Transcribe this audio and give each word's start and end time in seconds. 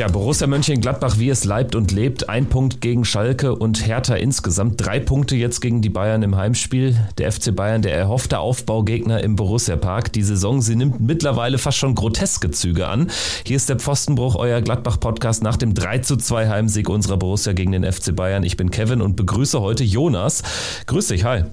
Ja, 0.00 0.08
Borussia 0.08 0.46
Mönchengladbach, 0.46 1.18
wie 1.18 1.28
es 1.28 1.44
leibt 1.44 1.74
und 1.74 1.92
lebt. 1.92 2.30
Ein 2.30 2.46
Punkt 2.46 2.80
gegen 2.80 3.04
Schalke 3.04 3.54
und 3.54 3.86
Hertha 3.86 4.14
insgesamt. 4.14 4.82
Drei 4.82 4.98
Punkte 4.98 5.36
jetzt 5.36 5.60
gegen 5.60 5.82
die 5.82 5.90
Bayern 5.90 6.22
im 6.22 6.36
Heimspiel. 6.36 6.96
Der 7.18 7.30
FC 7.30 7.54
Bayern, 7.54 7.82
der 7.82 7.94
erhoffte 7.94 8.38
Aufbaugegner 8.38 9.22
im 9.22 9.36
Borussia 9.36 9.76
Park. 9.76 10.14
Die 10.14 10.22
Saison, 10.22 10.62
sie 10.62 10.74
nimmt 10.74 11.00
mittlerweile 11.00 11.58
fast 11.58 11.76
schon 11.76 11.94
groteske 11.94 12.50
Züge 12.50 12.88
an. 12.88 13.10
Hier 13.44 13.56
ist 13.56 13.68
der 13.68 13.76
Pfostenbruch, 13.76 14.36
euer 14.36 14.62
Gladbach-Podcast 14.62 15.42
nach 15.42 15.58
dem 15.58 15.74
3 15.74 15.98
zu 15.98 16.16
2 16.16 16.48
Heimsieg 16.48 16.88
unserer 16.88 17.18
Borussia 17.18 17.52
gegen 17.52 17.72
den 17.72 17.84
FC 17.84 18.16
Bayern. 18.16 18.42
Ich 18.42 18.56
bin 18.56 18.70
Kevin 18.70 19.02
und 19.02 19.16
begrüße 19.16 19.60
heute 19.60 19.84
Jonas. 19.84 20.42
Grüß 20.86 21.08
dich, 21.08 21.24
hi. 21.24 21.44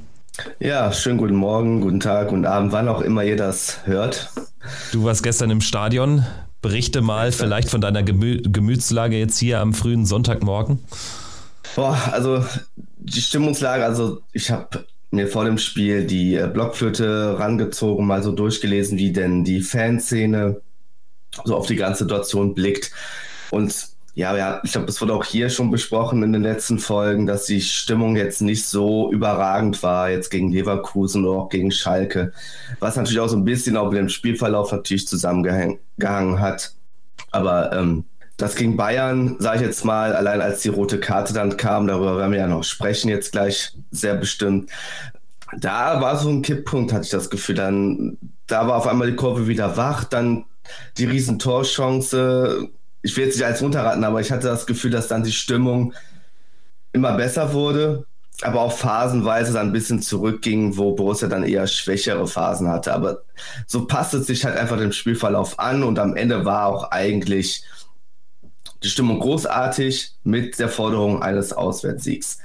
Ja, 0.61 0.93
schönen 0.93 1.17
guten 1.17 1.35
Morgen, 1.35 1.81
guten 1.81 1.99
Tag 1.99 2.31
und 2.31 2.45
Abend, 2.45 2.71
wann 2.71 2.87
auch 2.87 3.01
immer 3.01 3.25
ihr 3.25 3.35
das 3.35 3.79
hört. 3.83 4.29
Du 4.93 5.03
warst 5.03 5.21
gestern 5.21 5.49
im 5.49 5.59
Stadion. 5.59 6.23
Berichte 6.67 6.99
mal 6.99 7.31
vielleicht 7.31 7.69
von 7.69 7.79
deiner 7.79 8.03
Gemü 8.03 8.41
Gemütslage 8.41 9.17
jetzt 9.17 9.37
hier 9.37 9.61
am 9.61 9.73
frühen 9.73 10.05
Sonntagmorgen. 10.05 10.79
Boah, 11.77 11.97
also 12.11 12.43
die 12.97 13.21
Stimmungslage, 13.21 13.85
also 13.85 14.19
ich 14.33 14.51
habe 14.51 14.85
mir 15.11 15.29
vor 15.29 15.45
dem 15.45 15.57
Spiel 15.57 16.05
die 16.05 16.35
äh, 16.35 16.49
Blockflöte 16.51 17.39
rangezogen, 17.39 18.05
mal 18.05 18.21
so 18.21 18.33
durchgelesen, 18.33 18.97
wie 18.97 19.13
denn 19.13 19.45
die 19.45 19.61
Fanszene 19.61 20.59
so 21.45 21.55
auf 21.55 21.67
die 21.67 21.77
ganze 21.77 22.03
Situation 22.03 22.53
blickt. 22.53 22.91
Und 23.49 23.73
ja, 24.17 24.35
ja, 24.35 24.59
ich 24.63 24.71
glaube, 24.71 24.87
es 24.87 24.99
wurde 24.99 25.13
auch 25.13 25.23
hier 25.23 25.47
schon 25.51 25.69
besprochen 25.69 26.23
in 26.23 26.33
den 26.33 26.41
letzten 26.41 26.79
Folgen, 26.79 27.27
dass 27.27 27.45
die 27.45 27.61
Stimmung 27.61 28.15
jetzt 28.15 28.41
nicht 28.41 28.65
so 28.65 29.11
überragend 29.11 29.83
war, 29.83 30.09
jetzt 30.09 30.31
gegen 30.31 30.51
Leverkusen 30.51 31.23
oder 31.23 31.41
auch 31.41 31.49
gegen 31.49 31.69
Schalke, 31.69 32.33
was 32.79 32.95
natürlich 32.95 33.19
auch 33.19 33.27
so 33.27 33.37
ein 33.37 33.45
bisschen 33.45 33.77
auch 33.77 33.91
mit 33.91 33.99
dem 33.99 34.09
Spielverlauf 34.09 34.71
natürlich 34.71 35.07
zusammengehangen 35.07 36.39
hat. 36.39 36.73
Aber 37.29 37.71
ähm, 37.73 38.05
das 38.37 38.55
gegen 38.55 38.75
Bayern, 38.75 39.35
sage 39.37 39.57
ich 39.57 39.67
jetzt 39.67 39.85
mal, 39.85 40.15
allein 40.15 40.41
als 40.41 40.63
die 40.63 40.69
rote 40.69 40.99
Karte 40.99 41.35
dann 41.35 41.55
kam, 41.55 41.85
darüber 41.85 42.17
werden 42.17 42.31
wir 42.31 42.39
ja 42.39 42.47
noch 42.47 42.63
sprechen 42.63 43.09
jetzt 43.09 43.33
gleich 43.33 43.73
sehr 43.91 44.15
bestimmt. 44.15 44.71
Da 45.59 46.01
war 46.01 46.17
so 46.17 46.29
ein 46.29 46.41
Kipppunkt, 46.41 46.91
hatte 46.91 47.05
ich 47.05 47.11
das 47.11 47.29
Gefühl. 47.29 47.53
Dann, 47.53 48.17
da 48.47 48.67
war 48.67 48.77
auf 48.77 48.87
einmal 48.87 49.11
die 49.11 49.15
Kurve 49.15 49.45
wieder 49.45 49.77
wach, 49.77 50.05
dann 50.05 50.45
die 50.97 51.05
riesen 51.05 51.37
Torchance, 51.37 52.67
ich 53.07 53.15
will 53.15 53.23
jetzt 53.23 53.37
nicht 53.37 53.45
als 53.45 53.61
runterraten, 53.61 54.03
aber 54.03 54.19
ich 54.19 54.33
hatte 54.33 54.47
das 54.47 54.65
Gefühl, 54.65 54.91
dass 54.91 55.07
dann 55.07 55.23
die 55.23 55.31
Stimmung 55.31 55.93
immer 56.91 57.13
besser 57.13 57.53
wurde, 57.53 58.05
aber 58.41 58.59
auch 58.59 58.73
phasenweise 58.73 59.53
dann 59.53 59.67
ein 59.67 59.71
bisschen 59.71 60.01
zurückging, 60.01 60.75
wo 60.75 60.91
Borussia 60.91 61.29
dann 61.29 61.45
eher 61.45 61.67
schwächere 61.67 62.27
Phasen 62.27 62.67
hatte. 62.67 62.93
Aber 62.93 63.19
so 63.65 63.87
passt 63.87 64.13
es 64.13 64.27
sich 64.27 64.43
halt 64.43 64.57
einfach 64.57 64.77
dem 64.77 64.91
Spielverlauf 64.91 65.57
an 65.57 65.83
und 65.83 65.99
am 65.99 66.17
Ende 66.17 66.43
war 66.43 66.65
auch 66.65 66.91
eigentlich 66.91 67.63
die 68.83 68.89
Stimmung 68.89 69.21
großartig 69.21 70.11
mit 70.25 70.59
der 70.59 70.67
Forderung 70.67 71.23
eines 71.23 71.53
Auswärtssiegs. 71.53 72.39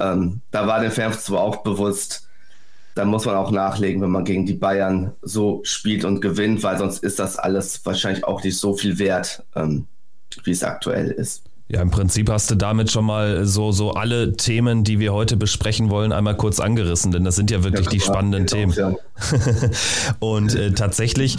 Ähm, 0.00 0.40
da 0.50 0.66
war 0.66 0.80
den 0.80 0.90
Fans 0.90 1.24
zwar 1.24 1.40
auch 1.40 1.58
bewusst, 1.58 2.30
da 2.94 3.04
muss 3.04 3.26
man 3.26 3.36
auch 3.36 3.50
nachlegen, 3.50 4.00
wenn 4.00 4.10
man 4.10 4.24
gegen 4.24 4.46
die 4.46 4.54
Bayern 4.54 5.12
so 5.20 5.60
spielt 5.64 6.06
und 6.06 6.22
gewinnt, 6.22 6.62
weil 6.62 6.78
sonst 6.78 7.04
ist 7.04 7.18
das 7.18 7.36
alles 7.36 7.84
wahrscheinlich 7.84 8.24
auch 8.24 8.42
nicht 8.42 8.56
so 8.56 8.74
viel 8.74 8.98
wert, 8.98 9.44
ähm, 9.54 9.86
wie 10.46 10.52
es 10.52 10.62
aktuell 10.62 11.10
ist. 11.10 11.42
Ja, 11.70 11.82
im 11.82 11.90
Prinzip 11.90 12.30
hast 12.30 12.50
du 12.50 12.54
damit 12.54 12.90
schon 12.90 13.04
mal 13.04 13.44
so, 13.44 13.72
so 13.72 13.92
alle 13.92 14.32
Themen, 14.32 14.84
die 14.84 14.98
wir 15.00 15.12
heute 15.12 15.36
besprechen 15.36 15.90
wollen, 15.90 16.12
einmal 16.12 16.34
kurz 16.34 16.60
angerissen, 16.60 17.12
denn 17.12 17.24
das 17.24 17.36
sind 17.36 17.50
ja 17.50 17.62
wirklich 17.62 17.84
ja, 17.86 17.90
die 17.90 18.00
spannenden 18.00 18.46
Themen. 18.46 18.72
Auch, 18.72 18.76
ja. 18.76 18.94
und 20.18 20.54
äh, 20.54 20.72
tatsächlich 20.72 21.36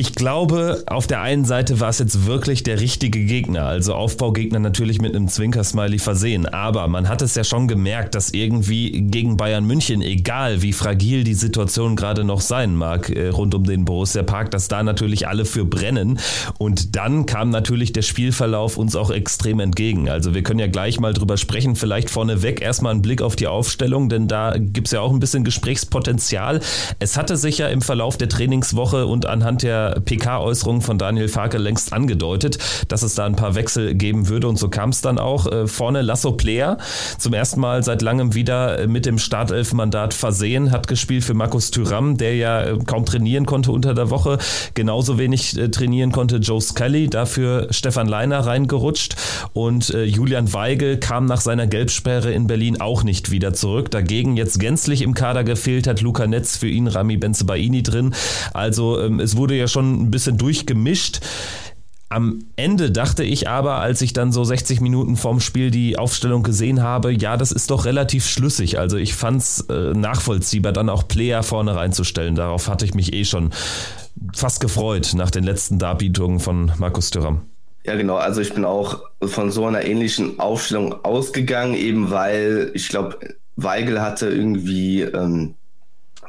ich 0.00 0.14
glaube, 0.14 0.82
auf 0.86 1.06
der 1.06 1.20
einen 1.20 1.44
Seite 1.44 1.78
war 1.78 1.90
es 1.90 1.98
jetzt 1.98 2.24
wirklich 2.24 2.62
der 2.62 2.80
richtige 2.80 3.22
Gegner, 3.22 3.66
also 3.66 3.92
Aufbaugegner 3.92 4.58
natürlich 4.58 4.98
mit 4.98 5.14
einem 5.14 5.28
Zwinkersmiley 5.28 5.98
versehen. 5.98 6.46
Aber 6.46 6.88
man 6.88 7.06
hat 7.06 7.20
es 7.20 7.34
ja 7.34 7.44
schon 7.44 7.68
gemerkt, 7.68 8.14
dass 8.14 8.30
irgendwie 8.30 9.02
gegen 9.02 9.36
Bayern 9.36 9.66
München, 9.66 10.00
egal 10.00 10.62
wie 10.62 10.72
fragil 10.72 11.22
die 11.22 11.34
Situation 11.34 11.96
gerade 11.96 12.24
noch 12.24 12.40
sein 12.40 12.76
mag 12.76 13.10
äh, 13.10 13.28
rund 13.28 13.54
um 13.54 13.64
den 13.64 13.84
Borussia 13.84 14.22
Park, 14.22 14.50
dass 14.52 14.68
da 14.68 14.82
natürlich 14.82 15.28
alle 15.28 15.44
für 15.44 15.66
brennen. 15.66 16.18
Und 16.56 16.96
dann 16.96 17.26
kam 17.26 17.50
natürlich 17.50 17.92
der 17.92 18.00
Spielverlauf 18.00 18.78
uns 18.78 18.96
auch 18.96 19.10
extrem 19.10 19.60
entgegen. 19.60 20.08
Also 20.08 20.32
wir 20.32 20.42
können 20.42 20.60
ja 20.60 20.68
gleich 20.68 20.98
mal 20.98 21.12
drüber 21.12 21.36
sprechen. 21.36 21.76
Vielleicht 21.76 22.08
vorneweg 22.08 22.62
erstmal 22.62 22.92
einen 22.92 23.02
Blick 23.02 23.20
auf 23.20 23.36
die 23.36 23.48
Aufstellung, 23.48 24.08
denn 24.08 24.28
da 24.28 24.54
gibt 24.56 24.88
es 24.88 24.92
ja 24.92 25.02
auch 25.02 25.12
ein 25.12 25.20
bisschen 25.20 25.44
Gesprächspotenzial. 25.44 26.60
Es 27.00 27.18
hatte 27.18 27.36
sich 27.36 27.58
ja 27.58 27.68
im 27.68 27.82
Verlauf 27.82 28.16
der 28.16 28.30
Trainingswoche 28.30 29.04
und 29.04 29.26
anhand 29.26 29.62
der 29.62 29.89
PK-Äußerung 30.00 30.80
von 30.80 30.98
Daniel 30.98 31.28
Farke 31.28 31.58
längst 31.58 31.92
angedeutet, 31.92 32.58
dass 32.88 33.02
es 33.02 33.14
da 33.14 33.26
ein 33.26 33.36
paar 33.36 33.54
Wechsel 33.54 33.94
geben 33.94 34.28
würde 34.28 34.48
und 34.48 34.58
so 34.58 34.68
kam 34.68 34.90
es 34.90 35.00
dann 35.00 35.18
auch. 35.18 35.46
Äh, 35.46 35.66
vorne 35.66 36.02
Lasso 36.02 36.32
Player, 36.32 36.78
zum 37.18 37.34
ersten 37.34 37.60
Mal 37.60 37.82
seit 37.82 38.02
langem 38.02 38.34
wieder 38.34 38.80
äh, 38.80 38.86
mit 38.86 39.06
dem 39.06 39.18
Startelfmandat 39.18 40.14
versehen, 40.14 40.72
hat 40.72 40.88
gespielt 40.88 41.24
für 41.24 41.34
Markus 41.34 41.70
Thüram, 41.70 42.16
der 42.16 42.36
ja 42.36 42.62
äh, 42.62 42.78
kaum 42.84 43.04
trainieren 43.04 43.46
konnte 43.46 43.72
unter 43.72 43.94
der 43.94 44.10
Woche, 44.10 44.38
genauso 44.74 45.18
wenig 45.18 45.58
trainieren 45.72 46.12
konnte 46.12 46.36
Joe 46.36 46.60
Scully, 46.60 47.08
dafür 47.08 47.68
Stefan 47.70 48.06
Leiner 48.06 48.40
reingerutscht 48.40 49.16
und 49.52 49.88
Julian 49.88 50.52
Weigel 50.52 50.98
kam 50.98 51.26
nach 51.26 51.40
seiner 51.40 51.66
Gelbsperre 51.66 52.32
in 52.32 52.46
Berlin 52.46 52.80
auch 52.80 53.02
nicht 53.02 53.30
wieder 53.30 53.52
zurück. 53.52 53.90
Dagegen 53.90 54.36
jetzt 54.36 54.58
gänzlich 54.60 55.02
im 55.02 55.14
Kader 55.14 55.44
gefehlt 55.44 55.86
hat 55.86 56.00
Luca 56.00 56.26
Netz 56.26 56.56
für 56.56 56.68
ihn 56.68 56.86
Rami 56.86 57.16
Benzebaini 57.16 57.82
drin. 57.82 58.14
Also 58.52 59.00
ähm, 59.00 59.20
es 59.20 59.36
wurde 59.36 59.54
ja 59.54 59.68
schon 59.68 59.79
schon 59.80 60.02
ein 60.02 60.10
bisschen 60.10 60.36
durchgemischt. 60.36 61.20
Am 62.10 62.40
Ende 62.56 62.90
dachte 62.90 63.22
ich 63.22 63.48
aber, 63.48 63.76
als 63.76 64.02
ich 64.02 64.12
dann 64.12 64.32
so 64.32 64.42
60 64.42 64.80
Minuten 64.80 65.16
vorm 65.16 65.38
Spiel 65.38 65.70
die 65.70 65.96
Aufstellung 65.96 66.42
gesehen 66.42 66.82
habe, 66.82 67.12
ja, 67.12 67.36
das 67.36 67.52
ist 67.52 67.70
doch 67.70 67.84
relativ 67.84 68.26
schlüssig. 68.26 68.80
Also 68.80 68.96
ich 68.96 69.14
fand 69.14 69.42
es 69.42 69.60
äh, 69.70 69.92
nachvollziehbar, 69.94 70.72
dann 70.72 70.88
auch 70.88 71.06
Player 71.06 71.44
vorne 71.44 71.76
reinzustellen. 71.76 72.34
Darauf 72.34 72.68
hatte 72.68 72.84
ich 72.84 72.94
mich 72.94 73.12
eh 73.12 73.24
schon 73.24 73.50
fast 74.34 74.60
gefreut 74.60 75.12
nach 75.14 75.30
den 75.30 75.44
letzten 75.44 75.78
Darbietungen 75.78 76.40
von 76.40 76.72
Markus 76.78 77.10
Thüram. 77.10 77.42
Ja, 77.86 77.94
genau. 77.94 78.16
Also 78.16 78.40
ich 78.40 78.52
bin 78.52 78.64
auch 78.64 79.00
von 79.22 79.52
so 79.52 79.64
einer 79.66 79.84
ähnlichen 79.84 80.40
Aufstellung 80.40 81.04
ausgegangen, 81.04 81.74
eben 81.74 82.10
weil 82.10 82.72
ich 82.74 82.88
glaube, 82.88 83.18
Weigel 83.54 84.02
hatte 84.02 84.28
irgendwie 84.28 85.02
ähm, 85.02 85.54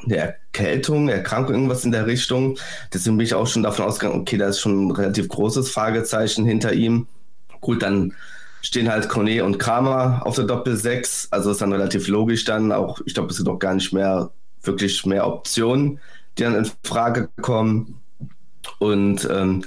eine 0.04 0.16
Erkältung, 0.16 1.08
Erkrankung, 1.08 1.54
irgendwas 1.54 1.84
in 1.84 1.92
der 1.92 2.06
Richtung. 2.06 2.58
Deswegen 2.92 3.16
bin 3.16 3.26
ich 3.26 3.34
auch 3.34 3.46
schon 3.46 3.62
davon 3.62 3.84
ausgegangen, 3.84 4.20
okay, 4.20 4.36
da 4.36 4.48
ist 4.48 4.60
schon 4.60 4.86
ein 4.86 4.90
relativ 4.90 5.28
großes 5.28 5.70
Fragezeichen 5.70 6.44
hinter 6.44 6.72
ihm. 6.72 7.06
Gut, 7.60 7.82
dann 7.82 8.14
stehen 8.62 8.90
halt 8.90 9.08
Kone 9.08 9.44
und 9.44 9.58
Kramer 9.58 10.22
auf 10.24 10.36
der 10.36 10.44
Doppel 10.44 10.76
6. 10.76 11.28
Also 11.30 11.50
ist 11.50 11.60
dann 11.60 11.72
relativ 11.72 12.08
logisch 12.08 12.44
dann. 12.44 12.72
Auch, 12.72 13.00
ich 13.04 13.14
glaube, 13.14 13.30
es 13.30 13.36
sind 13.36 13.48
auch 13.48 13.58
gar 13.58 13.74
nicht 13.74 13.92
mehr 13.92 14.30
wirklich 14.62 15.04
mehr 15.04 15.26
Optionen, 15.26 16.00
die 16.38 16.44
dann 16.44 16.54
in 16.54 16.70
Frage 16.84 17.28
kommen. 17.40 18.00
Und 18.78 19.28
ähm, 19.30 19.64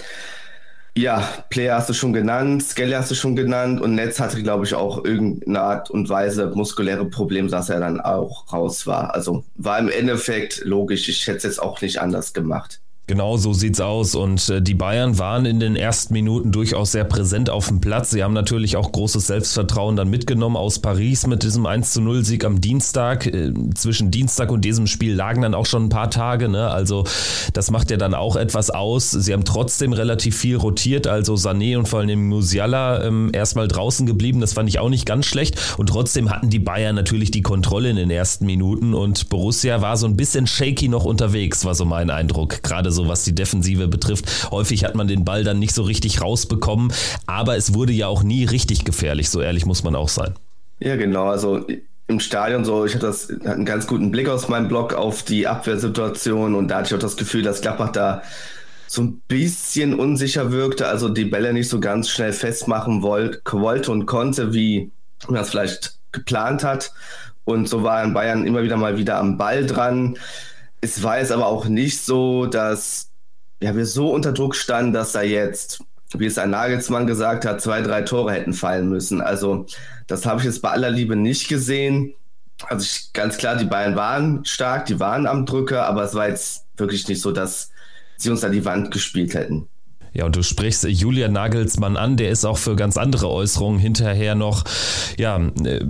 ja, 0.97 1.28
Player 1.50 1.75
hast 1.75 1.89
du 1.89 1.94
schon 1.94 2.13
genannt, 2.13 2.63
Skelly 2.63 2.94
hast 2.94 3.11
du 3.11 3.16
schon 3.16 3.35
genannt 3.35 3.81
und 3.81 3.95
Netz 3.95 4.19
hatte, 4.19 4.41
glaube 4.41 4.66
ich, 4.66 4.73
auch 4.75 5.03
irgendeine 5.03 5.59
Art 5.59 5.89
und 5.89 6.07
Weise 6.07 6.51
muskuläre 6.56 7.06
Probleme, 7.06 7.50
dass 7.50 7.69
er 7.69 7.81
dann 7.81 8.00
auch 8.00 8.51
raus 8.53 8.88
war. 8.88 9.13
Also 9.13 9.44
war 9.55 9.78
im 9.78 9.89
Endeffekt 9.89 10.63
logisch. 10.63 11.09
Ich 11.09 11.28
hätte 11.28 11.38
es 11.38 11.44
jetzt 11.44 11.61
auch 11.61 11.81
nicht 11.81 12.00
anders 12.00 12.34
gemacht. 12.34 12.79
Genau 13.07 13.38
so 13.38 13.53
sieht's 13.53 13.79
aus. 13.79 14.16
Und 14.16 14.49
äh, 14.49 14.61
die 14.63 14.73
Bayern 14.73 15.19
waren 15.19 15.45
in 15.45 15.59
den 15.59 15.75
ersten 15.75 16.13
Minuten 16.13 16.51
durchaus 16.51 16.91
sehr 16.91 17.03
präsent 17.03 17.51
auf 17.51 17.67
dem 17.67 17.79
Platz. 17.79 18.09
Sie 18.09 18.23
haben 18.23 18.33
natürlich 18.33 18.77
auch 18.77 18.91
großes 18.91 19.27
Selbstvertrauen 19.27 19.95
dann 19.95 20.09
mitgenommen 20.09 20.57
aus 20.57 20.79
Paris 20.79 21.28
mit 21.28 21.43
diesem 21.43 21.67
1 21.67 21.93
zu 21.93 22.02
0 22.02 22.25
Sieg 22.25 22.43
am 22.46 22.61
Dienstag. 22.61 23.28
Äh, 23.28 23.53
zwischen 23.75 24.09
Dienstag 24.09 24.52
und 24.52 24.66
diesem 24.66 24.87
Spiel 24.87 25.13
lagen 25.13 25.43
dann 25.43 25.53
auch 25.53 25.67
schon 25.67 25.85
ein 25.85 25.90
paar 25.90 26.09
Tage. 26.09 26.49
Ne? 26.49 26.67
Also 26.67 27.03
das 27.53 27.69
macht 27.69 27.91
ja 27.91 27.97
dann 27.97 28.16
auch 28.16 28.35
etwas 28.35 28.72
aus. 28.72 29.11
Sie 29.11 29.34
haben 29.34 29.46
trotzdem 29.46 29.93
relativ 29.93 30.35
viel 30.37 30.55
rotiert. 30.55 31.05
Also 31.05 31.35
Sané 31.35 31.78
und 31.78 31.87
vor 31.87 31.99
allem 31.99 32.28
Musiala 32.28 33.03
ähm, 33.03 33.29
erstmal 33.34 33.67
draußen 33.67 34.08
geblieben. 34.08 34.41
Das 34.41 34.53
fand 34.53 34.67
ich 34.67 34.79
auch 34.79 34.90
nicht 34.90 35.05
ganz 35.05 35.28
schlecht. 35.28 35.75
Und 35.78 35.90
trotzdem 35.90 36.31
hatten 36.31 36.49
die 36.49 36.59
Bayern 36.59 36.96
natürlich 36.96 37.29
die 37.29 37.43
Kontrolle 37.43 37.91
in 37.91 37.97
den 37.97 38.09
ersten 38.09 38.47
Minuten. 38.47 38.96
Und 38.96 39.29
Borussia 39.29 39.81
war 39.81 39.96
so 39.96 40.08
ein 40.08 40.17
bisschen 40.17 40.47
shaky 40.47 40.87
noch 40.87 41.05
unterwegs, 41.05 41.66
war 41.66 41.75
so 41.75 41.85
mein 41.85 42.09
Eindruck. 42.09 42.63
Gerade 42.63 42.95
so 42.96 43.08
was 43.08 43.24
die 43.24 43.36
Defensive 43.36 43.88
betrifft. 43.88 44.50
Häufig 44.50 44.84
hat 44.84 44.96
man 44.96 45.08
den 45.08 45.26
Ball 45.26 45.44
dann 45.44 45.59
nicht 45.59 45.76
so 45.76 45.84
richtig 45.84 46.22
rausbekommen, 46.22 46.92
aber 47.28 47.56
es 47.58 47.74
wurde 47.74 47.94
ja 47.94 48.08
auch 48.08 48.24
nie 48.24 48.46
richtig 48.46 48.86
gefährlich, 48.86 49.30
so 49.30 49.42
ehrlich 49.42 49.66
muss 49.66 49.84
man 49.84 49.96
auch 49.96 50.09
sein. 50.09 50.34
Ja, 50.80 50.96
genau. 50.96 51.28
Also 51.28 51.66
im 52.08 52.20
Stadion 52.20 52.66
so, 52.66 52.86
ich 52.86 52.96
hatte, 52.96 53.08
das, 53.08 53.30
hatte 53.30 53.52
einen 53.52 53.66
ganz 53.66 53.88
guten 53.88 54.12
Blick 54.12 54.30
aus 54.30 54.47
meinem 54.47 54.68
Blog 54.68 54.94
auf 54.94 55.24
die 55.24 55.47
Abwehrsituation 55.47 56.56
und 56.56 56.68
da 56.70 56.78
hatte 56.78 56.88
ich 56.88 56.96
auch 56.96 57.00
das 57.00 57.18
Gefühl, 57.18 57.44
dass 57.44 57.62
Gladbach 57.62 57.92
da 57.92 58.22
so 58.88 59.02
ein 59.02 59.22
bisschen 59.28 60.00
unsicher 60.00 60.52
wirkte, 60.52 60.88
also 60.88 61.09
die 61.09 61.26
Bälle 61.26 61.53
nicht 61.53 61.70
so 61.70 61.80
ganz 61.80 62.09
schnell 62.09 62.34
festmachen 62.34 63.02
wollte, 63.02 63.42
wollte 63.52 63.92
und 63.92 64.06
konnte, 64.06 64.53
wie 64.53 64.92
man 65.28 65.36
das 65.36 65.50
vielleicht 65.50 65.97
geplant 66.12 66.64
hat. 66.64 66.92
Und 67.44 67.68
so 67.68 67.84
war 67.84 68.03
in 68.03 68.14
Bayern 68.14 68.46
immer 68.46 68.64
wieder 68.64 68.78
mal 68.78 68.97
wieder 68.97 69.18
am 69.18 69.38
Ball 69.38 69.66
dran. 69.66 70.18
Es 70.85 71.02
war 71.02 71.17
jetzt 71.17 71.32
aber 71.32 71.47
auch 71.47 71.66
nicht 71.66 72.02
so, 72.02 72.46
dass 72.46 73.09
ja, 73.61 73.76
wir 73.76 73.87
so 73.87 74.11
unter 74.11 74.34
Druck 74.34 74.55
standen, 74.55 74.93
dass 74.93 75.14
da 75.14 75.23
jetzt, 75.23 75.84
wie 76.14 76.28
es 76.28 76.37
ein 76.37 76.52
Nagelsmann 76.52 77.08
gesagt 77.08 77.43
hat, 77.43 77.59
zwei, 77.59 77.82
drei 77.82 78.03
Tore 78.03 78.34
hätten 78.34 78.53
fallen 78.53 78.87
müssen. 78.87 79.20
Also 79.20 79.66
das 80.05 80.28
habe 80.28 80.40
ich 80.40 80.46
jetzt 80.46 80.61
bei 80.61 80.70
aller 80.70 80.91
Liebe 80.91 81.16
nicht 81.16 81.47
gesehen. 81.47 82.14
Also 82.67 82.85
ich, 82.85 83.14
ganz 83.14 83.37
klar, 83.37 83.55
die 83.55 83.66
Bayern 83.66 83.96
waren 83.96 84.46
stark, 84.46 84.85
die 84.85 84.99
waren 84.99 85.26
am 85.26 85.47
Drücker, 85.47 85.87
aber 85.87 86.03
es 86.03 86.14
war 86.14 86.29
jetzt 86.29 86.66
wirklich 86.78 87.08
nicht 87.08 87.22
so, 87.22 87.32
dass 87.32 87.72
sie 88.17 88.29
uns 88.29 88.43
an 88.43 88.52
die 88.52 88.66
Wand 88.66 88.91
gespielt 88.91 89.34
hätten. 89.34 89.67
Ja, 90.14 90.26
und 90.26 90.35
du 90.35 90.43
sprichst 90.43 90.85
Julian 90.85 91.34
Nagelsmann 91.34 91.97
an, 91.97 92.16
der 92.16 92.29
ist 92.29 92.46
auch 92.46 92.58
für 92.58 92.78
ganz 92.78 92.96
andere 92.96 93.29
Äußerungen 93.29 93.79
hinterher 93.79 94.35
noch, 94.35 94.64
ja, 95.17 95.37
äh, 95.64 95.84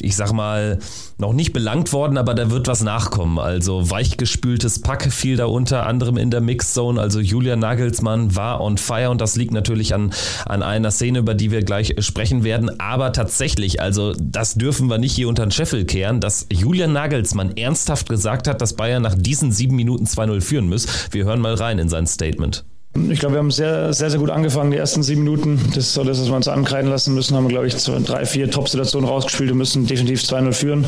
ich 0.00 0.16
sag 0.16 0.32
mal, 0.32 0.78
noch 1.18 1.32
nicht 1.32 1.52
belangt 1.52 1.92
worden, 1.92 2.18
aber 2.18 2.34
da 2.34 2.50
wird 2.50 2.66
was 2.66 2.82
nachkommen. 2.82 3.38
Also 3.38 3.90
weichgespültes 3.90 4.80
Pack 4.80 5.12
fiel 5.12 5.36
da 5.36 5.46
unter 5.46 5.86
anderem 5.86 6.16
in 6.16 6.30
der 6.30 6.40
Mixzone. 6.40 7.00
Also 7.00 7.20
Julian 7.20 7.60
Nagelsmann 7.60 8.34
war 8.36 8.60
on 8.60 8.78
fire 8.78 9.10
und 9.10 9.20
das 9.20 9.36
liegt 9.36 9.52
natürlich 9.52 9.94
an, 9.94 10.12
an 10.46 10.62
einer 10.62 10.90
Szene, 10.90 11.20
über 11.20 11.34
die 11.34 11.50
wir 11.50 11.62
gleich 11.62 11.94
sprechen 11.98 12.44
werden. 12.44 12.80
Aber 12.80 13.12
tatsächlich, 13.12 13.80
also 13.80 14.14
das 14.18 14.54
dürfen 14.54 14.88
wir 14.88 14.98
nicht 14.98 15.14
hier 15.14 15.28
unter 15.28 15.46
den 15.46 15.50
Scheffel 15.50 15.84
kehren, 15.84 16.20
dass 16.20 16.46
Julian 16.50 16.92
Nagelsmann 16.92 17.56
ernsthaft 17.56 18.08
gesagt 18.08 18.48
hat, 18.48 18.60
dass 18.60 18.74
Bayern 18.74 19.02
nach 19.02 19.14
diesen 19.16 19.52
sieben 19.52 19.76
Minuten 19.76 20.04
2-0 20.04 20.40
führen 20.40 20.68
muss. 20.68 20.86
Wir 21.10 21.24
hören 21.24 21.40
mal 21.40 21.54
rein 21.54 21.78
in 21.78 21.88
sein 21.88 22.06
Statement. 22.06 22.64
Ich 22.96 23.18
glaube, 23.18 23.34
wir 23.34 23.38
haben 23.40 23.50
sehr, 23.50 23.92
sehr, 23.92 24.08
sehr 24.08 24.20
gut 24.20 24.30
angefangen. 24.30 24.70
Die 24.70 24.76
ersten 24.76 25.02
sieben 25.02 25.24
Minuten, 25.24 25.60
das 25.74 25.86
ist 25.86 25.94
so 25.94 26.04
das, 26.04 26.20
was 26.20 26.28
wir 26.28 26.36
uns 26.36 26.46
ankreiden 26.46 26.88
lassen 26.88 27.12
müssen, 27.12 27.36
haben 27.36 27.48
glaube 27.48 27.66
ich, 27.66 27.76
zwei, 27.76 27.98
drei, 27.98 28.24
vier 28.24 28.48
Top-Situationen 28.48 29.08
rausgespielt 29.08 29.50
und 29.50 29.58
müssen 29.58 29.84
definitiv 29.84 30.20
2-0 30.20 30.52
führen. 30.52 30.86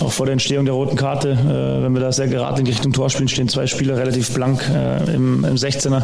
Auch 0.00 0.10
vor 0.10 0.24
der 0.24 0.32
Entstehung 0.32 0.64
der 0.64 0.72
roten 0.72 0.96
Karte, 0.96 1.32
äh, 1.32 1.84
wenn 1.84 1.92
wir 1.92 2.00
da 2.00 2.12
sehr 2.12 2.28
gerade 2.28 2.60
in 2.60 2.64
die 2.64 2.70
Richtung 2.70 2.94
Tor 2.94 3.10
spielen, 3.10 3.28
stehen 3.28 3.48
zwei 3.48 3.66
Spieler 3.66 3.98
relativ 3.98 4.32
blank 4.32 4.62
äh, 4.74 5.14
im, 5.14 5.44
im 5.44 5.56
16er. 5.56 6.02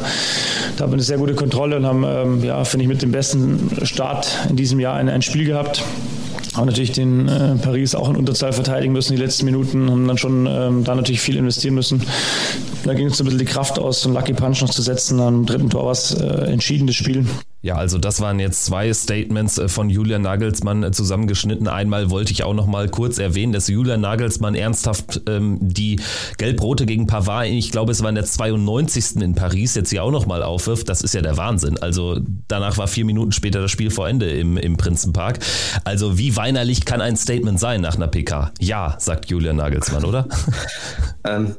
Da 0.77 0.85
haben 0.85 0.91
wir 0.91 0.95
eine 0.95 1.03
sehr 1.03 1.17
gute 1.17 1.35
Kontrolle 1.35 1.77
und 1.77 1.87
haben, 1.87 2.05
ähm, 2.07 2.45
ja, 2.45 2.63
finde 2.65 2.85
ich, 2.85 2.89
mit 2.89 3.01
dem 3.01 3.11
besten 3.11 3.71
Start 3.83 4.29
in 4.51 4.57
diesem 4.57 4.79
Jahr 4.79 4.97
ein, 4.97 5.09
ein 5.09 5.23
Spiel 5.23 5.47
gehabt. 5.47 5.83
Haben 6.55 6.67
natürlich 6.67 6.93
den 6.93 7.29
äh, 7.29 7.55
Paris 7.57 7.95
auch 7.95 8.11
in 8.11 8.17
Unterzahl 8.17 8.53
verteidigen 8.53 8.93
müssen, 8.93 9.15
die 9.17 9.23
letzten 9.23 9.47
Minuten, 9.47 9.91
haben 9.91 10.07
dann 10.07 10.19
schon 10.19 10.47
ähm, 10.47 10.85
da 10.85 10.95
natürlich 10.95 11.23
viel 11.23 11.37
investieren 11.37 11.75
müssen. 11.75 12.03
Da 12.85 12.95
ging 12.95 13.07
uns 13.07 13.21
ein 13.21 13.25
bisschen 13.25 13.39
die 13.39 13.45
Kraft 13.45 13.79
aus, 13.79 14.03
so 14.03 14.09
einen 14.09 14.17
Lucky 14.17 14.33
Punch 14.33 14.63
noch 14.63 14.71
zu 14.71 14.83
setzen. 14.83 15.21
Am 15.21 15.45
dritten 15.45 15.69
Tor 15.69 15.85
war 15.85 15.93
es 15.93 16.15
äh, 16.15 16.27
entschiedenes 16.51 16.97
Spiel. 16.97 17.27
Ja, 17.63 17.75
also 17.75 17.99
das 17.99 18.23
waren 18.23 18.41
jetzt 18.41 18.65
zwei 18.65 18.91
Statements 18.93 19.59
äh, 19.59 19.69
von 19.69 19.91
Julian 19.91 20.23
Nagelsmann 20.23 20.83
äh, 20.83 20.93
zusammengeschnitten. 20.93 21.69
Einmal 21.69 22.11
wollte 22.11 22.33
ich 22.33 22.43
auch 22.43 22.55
noch 22.55 22.67
mal 22.67 22.89
kurz 22.89 23.19
erwähnen, 23.19 23.53
dass 23.53 23.69
Julian 23.69 24.01
Nagelsmann 24.01 24.55
ernsthaft 24.55 25.21
ähm, 25.29 25.59
die 25.61 26.01
Gelb-Rote 26.39 26.87
gegen 26.87 27.07
Pavard, 27.07 27.49
ich 27.49 27.71
glaube 27.71 27.93
es 27.93 28.03
war 28.03 28.09
in 28.09 28.15
der 28.15 28.25
92. 28.25 29.17
in 29.17 29.35
Paris, 29.35 29.75
jetzt 29.75 29.91
hier 29.91 30.03
auch 30.03 30.11
noch 30.11 30.25
mal 30.25 30.43
aufwirft. 30.43 30.89
Das 30.89 31.03
ist 31.03 31.13
ja 31.13 31.21
der 31.21 31.37
Wahnsinn. 31.37 31.77
Also 31.77 32.19
danach 32.49 32.79
war 32.79 32.89
vier 32.89 33.05
Minuten 33.05 33.33
später 33.33 33.61
das 33.61 33.71
Spiel 33.71 33.91
vor 33.91 34.09
Ende 34.09 34.31
im, 34.31 34.57
im 34.57 34.79
Prinzenpark. 34.79 35.41
Also 35.85 36.17
wie 36.17 36.37
weinerlich 36.37 36.87
kann 36.87 37.03
ein 37.03 37.17
Statement 37.17 37.61
sein 37.61 37.83
nach 37.83 37.97
einer 37.97 38.09
PK? 38.09 38.53
Ja, 38.59 38.97
sagt 38.99 39.31
Julian 39.31 39.57
Nagelsmann, 39.57 40.05
oder? 40.05 40.27
ähm, 41.25 41.57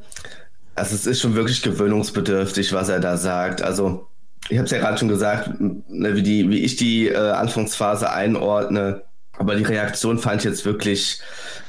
also 0.76 0.96
es 0.96 1.06
ist 1.06 1.22
schon 1.22 1.36
wirklich 1.36 1.62
gewöhnungsbedürftig, 1.62 2.74
was 2.74 2.90
er 2.90 3.00
da 3.00 3.18
sagt. 3.18 3.62
Also 3.62 4.08
ich 4.50 4.58
habe 4.58 4.66
es 4.66 4.72
ja 4.72 4.80
gerade 4.80 4.98
schon 4.98 5.08
gesagt, 5.08 5.60
ne, 5.60 6.16
wie, 6.16 6.24
die, 6.24 6.50
wie 6.50 6.60
ich 6.60 6.76
die 6.76 7.08
äh, 7.08 7.18
Anfangsphase 7.18 8.12
einordne. 8.12 9.04
Aber 9.38 9.56
die 9.56 9.64
Reaktion 9.64 10.20
fand 10.20 10.42
ich 10.42 10.44
jetzt 10.46 10.66
wirklich, 10.66 11.20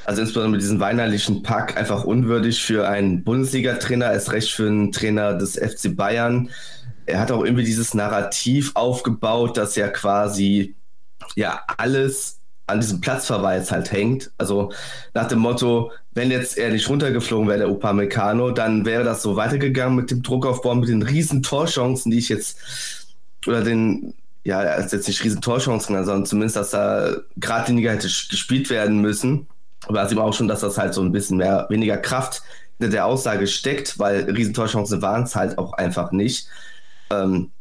also 0.05 0.21
insbesondere 0.21 0.51
mit 0.51 0.61
diesem 0.61 0.79
weinerlichen 0.79 1.43
Pack, 1.43 1.77
einfach 1.77 2.03
unwürdig 2.03 2.61
für 2.61 2.87
einen 2.87 3.23
Bundesliga-Trainer, 3.23 4.11
erst 4.11 4.31
recht 4.31 4.51
für 4.51 4.67
einen 4.67 4.91
Trainer 4.91 5.33
des 5.33 5.57
FC 5.57 5.95
Bayern. 5.95 6.49
Er 7.05 7.19
hat 7.19 7.31
auch 7.31 7.43
irgendwie 7.43 7.63
dieses 7.63 7.93
Narrativ 7.93 8.71
aufgebaut, 8.75 9.57
dass 9.57 9.75
ja 9.75 9.87
quasi 9.87 10.75
ja 11.35 11.61
alles 11.77 12.42
an 12.67 12.79
diesem 12.79 13.01
Platzverweis 13.01 13.71
halt 13.71 13.91
hängt. 13.91 14.31
Also 14.37 14.71
nach 15.13 15.27
dem 15.27 15.39
Motto, 15.39 15.91
wenn 16.13 16.31
jetzt 16.31 16.57
er 16.57 16.71
nicht 16.71 16.89
runtergeflogen 16.89 17.47
wäre, 17.47 17.59
der 17.59 17.69
Upamecano, 17.69 18.51
dann 18.51 18.85
wäre 18.85 19.03
das 19.03 19.21
so 19.21 19.35
weitergegangen 19.35 19.95
mit 19.95 20.11
dem 20.11 20.23
Druckaufbau, 20.23 20.75
mit 20.75 20.89
den 20.89 21.01
riesen 21.01 21.43
Torchancen, 21.43 22.11
die 22.11 22.19
ich 22.19 22.29
jetzt, 22.29 22.57
oder 23.45 23.63
den, 23.63 24.13
ja, 24.43 24.59
also 24.59 24.95
jetzt 24.95 25.07
nicht 25.07 25.23
riesen 25.23 25.41
Torchancen, 25.41 25.95
sondern 26.05 26.25
zumindest, 26.25 26.55
dass 26.55 26.71
da 26.71 27.15
geradliniger 27.37 27.91
hätte 27.91 28.07
gespielt 28.07 28.69
werden 28.69 28.99
müssen. 28.99 29.47
Aber 29.85 29.99
da 29.99 30.07
sieht 30.07 30.17
man 30.17 30.27
auch 30.27 30.33
schon, 30.33 30.47
dass 30.47 30.61
das 30.61 30.77
halt 30.77 30.93
so 30.93 31.01
ein 31.01 31.11
bisschen 31.11 31.37
mehr, 31.37 31.67
weniger 31.69 31.97
Kraft 31.97 32.43
hinter 32.77 32.91
der 32.91 33.05
Aussage 33.05 33.47
steckt, 33.47 33.99
weil 33.99 34.29
riesen 34.31 34.53
Torchancen 34.53 35.01
waren 35.01 35.23
es 35.23 35.35
halt 35.35 35.57
auch 35.57 35.73
einfach 35.73 36.11
nicht. 36.11 36.47
Ähm, 37.09 37.51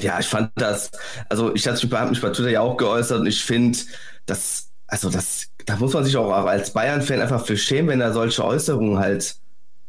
ja, 0.00 0.18
ich 0.20 0.26
fand 0.26 0.50
das, 0.56 0.90
also 1.28 1.54
ich 1.54 1.66
hatte 1.66 1.86
mich 2.08 2.20
bei 2.20 2.30
Twitter 2.30 2.50
ja 2.50 2.60
auch 2.60 2.76
geäußert 2.76 3.20
und 3.20 3.26
ich 3.26 3.42
finde, 3.42 3.78
dass, 4.26 4.70
also 4.86 5.10
das, 5.10 5.48
da 5.66 5.76
muss 5.76 5.92
man 5.92 6.04
sich 6.04 6.16
auch 6.16 6.30
als 6.30 6.72
Bayern-Fan 6.72 7.20
einfach 7.20 7.44
für 7.44 7.56
schämen, 7.56 7.88
wenn 7.88 8.00
er 8.00 8.12
solche 8.12 8.44
Äußerungen 8.44 8.98
halt 8.98 9.36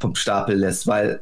vom 0.00 0.14
Stapel 0.14 0.56
lässt, 0.56 0.86
weil 0.86 1.20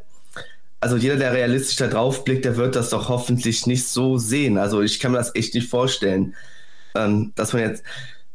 also 0.81 0.97
jeder, 0.97 1.17
der 1.17 1.33
realistisch 1.33 1.77
da 1.77 1.89
drauf 1.89 2.25
blickt, 2.25 2.45
der 2.45 2.57
wird 2.57 2.77
das 2.77 2.91
doch 2.91 3.09
hoffentlich 3.09 3.67
nicht 3.67 3.87
so 3.89 4.17
sehen. 4.17 4.59
Also 4.59 4.81
ich 4.81 5.01
kann 5.01 5.13
mir 5.13 5.19
das 5.19 5.35
echt 5.35 5.55
nicht 5.55 5.69
vorstellen, 5.69 6.37
ähm, 6.95 7.33
dass 7.35 7.53
man 7.53 7.63
jetzt, 7.63 7.83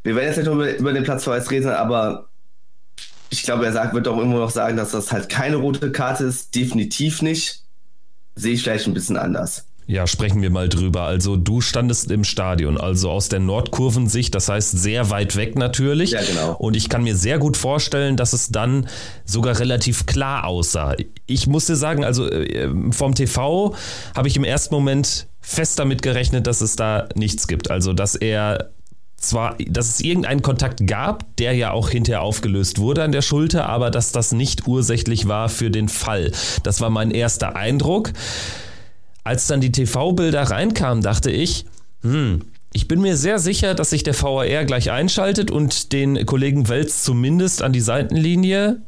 wir 0.03 0.15
werden 0.15 0.27
jetzt 0.27 0.37
nicht 0.37 0.47
über, 0.47 0.75
über 0.75 0.93
den 0.93 1.03
Platzverweis 1.03 1.49
reden, 1.51 1.69
aber 1.69 2.27
ich 3.29 3.43
glaube, 3.43 3.65
er 3.65 3.71
sagt, 3.71 3.93
wird 3.93 4.07
auch 4.07 4.19
immer 4.19 4.39
noch 4.39 4.51
sagen, 4.51 4.77
dass 4.77 4.91
das 4.91 5.11
halt 5.11 5.29
keine 5.29 5.55
rote 5.55 5.91
Karte 5.91 6.25
ist, 6.25 6.53
definitiv 6.53 7.21
nicht. 7.21 7.63
Sehe 8.35 8.53
ich 8.53 8.63
vielleicht 8.63 8.87
ein 8.87 8.93
bisschen 8.93 9.17
anders. 9.17 9.65
Ja, 9.85 10.07
sprechen 10.07 10.41
wir 10.41 10.49
mal 10.49 10.69
drüber. 10.69 11.03
Also 11.03 11.35
du 11.35 11.61
standest 11.61 12.09
im 12.11 12.23
Stadion, 12.23 12.77
also 12.77 13.09
aus 13.09 13.29
der 13.29 13.39
Nordkurvensicht, 13.39 14.33
das 14.33 14.49
heißt 14.49 14.71
sehr 14.71 15.09
weit 15.09 15.35
weg 15.35 15.57
natürlich. 15.57 16.11
Ja, 16.11 16.21
genau. 16.21 16.53
Und 16.53 16.75
ich 16.75 16.89
kann 16.89 17.03
mir 17.03 17.15
sehr 17.15 17.37
gut 17.37 17.57
vorstellen, 17.57 18.15
dass 18.15 18.33
es 18.33 18.49
dann 18.49 18.87
sogar 19.25 19.59
relativ 19.59 20.05
klar 20.05 20.45
aussah. 20.45 20.95
Ich 21.25 21.47
musste 21.47 21.75
sagen, 21.75 22.03
also 22.03 22.29
äh, 22.29 22.69
vom 22.91 23.13
TV 23.13 23.75
habe 24.15 24.27
ich 24.27 24.37
im 24.37 24.43
ersten 24.43 24.73
Moment 24.73 25.27
fest 25.41 25.79
damit 25.79 26.01
gerechnet, 26.01 26.47
dass 26.47 26.61
es 26.61 26.75
da 26.75 27.09
nichts 27.15 27.47
gibt. 27.47 27.69
Also 27.69 27.91
dass 27.91 28.15
er 28.15 28.69
zwar, 29.17 29.57
dass 29.67 29.89
es 29.89 29.99
irgendeinen 30.01 30.41
Kontakt 30.41 30.85
gab, 30.85 31.35
der 31.37 31.53
ja 31.53 31.71
auch 31.71 31.89
hinterher 31.89 32.21
aufgelöst 32.21 32.79
wurde 32.79 33.03
an 33.03 33.11
der 33.11 33.21
Schulter, 33.21 33.67
aber 33.67 33.89
dass 33.89 34.11
das 34.11 34.31
nicht 34.31 34.67
ursächlich 34.67 35.27
war 35.27 35.49
für 35.49 35.71
den 35.71 35.89
Fall. 35.89 36.31
Das 36.63 36.81
war 36.81 36.89
mein 36.89 37.11
erster 37.11 37.55
Eindruck 37.55 38.11
als 39.23 39.47
dann 39.47 39.61
die 39.61 39.71
TV-Bilder 39.71 40.43
reinkamen, 40.43 41.03
dachte 41.03 41.31
ich, 41.31 41.65
hm, 42.01 42.41
ich 42.73 42.87
bin 42.87 43.01
mir 43.01 43.15
sehr 43.15 43.39
sicher, 43.39 43.75
dass 43.75 43.91
sich 43.91 44.03
der 44.03 44.19
VAR 44.19 44.65
gleich 44.65 44.91
einschaltet 44.91 45.51
und 45.51 45.93
den 45.93 46.25
Kollegen 46.25 46.67
Welz 46.69 47.03
zumindest 47.03 47.61
an 47.61 47.71
die 47.71 47.81
Seitenlinie 47.81 48.81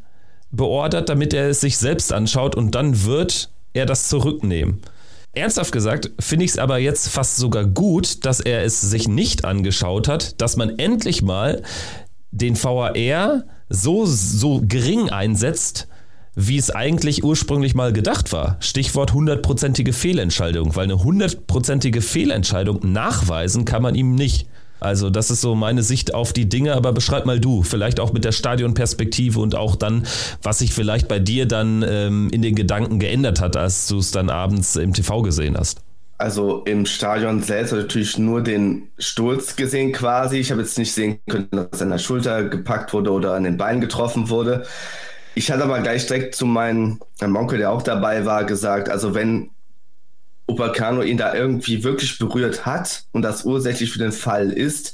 beordert, 0.51 1.09
damit 1.09 1.33
er 1.33 1.49
es 1.49 1.61
sich 1.61 1.77
selbst 1.77 2.11
anschaut 2.11 2.55
und 2.55 2.73
dann 2.73 3.03
wird 3.05 3.51
er 3.73 3.85
das 3.85 4.09
zurücknehmen. 4.09 4.81
Ernsthaft 5.33 5.71
gesagt 5.71 6.11
finde 6.19 6.45
ich 6.45 6.51
es 6.51 6.57
aber 6.57 6.79
jetzt 6.79 7.09
fast 7.09 7.37
sogar 7.37 7.65
gut, 7.65 8.25
dass 8.25 8.39
er 8.39 8.63
es 8.63 8.81
sich 8.81 9.07
nicht 9.07 9.45
angeschaut 9.45 10.07
hat, 10.07 10.41
dass 10.41 10.55
man 10.55 10.79
endlich 10.79 11.21
mal 11.21 11.61
den 12.31 12.61
VAR 12.61 13.43
so, 13.69 14.05
so 14.05 14.61
gering 14.65 15.09
einsetzt, 15.09 15.87
wie 16.35 16.57
es 16.57 16.69
eigentlich 16.69 17.23
ursprünglich 17.23 17.75
mal 17.75 17.93
gedacht 17.93 18.31
war. 18.33 18.57
Stichwort 18.59 19.13
hundertprozentige 19.13 19.93
Fehlentscheidung, 19.93 20.75
weil 20.75 20.83
eine 20.83 21.03
hundertprozentige 21.03 22.01
Fehlentscheidung 22.01 22.79
nachweisen 22.91 23.65
kann 23.65 23.81
man 23.81 23.95
ihm 23.95 24.15
nicht. 24.15 24.47
Also 24.81 25.09
das 25.09 25.31
ist 25.31 25.41
so 25.41 25.55
meine 25.55 25.83
Sicht 25.83 26.13
auf 26.13 26.33
die 26.33 26.49
Dinge, 26.49 26.73
aber 26.75 26.91
beschreib 26.91 27.25
mal 27.25 27.39
du, 27.39 27.63
vielleicht 27.63 27.99
auch 27.99 28.11
mit 28.11 28.25
der 28.25 28.33
Stadionperspektive 28.33 29.39
und 29.39 29.55
auch 29.55 29.75
dann, 29.75 30.05
was 30.43 30.59
sich 30.59 30.73
vielleicht 30.73 31.07
bei 31.07 31.19
dir 31.19 31.47
dann 31.47 31.83
ähm, 31.87 32.29
in 32.31 32.41
den 32.41 32.55
Gedanken 32.55 32.99
geändert 32.99 33.39
hat, 33.39 33.55
als 33.55 33.87
du 33.87 33.99
es 33.99 34.11
dann 34.11 34.29
abends 34.29 34.75
im 34.75 34.93
TV 34.93 35.21
gesehen 35.21 35.57
hast. 35.57 35.79
Also 36.17 36.63
im 36.65 36.85
Stadion 36.85 37.41
selbst 37.41 37.73
natürlich 37.73 38.17
nur 38.17 38.41
den 38.41 38.89
Sturz 38.97 39.55
gesehen 39.55 39.91
quasi. 39.91 40.37
Ich 40.37 40.51
habe 40.51 40.61
jetzt 40.61 40.77
nicht 40.77 40.93
sehen 40.93 41.19
können, 41.27 41.49
dass 41.51 41.81
an 41.81 41.89
der 41.89 41.97
Schulter 41.97 42.43
gepackt 42.45 42.93
wurde 42.93 43.11
oder 43.11 43.33
an 43.33 43.43
den 43.43 43.57
Beinen 43.57 43.81
getroffen 43.81 44.29
wurde. 44.29 44.65
Ich 45.35 45.51
hatte 45.51 45.63
aber 45.63 45.81
gleich 45.81 46.07
direkt 46.07 46.35
zu 46.35 46.45
meinem, 46.45 46.99
meinem 47.19 47.35
Onkel, 47.35 47.59
der 47.59 47.71
auch 47.71 47.81
dabei 47.81 48.25
war, 48.25 48.45
gesagt, 48.45 48.89
also 48.89 49.13
wenn 49.13 49.51
Upacano 50.47 51.01
ihn 51.01 51.17
da 51.17 51.33
irgendwie 51.33 51.83
wirklich 51.83 52.17
berührt 52.17 52.65
hat 52.65 53.03
und 53.11 53.21
das 53.21 53.45
ursächlich 53.45 53.91
für 53.91 53.99
den 53.99 54.11
Fall 54.11 54.51
ist, 54.51 54.93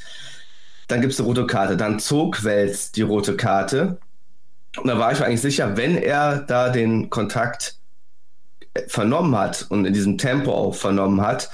dann 0.88 1.02
gibt 1.02 1.14
es 1.14 1.20
eine 1.20 1.28
rote 1.28 1.46
Karte. 1.46 1.78
Dann 1.78 2.00
zog 2.00 2.44
Wels 2.44 2.92
die 2.92 3.02
rote 3.02 3.36
Karte. 3.36 4.00
Und 4.78 4.88
da 4.88 4.98
war 4.98 5.12
ich 5.12 5.20
mir 5.20 5.26
eigentlich 5.26 5.42
sicher, 5.42 5.78
wenn 5.78 5.98
er 5.98 6.40
da 6.40 6.70
den 6.70 7.10
Kontakt 7.10 7.78
vernommen 8.88 9.38
hat 9.38 9.66
und 9.70 9.86
in 9.86 9.94
diesem 9.94 10.18
Tempo 10.18 10.52
auch 10.52 10.76
vernommen 10.76 11.22
hat, 11.22 11.50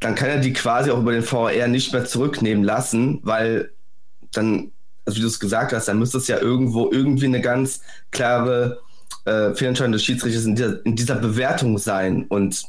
dann 0.00 0.14
kann 0.14 0.28
er 0.28 0.38
die 0.38 0.52
quasi 0.52 0.90
auch 0.90 1.00
über 1.00 1.12
den 1.12 1.22
VR 1.22 1.68
nicht 1.68 1.92
mehr 1.92 2.04
zurücknehmen 2.04 2.62
lassen, 2.62 3.20
weil 3.22 3.72
dann, 4.32 4.72
also 5.08 5.16
wie 5.16 5.22
du 5.22 5.26
es 5.26 5.40
gesagt 5.40 5.72
hast, 5.72 5.88
dann 5.88 5.98
müsste 5.98 6.18
es 6.18 6.28
ja 6.28 6.38
irgendwo 6.38 6.92
irgendwie 6.92 7.24
eine 7.24 7.40
ganz 7.40 7.80
klare 8.10 8.78
äh, 9.24 9.54
Fehlentscheidung 9.54 9.92
des 9.92 10.04
Schiedsrichters 10.04 10.44
in 10.44 10.54
dieser, 10.54 10.84
in 10.84 10.96
dieser 10.96 11.14
Bewertung 11.14 11.78
sein. 11.78 12.26
Und 12.28 12.64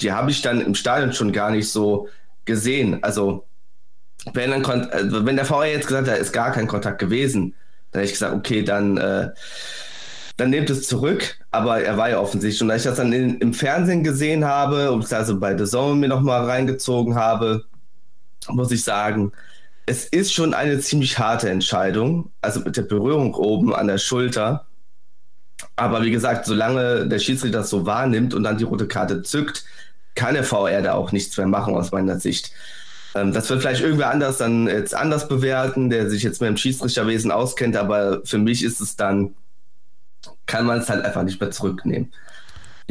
die 0.00 0.10
habe 0.10 0.32
ich 0.32 0.42
dann 0.42 0.60
im 0.60 0.74
Stadion 0.74 1.12
schon 1.12 1.30
gar 1.30 1.52
nicht 1.52 1.70
so 1.70 2.08
gesehen. 2.44 3.04
Also 3.04 3.46
wenn, 4.32 4.50
dann, 4.50 4.64
also 4.64 5.24
wenn 5.24 5.36
der 5.36 5.44
VR 5.44 5.66
jetzt 5.66 5.86
gesagt 5.86 6.08
hat, 6.08 6.16
da 6.16 6.18
ist 6.18 6.32
gar 6.32 6.50
kein 6.50 6.66
Kontakt 6.66 6.98
gewesen, 6.98 7.54
dann 7.92 8.00
hätte 8.00 8.12
ich 8.12 8.18
gesagt, 8.18 8.34
okay, 8.34 8.64
dann, 8.64 8.96
äh, 8.96 9.28
dann 10.36 10.50
nehmt 10.50 10.70
es 10.70 10.88
zurück. 10.88 11.38
Aber 11.52 11.80
er 11.80 11.96
war 11.96 12.10
ja 12.10 12.18
offensichtlich. 12.18 12.60
Und 12.62 12.66
da 12.66 12.74
ich 12.74 12.82
das 12.82 12.96
dann 12.96 13.12
in, 13.12 13.38
im 13.38 13.54
Fernsehen 13.54 14.02
gesehen 14.02 14.44
habe, 14.44 14.90
und 14.90 15.12
also 15.12 15.38
bei 15.38 15.56
The 15.56 15.66
Zone 15.66 16.00
mir 16.00 16.08
nochmal 16.08 16.46
reingezogen 16.46 17.14
habe, 17.14 17.64
muss 18.48 18.72
ich 18.72 18.82
sagen, 18.82 19.30
es 19.90 20.04
ist 20.04 20.32
schon 20.32 20.54
eine 20.54 20.78
ziemlich 20.78 21.18
harte 21.18 21.50
Entscheidung. 21.50 22.30
Also 22.40 22.60
mit 22.60 22.76
der 22.76 22.82
Berührung 22.82 23.34
oben 23.34 23.74
an 23.74 23.88
der 23.88 23.98
Schulter. 23.98 24.66
Aber 25.74 26.02
wie 26.04 26.12
gesagt, 26.12 26.46
solange 26.46 27.08
der 27.08 27.18
Schiedsrichter 27.18 27.58
das 27.58 27.70
so 27.70 27.86
wahrnimmt 27.86 28.32
und 28.32 28.44
dann 28.44 28.56
die 28.56 28.64
rote 28.64 28.86
Karte 28.86 29.22
zückt, 29.22 29.64
kann 30.14 30.34
der 30.34 30.44
VR 30.44 30.82
da 30.82 30.92
auch 30.94 31.10
nichts 31.10 31.36
mehr 31.36 31.48
machen 31.48 31.74
aus 31.74 31.90
meiner 31.90 32.20
Sicht. 32.20 32.52
Ähm, 33.16 33.32
das 33.32 33.50
wird 33.50 33.62
vielleicht 33.62 33.82
irgendwer 33.82 34.10
anders 34.10 34.38
dann 34.38 34.68
jetzt 34.68 34.94
anders 34.94 35.26
bewerten, 35.26 35.90
der 35.90 36.08
sich 36.08 36.22
jetzt 36.22 36.40
mehr 36.40 36.50
im 36.50 36.56
Schiedsrichterwesen 36.56 37.32
auskennt, 37.32 37.76
aber 37.76 38.20
für 38.24 38.38
mich 38.38 38.62
ist 38.62 38.80
es 38.80 38.94
dann, 38.94 39.34
kann 40.46 40.66
man 40.66 40.78
es 40.78 40.88
halt 40.88 41.04
einfach 41.04 41.24
nicht 41.24 41.40
mehr 41.40 41.50
zurücknehmen. 41.50 42.12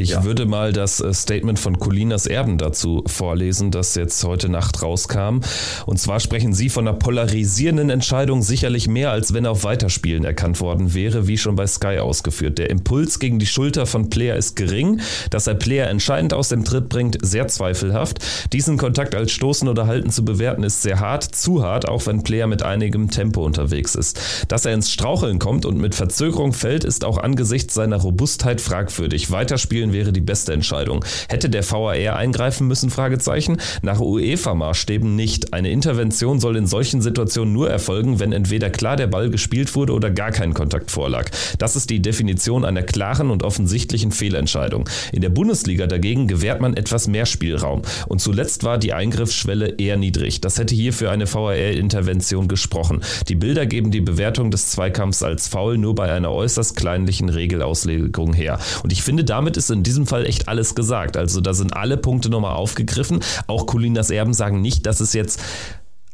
Ich 0.00 0.10
ja. 0.10 0.24
würde 0.24 0.46
mal 0.46 0.72
das 0.72 1.00
äh, 1.00 1.12
Statement 1.12 1.58
von 1.58 1.78
Colinas 1.78 2.26
Erben 2.26 2.56
dazu 2.56 3.04
vorlesen, 3.06 3.70
das 3.70 3.94
jetzt 3.94 4.24
heute 4.24 4.48
Nacht 4.48 4.82
rauskam. 4.82 5.40
Und 5.84 5.98
zwar 5.98 6.20
sprechen 6.20 6.54
Sie 6.54 6.70
von 6.70 6.88
einer 6.88 6.96
polarisierenden 6.96 7.90
Entscheidung 7.90 8.40
sicherlich 8.42 8.88
mehr, 8.88 9.10
als 9.10 9.34
wenn 9.34 9.44
auf 9.44 9.62
Weiterspielen 9.62 10.24
erkannt 10.24 10.60
worden 10.60 10.94
wäre, 10.94 11.26
wie 11.26 11.36
schon 11.36 11.54
bei 11.54 11.66
Sky 11.66 11.98
ausgeführt. 11.98 12.56
Der 12.56 12.70
Impuls 12.70 13.18
gegen 13.18 13.38
die 13.38 13.46
Schulter 13.46 13.84
von 13.84 14.08
Player 14.08 14.36
ist 14.36 14.56
gering. 14.56 15.00
Dass 15.28 15.46
er 15.46 15.54
Player 15.54 15.88
entscheidend 15.88 16.32
aus 16.32 16.48
dem 16.48 16.64
Tritt 16.64 16.88
bringt, 16.88 17.18
sehr 17.20 17.48
zweifelhaft. 17.48 18.20
Diesen 18.54 18.78
Kontakt 18.78 19.14
als 19.14 19.32
Stoßen 19.32 19.68
oder 19.68 19.86
Halten 19.86 20.08
zu 20.08 20.24
bewerten, 20.24 20.62
ist 20.62 20.80
sehr 20.80 21.00
hart, 21.00 21.24
zu 21.24 21.62
hart, 21.62 21.86
auch 21.86 22.06
wenn 22.06 22.22
Player 22.22 22.46
mit 22.46 22.62
einigem 22.62 23.10
Tempo 23.10 23.44
unterwegs 23.44 23.94
ist. 23.94 24.18
Dass 24.48 24.64
er 24.64 24.72
ins 24.72 24.90
Straucheln 24.90 25.38
kommt 25.38 25.66
und 25.66 25.76
mit 25.76 25.94
Verzögerung 25.94 26.54
fällt, 26.54 26.84
ist 26.84 27.04
auch 27.04 27.18
angesichts 27.18 27.74
seiner 27.74 27.96
Robustheit 27.96 28.62
fragwürdig. 28.62 29.30
Weiterspielen 29.30 29.89
Spielen 29.90 29.92
wäre 29.92 30.12
die 30.12 30.20
beste 30.20 30.52
Entscheidung. 30.52 31.04
Hätte 31.28 31.50
der 31.50 31.68
VAR 31.68 32.16
eingreifen 32.16 32.66
müssen? 32.66 32.90
Fragezeichen. 32.90 33.58
Nach 33.82 34.00
UEFA-Maßstäben 34.00 35.16
nicht. 35.16 35.52
Eine 35.52 35.70
Intervention 35.70 36.40
soll 36.40 36.56
in 36.56 36.66
solchen 36.66 37.02
Situationen 37.02 37.52
nur 37.52 37.70
erfolgen, 37.70 38.20
wenn 38.20 38.32
entweder 38.32 38.70
klar 38.70 38.96
der 38.96 39.08
Ball 39.08 39.30
gespielt 39.30 39.74
wurde 39.74 39.92
oder 39.92 40.10
gar 40.10 40.30
kein 40.30 40.54
Kontakt 40.54 40.90
vorlag. 40.90 41.30
Das 41.58 41.76
ist 41.76 41.90
die 41.90 42.00
Definition 42.00 42.64
einer 42.64 42.82
klaren 42.82 43.30
und 43.30 43.42
offensichtlichen 43.42 44.12
Fehlentscheidung. 44.12 44.88
In 45.12 45.22
der 45.22 45.28
Bundesliga 45.28 45.86
dagegen 45.86 46.28
gewährt 46.28 46.60
man 46.60 46.76
etwas 46.76 47.08
mehr 47.08 47.26
Spielraum. 47.26 47.82
Und 48.08 48.20
zuletzt 48.20 48.64
war 48.64 48.78
die 48.78 48.92
Eingriffsschwelle 48.92 49.74
eher 49.78 49.96
niedrig. 49.96 50.40
Das 50.40 50.58
hätte 50.58 50.74
hier 50.74 50.92
für 50.92 51.10
eine 51.10 51.32
VAR-Intervention 51.32 52.48
gesprochen. 52.48 53.00
Die 53.28 53.34
Bilder 53.34 53.66
geben 53.66 53.90
die 53.90 54.00
Bewertung 54.00 54.50
des 54.50 54.68
Zweikampfs 54.70 55.22
als 55.22 55.48
faul 55.48 55.78
nur 55.78 55.94
bei 55.94 56.12
einer 56.12 56.32
äußerst 56.32 56.76
kleinlichen 56.76 57.28
Regelauslegung 57.28 58.32
her. 58.32 58.58
Und 58.82 58.92
ich 58.92 59.02
finde, 59.02 59.24
damit 59.24 59.56
ist 59.56 59.70
in 59.70 59.79
in 59.80 59.84
diesem 59.84 60.06
Fall 60.06 60.26
echt 60.26 60.46
alles 60.46 60.74
gesagt. 60.74 61.16
Also 61.16 61.40
da 61.40 61.54
sind 61.54 61.74
alle 61.74 61.96
Punkte 61.96 62.28
nochmal 62.28 62.54
aufgegriffen. 62.54 63.20
Auch 63.46 63.64
Colinas 63.64 64.10
Erben 64.10 64.34
sagen 64.34 64.60
nicht, 64.60 64.84
dass 64.84 65.00
es 65.00 65.14
jetzt 65.14 65.40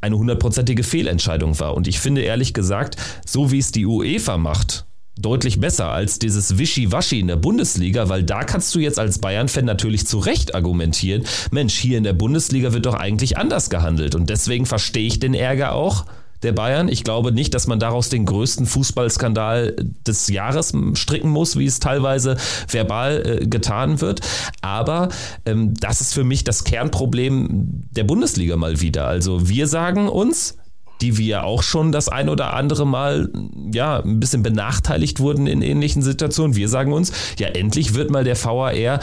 eine 0.01 0.17
hundertprozentige 0.17 0.85
Fehlentscheidung 0.85 1.59
war. 1.59 1.75
Und 1.75 1.89
ich 1.89 1.99
finde 1.99 2.21
ehrlich 2.21 2.55
gesagt, 2.55 2.97
so 3.27 3.51
wie 3.51 3.59
es 3.59 3.73
die 3.73 3.85
UEFA 3.85 4.39
macht, 4.39 4.87
deutlich 5.19 5.59
besser 5.59 5.89
als 5.89 6.21
dieses 6.21 6.59
Wischiwaschi 6.59 7.19
in 7.19 7.27
der 7.27 7.37
Bundesliga, 7.37 8.09
weil 8.09 8.23
da 8.23 8.45
kannst 8.45 8.73
du 8.77 8.79
jetzt 8.79 9.01
als 9.01 9.19
Bayern-Fan 9.19 9.65
natürlich 9.65 10.07
zu 10.07 10.19
Recht 10.19 10.55
argumentieren, 10.55 11.25
Mensch, 11.51 11.75
hier 11.75 11.99
in 11.99 12.05
der 12.05 12.13
Bundesliga 12.13 12.73
wird 12.73 12.87
doch 12.87 12.95
eigentlich 12.95 13.37
anders 13.37 13.69
gehandelt. 13.69 14.15
Und 14.15 14.31
deswegen 14.31 14.67
verstehe 14.67 15.09
ich 15.09 15.19
den 15.19 15.35
Ärger 15.35 15.73
auch 15.73 16.07
der 16.43 16.53
Bayern. 16.53 16.89
Ich 16.89 17.05
glaube 17.05 17.33
nicht, 17.33 17.55
dass 17.55 17.67
man 17.67 17.79
daraus 17.79 18.09
den 18.09 18.27
größten 18.27 18.67
Fußballskandal 18.67 19.77
des 20.07 20.29
Jahres 20.29 20.73
stricken 20.95 21.31
muss, 21.31 21.59
wie 21.59 21.67
es 21.67 21.81
teilweise 21.81 22.37
verbal 22.69 23.23
äh, 23.25 23.47
getan 23.47 24.01
wird. 24.01 24.21
Aber 24.63 25.09
ähm, 25.45 25.75
das 25.75 26.01
ist 26.01 26.15
für 26.15 26.25
mich 26.25 26.45
das 26.45 26.65
Kernproblem 26.65 27.89
der 27.91 28.05
Bundesliga 28.05 28.57
mal 28.57 28.81
wieder. 28.81 29.07
Also 29.07 29.49
wir 29.49 29.67
sagen 29.67 30.09
uns, 30.09 30.57
die 31.01 31.19
wir 31.19 31.45
auch 31.45 31.63
schon 31.63 31.93
das 31.93 32.09
ein 32.09 32.29
oder 32.29 32.55
andere 32.55 32.87
Mal 32.87 33.31
ja 33.73 34.01
ein 34.01 34.21
bisschen 34.21 34.43
benachteiligt 34.43 35.21
wurden 35.21 35.47
in 35.47 35.63
ähnlichen 35.63 36.03
Situationen. 36.03 36.57
Wir 36.57 36.69
sagen 36.69 36.93
uns, 36.93 37.13
ja 37.39 37.49
endlich 37.49 37.95
wird 37.95 38.11
mal 38.11 38.25
der 38.25 38.43
VAR 38.43 39.01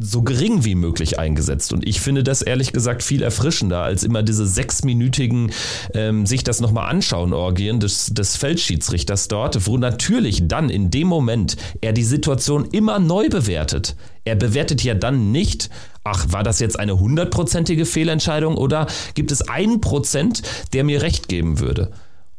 so 0.00 0.22
gering 0.22 0.64
wie 0.64 0.74
möglich 0.74 1.18
eingesetzt. 1.18 1.72
Und 1.72 1.86
ich 1.88 2.00
finde 2.00 2.22
das 2.22 2.42
ehrlich 2.42 2.72
gesagt 2.72 3.02
viel 3.02 3.22
erfrischender, 3.22 3.82
als 3.82 4.04
immer 4.04 4.22
diese 4.22 4.46
sechsminütigen 4.46 5.50
ähm, 5.94 6.26
sich 6.26 6.44
das 6.44 6.60
nochmal 6.60 6.90
anschauen 6.90 7.32
Orgien 7.32 7.80
des, 7.80 8.06
des 8.06 8.36
Feldschiedsrichters 8.36 9.28
dort, 9.28 9.66
wo 9.66 9.78
natürlich 9.78 10.46
dann 10.46 10.68
in 10.68 10.90
dem 10.90 11.08
Moment 11.08 11.56
er 11.80 11.94
die 11.94 12.04
Situation 12.04 12.66
immer 12.66 12.98
neu 12.98 13.30
bewertet. 13.30 13.96
Er 14.24 14.36
bewertet 14.36 14.84
ja 14.84 14.94
dann 14.94 15.32
nicht, 15.32 15.70
ach, 16.04 16.26
war 16.30 16.42
das 16.42 16.60
jetzt 16.60 16.78
eine 16.78 17.00
hundertprozentige 17.00 17.86
Fehlentscheidung 17.86 18.56
oder 18.56 18.86
gibt 19.14 19.32
es 19.32 19.48
einen 19.48 19.80
Prozent, 19.80 20.42
der 20.74 20.84
mir 20.84 21.00
recht 21.00 21.28
geben 21.28 21.60
würde? 21.60 21.92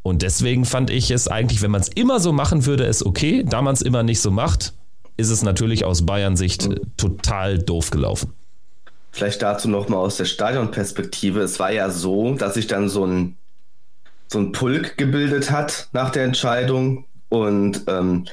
Und 0.04 0.22
deswegen 0.22 0.66
fand 0.66 0.92
ich 0.92 1.10
es 1.10 1.28
eigentlich, 1.28 1.62
wenn 1.62 1.72
man 1.72 1.82
es 1.82 1.88
immer 1.88 2.20
so 2.20 2.32
machen 2.32 2.66
würde, 2.66 2.84
ist 2.84 3.06
okay. 3.06 3.44
Da 3.48 3.62
man 3.62 3.74
es 3.74 3.82
immer 3.82 4.04
nicht 4.04 4.20
so 4.20 4.32
macht, 4.32 4.74
ist 5.18 5.30
es 5.30 5.44
natürlich 5.44 5.86
aus 5.86 6.06
Bayern-Sicht 6.06 6.70
mhm. 6.70 6.80
total 6.98 7.60
doof 7.60 7.90
gelaufen. 7.90 8.34
Vielleicht 9.12 9.42
dazu 9.42 9.70
nochmal 9.70 10.00
aus 10.00 10.18
der 10.18 10.26
Stadionperspektive. 10.26 11.42
Es 11.42 11.60
war 11.60 11.72
ja 11.72 11.90
so, 11.90 12.34
dass 12.34 12.56
sich 12.56 12.68
dann 12.68 12.90
so 12.90 13.06
ein, 13.06 13.38
so 14.28 14.40
ein 14.40 14.52
Pulk 14.52 14.98
gebildet 14.98 15.52
hat 15.52 15.90
nach 15.92 16.10
der 16.10 16.24
Entscheidung 16.24 17.06
und 17.30 17.84
ähm, 17.88 18.26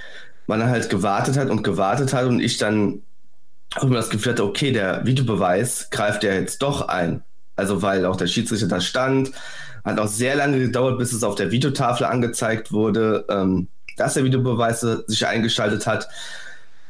man 0.47 0.65
halt 0.65 0.89
gewartet 0.89 1.37
hat 1.37 1.51
und 1.51 1.63
gewartet 1.63 2.13
hat 2.15 2.27
und 2.27 2.41
ich 2.41 2.57
dann 2.57 3.03
auch 3.77 3.85
immer 3.85 3.97
das 3.97 4.11
Gefühl 4.11 4.33
hatte, 4.33 4.45
okay, 4.45 4.73
der 4.73 5.07
Videobeweis 5.07 5.91
greift 5.91 6.25
ja 6.25 6.33
jetzt 6.33 6.63
doch 6.63 6.89
ein. 6.89 7.23
Also 7.57 7.83
weil 7.83 8.07
auch 8.07 8.17
der 8.17 8.27
Schiedsrichter 8.27 8.67
da 8.67 8.81
stand, 8.81 9.33
hat 9.85 9.99
auch 9.99 10.09
sehr 10.09 10.37
lange 10.37 10.59
gedauert, 10.59 10.99
bis 10.99 11.13
es 11.13 11.23
auf 11.23 11.35
der 11.35 11.51
Videotafel 11.51 12.07
angezeigt 12.07 12.73
wurde, 12.73 13.27
ähm, 13.29 13.69
dass 13.97 14.15
der 14.15 14.25
Videobeweis 14.25 14.81
sich 14.81 15.27
eingeschaltet 15.27 15.87
hat. 15.87 16.09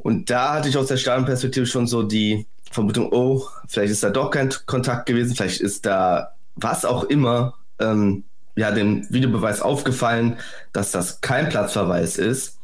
Und 0.02 0.30
da 0.30 0.54
hatte 0.54 0.68
ich 0.68 0.76
aus 0.76 0.86
der 0.86 0.96
Stadionperspektive 0.96 1.66
schon 1.66 1.86
so 1.86 2.02
die 2.02 2.46
Vermutung, 2.70 3.12
oh, 3.12 3.42
vielleicht 3.68 3.92
ist 3.92 4.02
da 4.02 4.10
doch 4.10 4.30
kein 4.30 4.50
Kontakt 4.66 5.06
gewesen, 5.06 5.34
vielleicht 5.34 5.60
ist 5.60 5.86
da 5.86 6.34
was 6.56 6.84
auch 6.84 7.04
immer, 7.04 7.54
ähm, 7.78 8.24
ja, 8.56 8.70
dem 8.70 9.06
Videobeweis 9.10 9.60
aufgefallen, 9.62 10.36
dass 10.72 10.90
das 10.90 11.20
kein 11.20 11.48
Platzverweis 11.48 12.16
ist. 12.16 12.58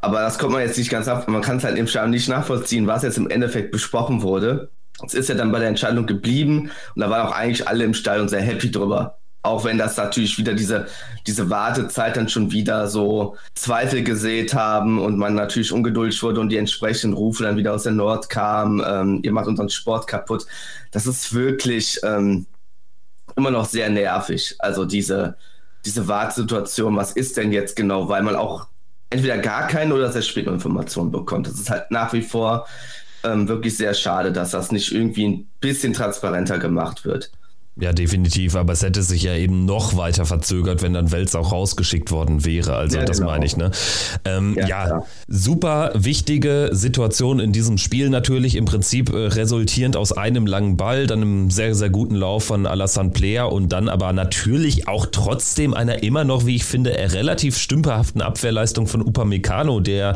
Aber 0.00 0.20
das 0.20 0.38
kommt 0.38 0.52
man 0.52 0.62
jetzt 0.62 0.78
nicht 0.78 0.90
ganz 0.90 1.08
ab. 1.08 1.26
Man 1.28 1.42
kann 1.42 1.56
es 1.56 1.64
halt 1.64 1.76
im 1.78 1.86
Stadion 1.86 2.10
nicht 2.10 2.28
nachvollziehen, 2.28 2.86
was 2.86 3.02
jetzt 3.02 3.18
im 3.18 3.30
Endeffekt 3.30 3.72
besprochen 3.72 4.22
wurde. 4.22 4.70
Es 5.04 5.14
ist 5.14 5.28
ja 5.28 5.34
dann 5.34 5.52
bei 5.52 5.58
der 5.58 5.68
Entscheidung 5.68 6.06
geblieben 6.06 6.70
und 6.94 7.00
da 7.00 7.10
waren 7.10 7.26
auch 7.26 7.32
eigentlich 7.32 7.66
alle 7.68 7.84
im 7.84 7.94
Stadion 7.94 8.28
sehr 8.28 8.40
happy 8.40 8.70
drüber. 8.70 9.18
Auch 9.46 9.64
wenn 9.64 9.78
das 9.78 9.96
natürlich 9.96 10.36
wieder 10.38 10.54
diese, 10.54 10.86
diese 11.26 11.48
Wartezeit 11.48 12.16
dann 12.16 12.28
schon 12.28 12.50
wieder 12.50 12.88
so 12.88 13.36
Zweifel 13.54 14.02
gesät 14.02 14.54
haben 14.54 15.00
und 15.00 15.16
man 15.16 15.34
natürlich 15.34 15.72
ungeduldig 15.72 16.22
wurde 16.22 16.40
und 16.40 16.48
die 16.48 16.56
entsprechenden 16.56 17.16
Rufe 17.16 17.44
dann 17.44 17.56
wieder 17.56 17.74
aus 17.74 17.84
der 17.84 17.92
Nord 17.92 18.28
kamen, 18.28 18.82
ähm, 18.84 19.20
ihr 19.22 19.32
macht 19.32 19.46
unseren 19.46 19.68
Sport 19.68 20.06
kaputt. 20.06 20.46
Das 20.90 21.06
ist 21.06 21.32
wirklich 21.32 22.00
ähm, 22.02 22.46
immer 23.36 23.50
noch 23.50 23.66
sehr 23.66 23.88
nervig. 23.88 24.56
Also 24.58 24.84
diese, 24.84 25.36
diese 25.84 26.08
Wartesituation, 26.08 26.96
was 26.96 27.12
ist 27.12 27.36
denn 27.36 27.52
jetzt 27.52 27.76
genau, 27.76 28.08
weil 28.08 28.22
man 28.22 28.34
auch 28.34 28.66
entweder 29.10 29.38
gar 29.38 29.68
keine 29.68 29.94
oder 29.94 30.10
sehr 30.10 30.22
spät 30.22 30.46
Informationen 30.46 31.12
bekommt. 31.12 31.46
Das 31.46 31.54
ist 31.54 31.70
halt 31.70 31.90
nach 31.90 32.12
wie 32.12 32.22
vor 32.22 32.66
ähm, 33.22 33.48
wirklich 33.48 33.76
sehr 33.76 33.94
schade, 33.94 34.32
dass 34.32 34.50
das 34.50 34.72
nicht 34.72 34.92
irgendwie 34.92 35.28
ein 35.28 35.48
bisschen 35.60 35.92
transparenter 35.92 36.58
gemacht 36.58 37.04
wird. 37.04 37.30
Ja, 37.78 37.92
definitiv, 37.92 38.56
aber 38.56 38.72
es 38.72 38.82
hätte 38.82 39.02
sich 39.02 39.24
ja 39.24 39.34
eben 39.34 39.66
noch 39.66 39.98
weiter 39.98 40.24
verzögert, 40.24 40.80
wenn 40.80 40.94
dann 40.94 41.12
Wels 41.12 41.34
auch 41.34 41.52
rausgeschickt 41.52 42.10
worden 42.10 42.46
wäre. 42.46 42.74
Also 42.74 42.96
ja, 42.96 43.04
das 43.04 43.18
genau. 43.18 43.30
meine 43.30 43.44
ich, 43.44 43.58
ne? 43.58 43.70
Ähm, 44.24 44.54
ja, 44.56 44.66
ja 44.66 45.02
super 45.28 45.92
wichtige 45.94 46.70
Situation 46.72 47.38
in 47.38 47.52
diesem 47.52 47.76
Spiel 47.76 48.08
natürlich, 48.08 48.56
im 48.56 48.64
Prinzip 48.64 49.12
äh, 49.12 49.26
resultierend 49.26 49.94
aus 49.94 50.12
einem 50.12 50.46
langen 50.46 50.78
Ball, 50.78 51.06
dann 51.06 51.20
einem 51.20 51.50
sehr, 51.50 51.74
sehr 51.74 51.90
guten 51.90 52.14
Lauf 52.14 52.44
von 52.44 52.64
Alassane 52.64 53.10
Player 53.10 53.52
und 53.52 53.70
dann 53.72 53.90
aber 53.90 54.14
natürlich 54.14 54.88
auch 54.88 55.04
trotzdem 55.04 55.74
einer 55.74 56.02
immer 56.02 56.24
noch, 56.24 56.46
wie 56.46 56.56
ich 56.56 56.64
finde, 56.64 56.92
relativ 56.92 57.58
stümperhaften 57.58 58.22
Abwehrleistung 58.22 58.86
von 58.86 59.02
Upamecano, 59.02 59.80
der, 59.80 60.14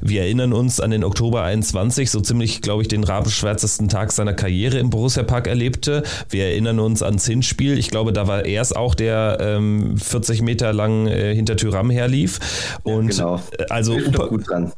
wir 0.00 0.22
erinnern 0.22 0.54
uns 0.54 0.80
an 0.80 0.90
den 0.90 1.04
Oktober 1.04 1.42
21, 1.42 2.10
so 2.10 2.20
ziemlich, 2.20 2.62
glaube 2.62 2.80
ich, 2.80 2.88
den 2.88 3.04
rabenschwärzesten 3.04 3.90
Tag 3.90 4.10
seiner 4.12 4.32
Karriere 4.32 4.78
im 4.78 4.88
Borussia 4.88 5.22
Park 5.22 5.48
erlebte. 5.48 6.02
Wir 6.30 6.46
erinnern 6.46 6.80
uns 6.80 6.93
uns 6.94 7.02
ans 7.02 7.26
Hinspiel. 7.26 7.76
Ich 7.76 7.90
glaube, 7.90 8.12
da 8.12 8.28
war 8.28 8.44
er 8.44 8.62
es 8.62 8.72
auch, 8.72 8.94
der 8.94 9.38
ähm, 9.40 9.98
40 9.98 10.42
Meter 10.42 10.72
lang 10.72 11.08
äh, 11.08 11.34
hinter 11.34 11.56
Tyram 11.56 11.90
herlief. 11.90 12.78
Und 12.84 13.16
ja, 13.16 13.36
genau. 13.36 13.42
Äh, 13.58 13.64
also 13.68 13.96
Upa, 13.96 14.28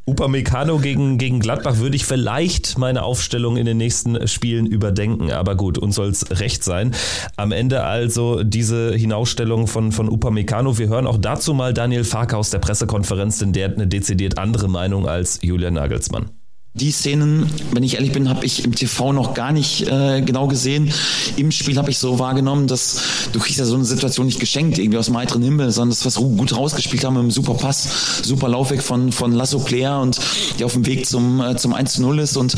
Upamecano 0.07 0.79
gegen, 0.79 1.19
gegen 1.19 1.41
Gladbach 1.41 1.77
würde 1.77 1.97
ich 1.97 2.07
vielleicht 2.07 2.79
meine 2.79 3.03
Aufstellung 3.03 3.59
in 3.59 3.67
den 3.67 3.77
nächsten 3.77 4.27
Spielen 4.29 4.65
überdenken. 4.65 5.31
Aber 5.31 5.57
gut, 5.57 5.77
uns 5.77 5.97
soll 5.97 6.09
es 6.09 6.41
recht 6.41 6.65
sein. 6.65 6.95
Am 7.37 7.53
Ende 7.53 7.83
also 7.83 8.43
diese 8.43 8.95
Hinausstellung 8.95 9.67
von, 9.67 9.93
von 9.93 10.09
Upamecano. 10.09 10.79
Wir 10.79 10.89
hören 10.89 11.07
auch 11.07 11.19
dazu 11.19 11.53
mal 11.53 11.75
Daniel 11.75 12.05
Farke 12.05 12.39
aus 12.39 12.49
der 12.49 12.61
Pressekonferenz, 12.61 13.41
denn 13.41 13.53
der 13.53 13.69
hat 13.69 13.75
eine 13.75 13.87
dezidiert 13.87 14.39
andere 14.39 14.69
Meinung 14.69 15.07
als 15.07 15.41
Julian 15.43 15.75
Nagelsmann. 15.75 16.31
Die 16.79 16.91
Szenen, 16.91 17.51
wenn 17.73 17.83
ich 17.83 17.95
ehrlich 17.95 18.13
bin, 18.13 18.29
habe 18.29 18.45
ich 18.45 18.63
im 18.63 18.75
TV 18.75 19.15
noch 19.15 19.33
gar 19.33 19.51
nicht 19.51 19.89
äh, 19.89 20.21
genau 20.21 20.47
gesehen. 20.47 20.93
Im 21.39 21.51
Spiel 21.51 21.79
habe 21.79 21.91
ich 21.91 21.97
so 21.97 22.19
wahrgenommen, 22.19 22.67
dass 22.67 23.01
du 23.33 23.41
kriegst 23.41 23.59
ja 23.59 23.65
so 23.65 23.77
eine 23.77 23.87
Situation 23.87 24.27
nicht 24.27 24.41
geschenkt, 24.41 24.77
irgendwie 24.77 24.99
aus 24.99 25.07
dem 25.07 25.17
heiteren 25.17 25.41
Himmel, 25.43 25.71
sondern 25.71 25.97
das, 25.97 26.05
was 26.05 26.17
gut 26.17 26.55
rausgespielt 26.55 27.03
haben 27.03 27.15
mit 27.15 27.21
einem 27.23 27.31
super 27.31 27.55
Pass, 27.55 28.21
super 28.23 28.51
Laufweg 28.51 28.83
von, 28.83 29.11
von 29.11 29.33
Lasso 29.33 29.59
Player 29.59 30.03
und 30.03 30.21
der 30.59 30.67
auf 30.67 30.75
dem 30.75 30.85
Weg 30.85 31.07
zum, 31.07 31.41
äh, 31.41 31.57
zum 31.57 31.73
1 31.73 31.95
zu 31.95 32.03
0 32.03 32.19
ist. 32.19 32.37
Und 32.37 32.55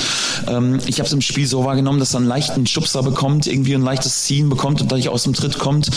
ähm, 0.49 0.81
ich 0.89 0.99
habe 0.99 1.07
es 1.07 1.13
im 1.13 1.21
Spiel 1.21 1.47
so 1.47 1.65
wahrgenommen, 1.65 2.01
dass 2.01 2.15
er 2.15 2.19
einen 2.19 2.27
leichten 2.27 2.67
Schubser 2.67 3.05
bekommt, 3.05 3.47
irgendwie 3.47 3.77
ein 3.77 3.83
leichtes 3.83 4.25
Ziehen 4.25 4.49
bekommt 4.49 4.83
und 4.83 4.91
dadurch 4.91 5.11
aus 5.11 5.23
dem 5.23 5.35
Tritt 5.35 5.61
kommt 5.61 5.91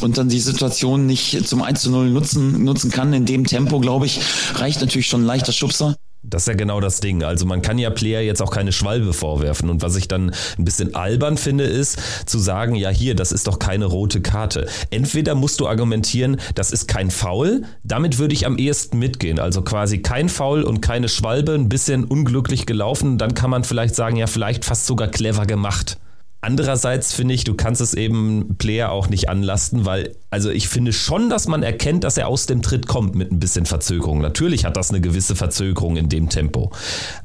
und 0.00 0.16
dann 0.16 0.30
die 0.30 0.40
Situation 0.40 1.04
nicht 1.04 1.46
zum 1.46 1.60
1 1.60 1.82
zu 1.82 1.90
0 1.90 2.08
nutzen, 2.08 2.64
nutzen 2.64 2.90
kann. 2.90 3.12
In 3.12 3.26
dem 3.26 3.44
Tempo, 3.44 3.78
glaube 3.78 4.06
ich, 4.06 4.20
reicht 4.54 4.80
natürlich 4.80 5.08
schon 5.08 5.24
ein 5.24 5.26
leichter 5.26 5.52
Schubser. 5.52 5.96
Das 6.22 6.42
ist 6.42 6.48
ja 6.48 6.54
genau 6.54 6.80
das 6.80 7.00
Ding. 7.00 7.22
Also 7.22 7.46
man 7.46 7.62
kann 7.62 7.78
ja 7.78 7.90
Player 7.90 8.20
jetzt 8.20 8.42
auch 8.42 8.50
keine 8.50 8.72
Schwalbe 8.72 9.12
vorwerfen. 9.12 9.70
Und 9.70 9.82
was 9.82 9.94
ich 9.94 10.08
dann 10.08 10.32
ein 10.58 10.64
bisschen 10.64 10.94
albern 10.96 11.36
finde, 11.36 11.64
ist 11.64 11.98
zu 12.26 12.38
sagen, 12.38 12.74
ja 12.74 12.90
hier, 12.90 13.14
das 13.14 13.30
ist 13.30 13.46
doch 13.46 13.60
keine 13.60 13.84
rote 13.84 14.20
Karte. 14.20 14.66
Entweder 14.90 15.36
musst 15.36 15.60
du 15.60 15.68
argumentieren, 15.68 16.40
das 16.56 16.72
ist 16.72 16.88
kein 16.88 17.12
Foul. 17.12 17.62
Damit 17.84 18.18
würde 18.18 18.34
ich 18.34 18.46
am 18.46 18.58
ehesten 18.58 18.98
mitgehen. 18.98 19.38
Also 19.38 19.62
quasi 19.62 19.98
kein 19.98 20.28
Foul 20.28 20.64
und 20.64 20.80
keine 20.80 21.08
Schwalbe, 21.08 21.54
ein 21.54 21.68
bisschen 21.68 22.04
unglücklich 22.04 22.66
gelaufen. 22.66 23.16
Dann 23.16 23.34
kann 23.34 23.50
man 23.50 23.62
vielleicht 23.62 23.94
sagen, 23.94 24.16
ja 24.16 24.26
vielleicht 24.26 24.64
fast 24.64 24.86
sogar 24.86 25.08
clever 25.08 25.46
gemacht. 25.46 25.98
Andererseits 26.40 27.12
finde 27.14 27.34
ich, 27.34 27.42
du 27.42 27.54
kannst 27.54 27.80
es 27.80 27.94
eben 27.94 28.56
Player 28.58 28.92
auch 28.92 29.08
nicht 29.08 29.28
anlasten, 29.28 29.84
weil, 29.84 30.14
also 30.30 30.50
ich 30.50 30.68
finde 30.68 30.92
schon, 30.92 31.30
dass 31.30 31.48
man 31.48 31.64
erkennt, 31.64 32.04
dass 32.04 32.16
er 32.16 32.28
aus 32.28 32.46
dem 32.46 32.62
Tritt 32.62 32.86
kommt 32.86 33.16
mit 33.16 33.32
ein 33.32 33.40
bisschen 33.40 33.66
Verzögerung. 33.66 34.20
Natürlich 34.20 34.64
hat 34.64 34.76
das 34.76 34.90
eine 34.90 35.00
gewisse 35.00 35.34
Verzögerung 35.34 35.96
in 35.96 36.08
dem 36.08 36.28
Tempo. 36.28 36.70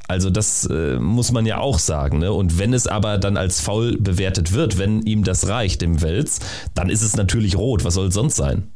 Also 0.07 0.31
das 0.31 0.65
äh, 0.65 0.97
muss 0.97 1.31
man 1.31 1.45
ja 1.45 1.59
auch 1.59 1.77
sagen. 1.77 2.19
Ne? 2.19 2.33
Und 2.33 2.57
wenn 2.57 2.73
es 2.73 2.87
aber 2.87 3.19
dann 3.19 3.37
als 3.37 3.61
faul 3.61 3.97
bewertet 3.99 4.51
wird, 4.51 4.79
wenn 4.79 5.03
ihm 5.03 5.23
das 5.23 5.47
reicht 5.47 5.83
im 5.83 6.01
Wels, 6.01 6.39
dann 6.73 6.89
ist 6.89 7.03
es 7.03 7.15
natürlich 7.15 7.55
rot. 7.55 7.85
Was 7.85 7.93
soll 7.93 8.07
es 8.07 8.15
sonst 8.15 8.35
sein? 8.35 8.71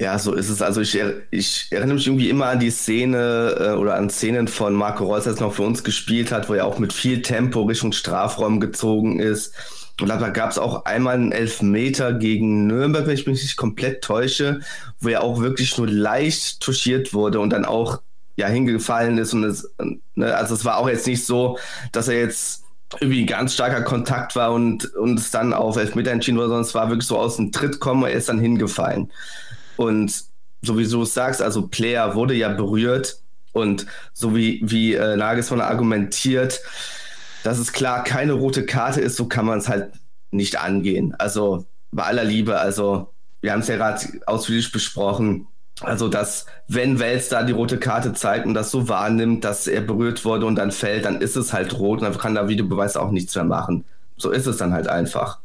Ja, 0.00 0.16
so 0.18 0.32
ist 0.32 0.48
es. 0.48 0.62
Also 0.62 0.80
ich, 0.80 0.96
ich 1.30 1.66
erinnere 1.70 1.94
mich 1.94 2.06
irgendwie 2.06 2.30
immer 2.30 2.46
an 2.46 2.60
die 2.60 2.70
Szene 2.70 3.56
äh, 3.58 3.70
oder 3.72 3.96
an 3.96 4.10
Szenen 4.10 4.46
von 4.46 4.74
Marco 4.74 5.04
Reus, 5.04 5.24
der 5.24 5.32
es 5.32 5.40
noch 5.40 5.54
für 5.54 5.64
uns 5.64 5.82
gespielt 5.82 6.30
hat, 6.30 6.48
wo 6.48 6.54
er 6.54 6.66
auch 6.66 6.78
mit 6.78 6.92
viel 6.92 7.20
Tempo 7.20 7.62
Richtung 7.62 7.92
Strafraum 7.92 8.60
gezogen 8.60 9.18
ist. 9.18 9.54
Und 10.00 10.08
da 10.08 10.16
gab 10.28 10.50
es 10.50 10.58
auch 10.58 10.84
einmal 10.84 11.14
einen 11.14 11.32
Elfmeter 11.32 12.12
gegen 12.12 12.68
Nürnberg, 12.68 13.06
wenn 13.06 13.14
ich 13.14 13.26
mich 13.26 13.42
nicht 13.42 13.56
komplett 13.56 14.02
täusche, 14.04 14.60
wo 15.00 15.08
er 15.08 15.22
auch 15.22 15.40
wirklich 15.40 15.76
nur 15.76 15.88
leicht 15.88 16.60
touchiert 16.60 17.12
wurde 17.12 17.40
und 17.40 17.50
dann 17.50 17.64
auch 17.64 18.00
ja 18.36 18.46
hingefallen 18.46 19.18
ist. 19.18 19.34
Und 19.34 19.42
es, 19.42 19.68
ne, 20.14 20.36
also 20.36 20.54
es 20.54 20.64
war 20.64 20.76
auch 20.76 20.88
jetzt 20.88 21.08
nicht 21.08 21.26
so, 21.26 21.58
dass 21.90 22.06
er 22.06 22.20
jetzt 22.20 22.62
irgendwie 23.00 23.26
ganz 23.26 23.54
starker 23.54 23.82
Kontakt 23.82 24.36
war 24.36 24.52
und, 24.52 24.94
und 24.94 25.18
es 25.18 25.32
dann 25.32 25.52
auf 25.52 25.76
Elfmeter 25.76 26.12
entschieden 26.12 26.38
wurde, 26.38 26.48
sondern 26.48 26.64
es 26.64 26.74
war 26.74 26.88
wirklich 26.88 27.06
so 27.08 27.18
aus 27.18 27.36
dem 27.36 27.50
Tritt 27.50 27.80
kommen, 27.80 28.04
er 28.04 28.12
ist 28.12 28.28
dann 28.28 28.38
hingefallen. 28.38 29.10
Und 29.78 30.24
so 30.60 30.76
wie 30.76 30.86
du 30.86 31.02
es 31.02 31.14
sagst, 31.14 31.40
also 31.40 31.68
Player 31.68 32.14
wurde 32.16 32.34
ja 32.34 32.48
berührt 32.48 33.22
und 33.52 33.86
so 34.12 34.34
wie, 34.34 34.60
wie 34.64 34.94
äh, 34.94 35.16
Nagelsmann 35.16 35.60
argumentiert, 35.60 36.60
dass 37.44 37.58
es 37.58 37.72
klar 37.72 38.02
keine 38.02 38.32
rote 38.32 38.66
Karte 38.66 39.00
ist, 39.00 39.16
so 39.16 39.26
kann 39.26 39.46
man 39.46 39.60
es 39.60 39.68
halt 39.68 39.92
nicht 40.32 40.60
angehen. 40.60 41.14
Also 41.16 41.64
bei 41.92 42.02
aller 42.02 42.24
Liebe, 42.24 42.58
also 42.58 43.14
wir 43.40 43.52
haben 43.52 43.60
es 43.60 43.68
ja 43.68 43.76
gerade 43.76 44.00
ausführlich 44.26 44.72
besprochen. 44.72 45.46
Also, 45.80 46.08
dass 46.08 46.46
wenn 46.66 46.98
Wels 46.98 47.28
da 47.28 47.44
die 47.44 47.52
rote 47.52 47.78
Karte 47.78 48.12
zeigt 48.12 48.46
und 48.46 48.54
das 48.54 48.72
so 48.72 48.88
wahrnimmt, 48.88 49.44
dass 49.44 49.68
er 49.68 49.80
berührt 49.80 50.24
wurde 50.24 50.44
und 50.44 50.56
dann 50.56 50.72
fällt, 50.72 51.04
dann 51.04 51.20
ist 51.20 51.36
es 51.36 51.52
halt 51.52 51.78
rot 51.78 52.00
und 52.00 52.04
dann 52.04 52.18
kann 52.18 52.34
der 52.34 52.48
Videobeweis 52.48 52.96
auch 52.96 53.12
nichts 53.12 53.36
mehr 53.36 53.44
machen. 53.44 53.84
So 54.16 54.32
ist 54.32 54.46
es 54.46 54.56
dann 54.56 54.72
halt 54.72 54.88
einfach. 54.88 55.38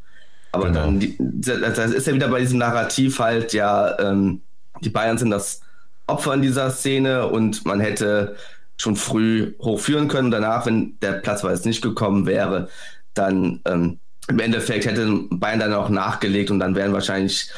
Aber 0.54 0.66
genau. 0.66 0.80
dann, 0.80 1.00
die, 1.00 1.16
das 1.18 1.78
ist 1.90 2.06
ja 2.06 2.14
wieder 2.14 2.28
bei 2.28 2.40
diesem 2.40 2.58
Narrativ 2.58 3.18
halt, 3.18 3.52
ja, 3.52 3.98
ähm, 3.98 4.42
die 4.82 4.90
Bayern 4.90 5.18
sind 5.18 5.30
das 5.30 5.60
Opfer 6.06 6.34
in 6.34 6.42
dieser 6.42 6.70
Szene 6.70 7.26
und 7.28 7.64
man 7.64 7.80
hätte 7.80 8.36
schon 8.76 8.96
früh 8.96 9.54
hochführen 9.60 10.08
können. 10.08 10.30
Danach, 10.30 10.66
wenn 10.66 10.98
der 11.00 11.14
Platzweis 11.14 11.64
nicht 11.64 11.82
gekommen 11.82 12.26
wäre, 12.26 12.68
dann 13.14 13.60
ähm, 13.64 13.98
im 14.28 14.38
Endeffekt 14.38 14.86
hätte 14.86 15.06
Bayern 15.30 15.60
dann 15.60 15.74
auch 15.74 15.88
nachgelegt 15.88 16.50
und 16.50 16.58
dann 16.58 16.74
wären 16.74 16.92
wahrscheinlich 16.92 17.50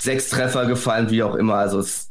sechs 0.00 0.28
Treffer 0.28 0.66
gefallen, 0.66 1.10
wie 1.10 1.22
auch 1.22 1.34
immer. 1.34 1.54
Also 1.54 1.78
es, 1.78 2.10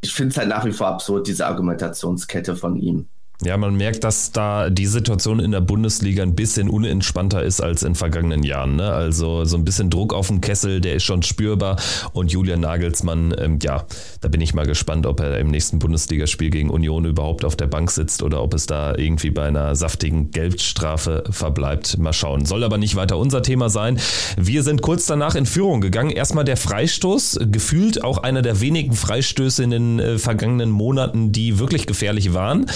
ich 0.00 0.14
finde 0.14 0.30
es 0.32 0.36
halt 0.38 0.48
nach 0.48 0.64
wie 0.64 0.72
vor 0.72 0.88
absurd, 0.88 1.26
diese 1.26 1.46
Argumentationskette 1.46 2.56
von 2.56 2.76
ihm. 2.76 3.08
Ja, 3.44 3.56
man 3.56 3.74
merkt, 3.74 4.04
dass 4.04 4.30
da 4.30 4.70
die 4.70 4.86
Situation 4.86 5.40
in 5.40 5.50
der 5.50 5.60
Bundesliga 5.60 6.22
ein 6.22 6.36
bisschen 6.36 6.70
unentspannter 6.70 7.42
ist 7.42 7.60
als 7.60 7.82
in 7.82 7.96
vergangenen 7.96 8.44
Jahren. 8.44 8.76
Ne? 8.76 8.92
Also 8.92 9.44
so 9.44 9.56
ein 9.56 9.64
bisschen 9.64 9.90
Druck 9.90 10.14
auf 10.14 10.28
dem 10.28 10.40
Kessel, 10.40 10.80
der 10.80 10.94
ist 10.94 11.02
schon 11.02 11.24
spürbar. 11.24 11.76
Und 12.12 12.30
Julian 12.30 12.60
Nagelsmann, 12.60 13.34
ähm, 13.36 13.58
ja, 13.60 13.84
da 14.20 14.28
bin 14.28 14.40
ich 14.40 14.54
mal 14.54 14.64
gespannt, 14.64 15.06
ob 15.06 15.18
er 15.18 15.40
im 15.40 15.48
nächsten 15.48 15.80
Bundesligaspiel 15.80 16.50
gegen 16.50 16.70
Union 16.70 17.04
überhaupt 17.04 17.44
auf 17.44 17.56
der 17.56 17.66
Bank 17.66 17.90
sitzt 17.90 18.22
oder 18.22 18.40
ob 18.40 18.54
es 18.54 18.66
da 18.66 18.94
irgendwie 18.94 19.30
bei 19.30 19.46
einer 19.48 19.74
saftigen 19.74 20.30
Geldstrafe 20.30 21.24
verbleibt. 21.28 21.98
Mal 21.98 22.12
schauen. 22.12 22.46
Soll 22.46 22.62
aber 22.62 22.78
nicht 22.78 22.94
weiter 22.94 23.18
unser 23.18 23.42
Thema 23.42 23.70
sein. 23.70 23.98
Wir 24.36 24.62
sind 24.62 24.82
kurz 24.82 25.06
danach 25.06 25.34
in 25.34 25.46
Führung 25.46 25.80
gegangen. 25.80 26.10
Erstmal 26.10 26.44
der 26.44 26.56
Freistoß, 26.56 27.40
gefühlt 27.50 28.04
auch 28.04 28.18
einer 28.18 28.42
der 28.42 28.60
wenigen 28.60 28.92
Freistöße 28.92 29.64
in 29.64 29.70
den 29.70 29.98
äh, 29.98 30.18
vergangenen 30.18 30.70
Monaten, 30.70 31.32
die 31.32 31.58
wirklich 31.58 31.88
gefährlich 31.88 32.34
waren. 32.34 32.66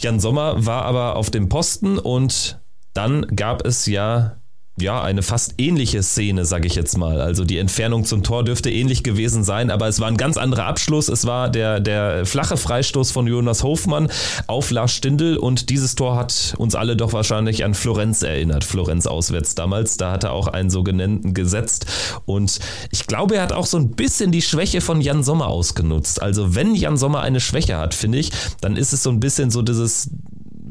Jan 0.00 0.18
Sommer 0.20 0.64
war 0.66 0.84
aber 0.84 1.16
auf 1.16 1.30
dem 1.30 1.48
Posten 1.48 1.98
und 1.98 2.60
dann 2.94 3.26
gab 3.36 3.66
es 3.66 3.86
ja 3.86 4.39
ja, 4.80 5.02
eine 5.02 5.22
fast 5.22 5.54
ähnliche 5.58 6.02
Szene, 6.02 6.44
sage 6.44 6.66
ich 6.66 6.74
jetzt 6.74 6.96
mal. 6.96 7.20
Also 7.20 7.44
die 7.44 7.58
Entfernung 7.58 8.04
zum 8.04 8.22
Tor 8.22 8.44
dürfte 8.44 8.70
ähnlich 8.70 9.02
gewesen 9.02 9.44
sein, 9.44 9.70
aber 9.70 9.88
es 9.88 10.00
war 10.00 10.08
ein 10.08 10.16
ganz 10.16 10.36
anderer 10.36 10.66
Abschluss. 10.66 11.08
Es 11.08 11.26
war 11.26 11.48
der, 11.48 11.80
der 11.80 12.26
flache 12.26 12.56
Freistoß 12.56 13.10
von 13.10 13.26
Jonas 13.26 13.62
Hofmann 13.62 14.08
auf 14.46 14.70
Lars 14.70 14.92
Stindl 14.92 15.36
und 15.36 15.70
dieses 15.70 15.94
Tor 15.94 16.16
hat 16.16 16.54
uns 16.58 16.74
alle 16.74 16.96
doch 16.96 17.12
wahrscheinlich 17.12 17.64
an 17.64 17.74
Florenz 17.74 18.22
erinnert. 18.22 18.64
Florenz 18.64 19.06
auswärts 19.06 19.54
damals, 19.54 19.96
da 19.96 20.12
hat 20.12 20.24
er 20.24 20.32
auch 20.32 20.48
einen 20.48 20.70
sogenannten 20.70 21.34
gesetzt 21.34 21.86
und 22.26 22.58
ich 22.90 23.06
glaube, 23.06 23.36
er 23.36 23.42
hat 23.42 23.52
auch 23.52 23.66
so 23.66 23.76
ein 23.76 23.90
bisschen 23.90 24.32
die 24.32 24.42
Schwäche 24.42 24.80
von 24.80 25.00
Jan 25.00 25.22
Sommer 25.22 25.48
ausgenutzt. 25.48 26.22
Also 26.22 26.54
wenn 26.54 26.74
Jan 26.74 26.96
Sommer 26.96 27.20
eine 27.20 27.40
Schwäche 27.40 27.76
hat, 27.76 27.94
finde 27.94 28.18
ich, 28.18 28.30
dann 28.60 28.76
ist 28.76 28.92
es 28.92 29.02
so 29.02 29.10
ein 29.10 29.20
bisschen 29.20 29.50
so 29.50 29.62
dieses 29.62 30.10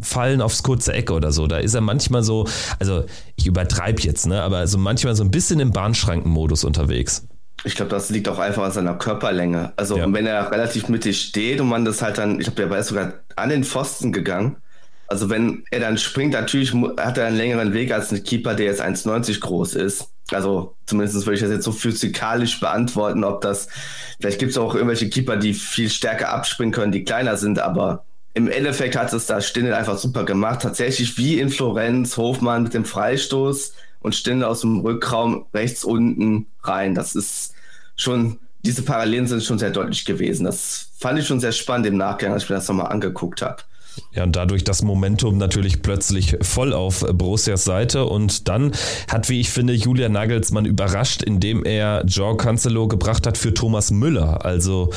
Fallen 0.02 0.42
aufs 0.42 0.64
kurze 0.64 0.94
Eck 0.94 1.12
oder 1.12 1.32
so. 1.32 1.48
Da 1.48 1.58
ist 1.58 1.74
er 1.74 1.82
manchmal 1.82 2.24
so, 2.24 2.48
also 2.80 3.04
ich 3.36 3.48
übertreibe 3.48 4.02
jetzt, 4.02 4.28
ne, 4.28 4.42
aber 4.42 4.66
so 4.68 4.78
manchmal 4.78 5.16
so 5.16 5.24
ein 5.24 5.32
bisschen 5.32 5.60
im 5.60 5.72
Bahnschrankenmodus 5.72 6.64
unterwegs. 6.64 7.28
Ich 7.64 7.76
glaube, 7.76 7.92
das 7.92 8.10
liegt 8.10 8.30
auch 8.30 8.40
einfach 8.40 8.64
an 8.64 8.72
seiner 8.72 8.96
Körperlänge. 8.96 9.74
Also 9.76 9.98
ja. 9.98 10.12
wenn 10.12 10.26
er 10.26 10.52
relativ 10.52 10.88
mittig 10.88 11.22
steht 11.22 11.60
und 11.60 11.68
man 11.68 11.84
das 11.86 12.02
halt 12.02 12.18
dann, 12.18 12.40
ich 12.40 12.46
glaube, 12.46 12.62
der 12.62 12.70
war 12.70 12.82
sogar 12.84 13.14
an 13.36 13.50
den 13.50 13.64
Pfosten 13.64 14.12
gegangen. 14.12 14.58
Also 15.08 15.30
wenn 15.30 15.64
er 15.72 15.80
dann 15.80 15.98
springt, 15.98 16.34
natürlich 16.34 16.74
hat 16.98 17.18
er 17.18 17.26
einen 17.26 17.38
längeren 17.38 17.74
Weg 17.74 17.92
als 17.92 18.12
ein 18.12 18.24
Keeper, 18.24 18.54
der 18.54 18.68
jetzt 18.68 18.82
1,90 18.82 19.40
groß 19.40 19.74
ist. 19.74 20.10
Also 20.32 20.76
zumindest 20.86 21.26
würde 21.26 21.36
ich 21.36 21.42
das 21.42 21.50
jetzt 21.50 21.64
so 21.64 21.72
physikalisch 21.72 22.60
beantworten, 22.60 23.24
ob 23.24 23.42
das, 23.42 23.68
vielleicht 24.20 24.40
gibt 24.40 24.52
es 24.52 24.58
auch 24.58 24.76
irgendwelche 24.76 25.10
Keeper, 25.10 25.38
die 25.38 25.56
viel 25.56 25.90
stärker 25.90 26.30
abspringen 26.30 26.72
können, 26.72 26.92
die 26.92 27.04
kleiner 27.04 27.38
sind, 27.38 27.60
aber 27.60 28.06
im 28.34 28.50
Endeffekt 28.50 28.96
hat 28.96 29.12
es 29.14 29.26
da 29.26 29.42
Stindl 29.42 29.74
einfach 29.74 29.98
super 29.98 30.24
gemacht. 30.24 30.62
Tatsächlich 30.62 31.18
wie 31.18 31.40
in 31.40 31.50
Florenz, 31.50 32.18
Hofmann 32.18 32.64
mit 32.64 32.74
dem 32.74 32.86
Freistoß 32.86 33.74
und 34.02 34.16
Stindl 34.16 34.46
aus 34.46 34.62
dem 34.62 34.80
Rückraum 34.80 35.46
rechts 35.54 35.84
unten 35.84 36.48
rein. 36.64 36.96
Das 36.96 37.16
ist 37.16 37.54
schon, 37.96 38.40
diese 38.64 38.84
Parallelen 38.84 39.28
sind 39.28 39.44
schon 39.44 39.60
sehr 39.60 39.72
deutlich 39.72 40.06
gewesen. 40.06 40.46
Das 40.46 40.90
fand 40.98 41.20
ich 41.20 41.28
schon 41.28 41.40
sehr 41.40 41.52
spannend 41.52 41.88
im 41.88 41.98
Nachgang, 41.98 42.32
als 42.32 42.44
ich 42.44 42.50
mir 42.50 42.58
das 42.58 42.68
nochmal 42.68 42.92
angeguckt 42.92 43.42
habe. 43.42 43.64
Ja, 44.14 44.24
und 44.24 44.36
dadurch 44.36 44.64
das 44.64 44.82
Momentum 44.82 45.38
natürlich 45.38 45.82
plötzlich 45.82 46.38
voll 46.42 46.74
auf 46.74 47.06
Borussias 47.14 47.64
Seite. 47.66 48.06
Und 48.06 48.48
dann 48.48 48.72
hat, 49.10 49.30
wie 49.30 49.42
ich 49.42 49.50
finde, 49.50 49.74
Julian 49.74 50.14
Nagelsmann 50.14 50.66
überrascht, 50.66 51.22
indem 51.22 51.66
er 51.66 52.04
Joe 52.06 52.38
Cancelo 52.38 52.88
gebracht 52.88 53.28
hat 53.28 53.38
für 53.38 53.54
Thomas 53.54 53.92
Müller. 53.92 54.46
Also 54.46 54.92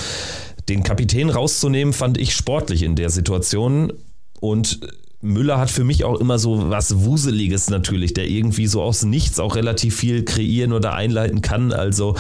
den 0.69 0.83
Kapitän 0.83 1.31
rauszunehmen, 1.31 1.93
fand 1.93 2.19
ich 2.19 2.35
sportlich 2.35 2.83
in 2.83 2.97
der 2.97 3.11
Situation. 3.11 3.93
Und 4.41 4.81
Müller 5.23 5.59
hat 5.59 5.71
für 5.71 5.85
mich 5.85 6.03
auch 6.05 6.21
immer 6.21 6.39
so 6.39 6.69
was 6.69 7.05
Wuseliges 7.05 7.71
natürlich, 7.71 8.13
der 8.13 8.29
irgendwie 8.29 8.67
so 8.67 8.83
aus 8.83 9.05
nichts 9.05 9.39
auch 9.39 9.55
relativ 9.55 9.97
viel 9.97 10.25
kreieren 10.25 10.73
oder 10.73 10.95
einleiten 10.95 11.43
kann. 11.43 11.73
Also 11.73 12.17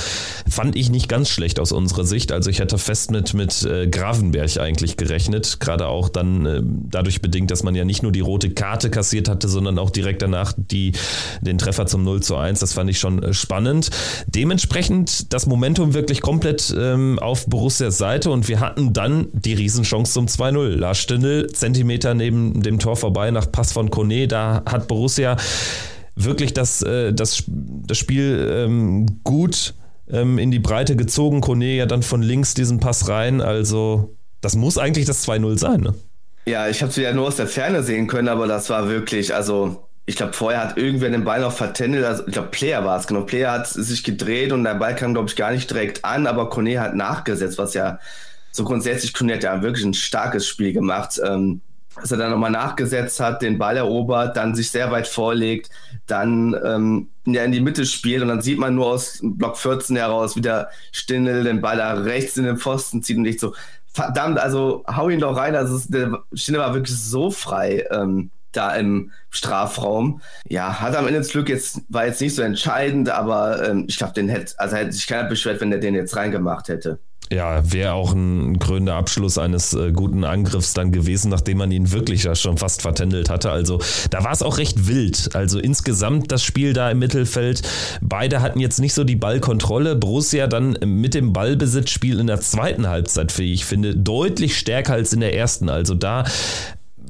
fand 0.49 0.77
ich 0.77 0.88
nicht 0.88 1.09
ganz 1.09 1.29
schlecht 1.29 1.59
aus 1.59 1.73
unserer 1.73 2.05
Sicht. 2.05 2.31
Also 2.31 2.49
ich 2.49 2.61
hätte 2.61 2.79
fest 2.79 3.11
mit, 3.11 3.35
mit 3.35 3.65
äh, 3.65 3.88
Gravenberg 3.88 4.57
eigentlich 4.59 4.97
gerechnet. 4.97 5.59
Gerade 5.59 5.88
auch 5.88 6.09
dann 6.09 6.47
äh, 6.47 6.62
dadurch 6.62 7.21
bedingt, 7.21 7.51
dass 7.51 7.65
man 7.65 7.75
ja 7.75 7.85
nicht 7.85 8.05
nur 8.05 8.12
die 8.12 8.21
rote 8.21 8.51
Karte 8.51 8.88
kassiert 8.88 9.29
hatte, 9.29 9.49
sondern 9.49 9.81
auch 9.81 9.91
direkt 9.91 10.23
danach 10.23 10.53
die, 10.57 10.93
den 11.41 11.59
Treffer 11.59 11.87
zum 11.87 12.05
0 12.05 12.23
zu 12.23 12.37
1. 12.37 12.61
Das 12.61 12.73
fand 12.73 12.88
ich 12.88 13.01
schon 13.01 13.21
äh, 13.21 13.35
spannend. 13.35 13.91
Dementsprechend 14.29 15.33
das 15.33 15.47
Momentum 15.47 15.93
wirklich 15.95 16.21
komplett 16.21 16.73
ähm, 16.79 17.19
auf 17.19 17.47
Borussias 17.47 17.99
Seite 17.99 18.31
und 18.31 18.47
wir 18.47 18.61
hatten 18.61 18.93
dann 18.93 19.27
die 19.33 19.55
Riesenchance 19.55 20.12
zum 20.12 20.27
2-0. 20.27 20.77
Lars 20.77 20.99
Stindl, 20.99 21.49
Zentimeter 21.53 22.15
neben 22.15 22.62
dem 22.62 22.79
Tor 22.79 22.92
Tor 22.93 22.97
vorbei 22.97 23.31
nach 23.31 23.51
Pass 23.51 23.73
von 23.73 23.91
Kone. 23.91 24.29
Da 24.29 24.63
hat 24.67 24.87
Borussia 24.87 25.37
wirklich 26.15 26.53
das, 26.53 26.83
äh, 26.83 27.13
das, 27.13 27.45
das 27.47 27.97
Spiel 27.97 28.51
ähm, 28.53 29.21
gut 29.25 29.75
ähm, 30.11 30.39
in 30.39 30.51
die 30.51 30.59
Breite 30.59 30.95
gezogen. 30.95 31.41
Kone 31.41 31.75
ja 31.75 31.87
dann 31.87 32.03
von 32.03 32.21
links 32.21 32.53
diesen 32.53 32.81
Pass 32.81 33.09
rein. 33.09 33.41
Also 33.41 34.15
das 34.43 34.57
muss 34.57 34.77
eigentlich 34.77 35.07
das 35.07 35.27
2-0 35.27 35.59
sein. 35.59 35.81
Ne? 35.81 35.95
Ja, 36.45 36.69
ich 36.69 36.83
habe 36.83 36.91
es 36.91 36.97
ja 36.97 37.13
nur 37.15 37.29
aus 37.29 37.37
der 37.37 37.47
Ferne 37.47 37.83
sehen 37.83 38.09
können, 38.09 38.29
aber 38.29 38.47
das 38.47 38.69
war 38.69 38.89
wirklich, 38.89 39.35
also 39.35 39.89
ich 40.05 40.17
glaube, 40.17 40.35
vorher 40.35 40.61
hat 40.61 40.77
irgendwer 40.77 41.09
den 41.09 41.25
Ball 41.25 41.41
noch 41.41 41.53
vertändelt. 41.53 42.05
Also, 42.05 42.27
ich 42.27 42.33
glaube, 42.33 42.49
Player 42.49 42.85
war 42.85 42.99
es, 42.99 43.07
genau. 43.07 43.23
Player 43.23 43.53
hat 43.53 43.69
sich 43.69 44.03
gedreht 44.03 44.53
und 44.53 44.65
der 44.65 44.75
Ball 44.75 44.97
kam, 44.97 45.15
glaube 45.15 45.29
ich, 45.29 45.37
gar 45.37 45.53
nicht 45.53 45.71
direkt 45.71 46.05
an, 46.05 46.27
aber 46.27 46.51
Kone 46.51 46.81
hat 46.81 46.97
nachgesetzt, 46.97 47.57
was 47.57 47.73
ja 47.73 48.01
so 48.51 48.65
grundsätzlich 48.65 49.15
Kone 49.15 49.35
hat 49.35 49.45
ja 49.45 49.63
wirklich 49.63 49.87
ein 49.87 49.95
starkes 49.95 50.47
Spiel 50.47 50.73
gemacht. 50.73 51.21
Ähm, 51.25 51.63
dass 52.01 52.11
er 52.11 52.19
dann 52.19 52.31
nochmal 52.31 52.51
nachgesetzt 52.51 53.21
hat, 53.21 53.43
den 53.43 53.59
Ball 53.59 53.77
erobert, 53.77 54.37
dann 54.37 54.55
sich 54.55 54.71
sehr 54.71 54.91
weit 54.91 55.07
vorlegt, 55.07 55.71
dann 56.07 56.57
ähm, 56.65 57.09
ja, 57.27 57.45
in 57.45 57.53
die 57.53 57.61
Mitte 57.61 57.87
spielt 57.87 58.23
und 58.23 58.29
dann 58.29 58.43
sieht 58.43 58.59
man 58.59 58.75
nur 58.75 58.87
aus 58.87 59.21
Block 59.23 59.57
14 59.57 59.97
heraus, 59.97 60.37
wie 60.37 60.41
der 60.41 60.71
Stindel 60.91 61.45
den 61.45 61.61
Ball 61.61 61.77
da 61.77 61.93
rechts 61.95 62.37
in 62.37 62.45
den 62.45 62.59
Pfosten 62.59 63.03
zieht 63.03 63.17
und 63.17 63.23
nicht 63.23 63.41
so, 63.41 63.55
verdammt, 63.93 64.39
also 64.39 64.85
hau 64.89 65.09
ihn 65.09 65.21
doch 65.21 65.37
rein, 65.37 65.55
also 65.55 65.79
der 65.89 66.23
Stindel 66.33 66.63
war 66.63 66.75
wirklich 66.75 66.97
so 66.97 67.31
frei 67.31 67.87
ähm, 67.91 68.31
da 68.53 68.75
im 68.75 69.13
Strafraum. 69.31 70.21
Ja, 70.49 70.81
hat 70.81 70.95
am 70.95 71.07
Ende 71.07 71.21
das 71.21 71.31
Glück 71.31 71.49
jetzt, 71.49 71.81
war 71.89 72.07
jetzt 72.07 72.21
nicht 72.21 72.35
so 72.35 72.43
entscheidend, 72.43 73.09
aber 73.09 73.69
ähm, 73.69 73.87
ich 73.89 73.97
glaube, 73.97 74.13
den 74.13 74.29
hätte, 74.29 74.55
also 74.59 74.77
hätte 74.77 74.93
sich 74.93 75.07
keiner 75.07 75.29
beschwert, 75.29 75.61
wenn 75.61 75.71
der 75.71 75.81
den 75.81 75.95
jetzt 75.95 76.17
reingemacht 76.17 76.69
hätte. 76.69 76.99
Ja, 77.33 77.62
wäre 77.73 77.95
auch 77.95 78.12
ein 78.12 78.59
krönender 78.59 78.95
Abschluss 78.95 79.38
eines 79.38 79.73
äh, 79.73 79.90
guten 79.90 80.23
Angriffs 80.23 80.75
dann 80.75 80.92
gewesen, 80.92 81.31
nachdem 81.31 81.59
man 81.59 81.73
ihn 81.73 81.90
wirklich 81.90 82.25
ja 82.25 82.35
schon 82.35 82.59
fast 82.59 82.83
vertändelt 82.83 83.31
hatte. 83.31 83.51
Also 83.51 83.81
da 84.11 84.23
war 84.23 84.33
es 84.33 84.42
auch 84.42 84.59
recht 84.59 84.87
wild. 84.87 85.31
Also 85.35 85.59
insgesamt 85.59 86.31
das 86.31 86.45
Spiel 86.45 86.75
da 86.75 86.90
im 86.90 86.99
Mittelfeld. 86.99 87.62
Beide 88.03 88.42
hatten 88.42 88.61
jetzt 88.61 88.81
nicht 88.81 88.92
so 88.92 89.03
die 89.03 89.16
Ballkontrolle. 89.16 89.97
Borussia 89.97 90.47
dann 90.47 90.77
mit 90.85 91.14
dem 91.14 91.33
Ballbesitzspiel 91.33 92.21
in 92.21 92.27
der 92.27 92.42
zweiten 92.42 92.87
Halbzeit, 92.88 93.38
wie 93.38 93.55
ich 93.55 93.64
finde, 93.64 93.97
deutlich 93.97 94.59
stärker 94.59 94.92
als 94.92 95.14
in 95.14 95.21
der 95.21 95.35
ersten. 95.35 95.71
Also 95.71 95.95
da 95.95 96.25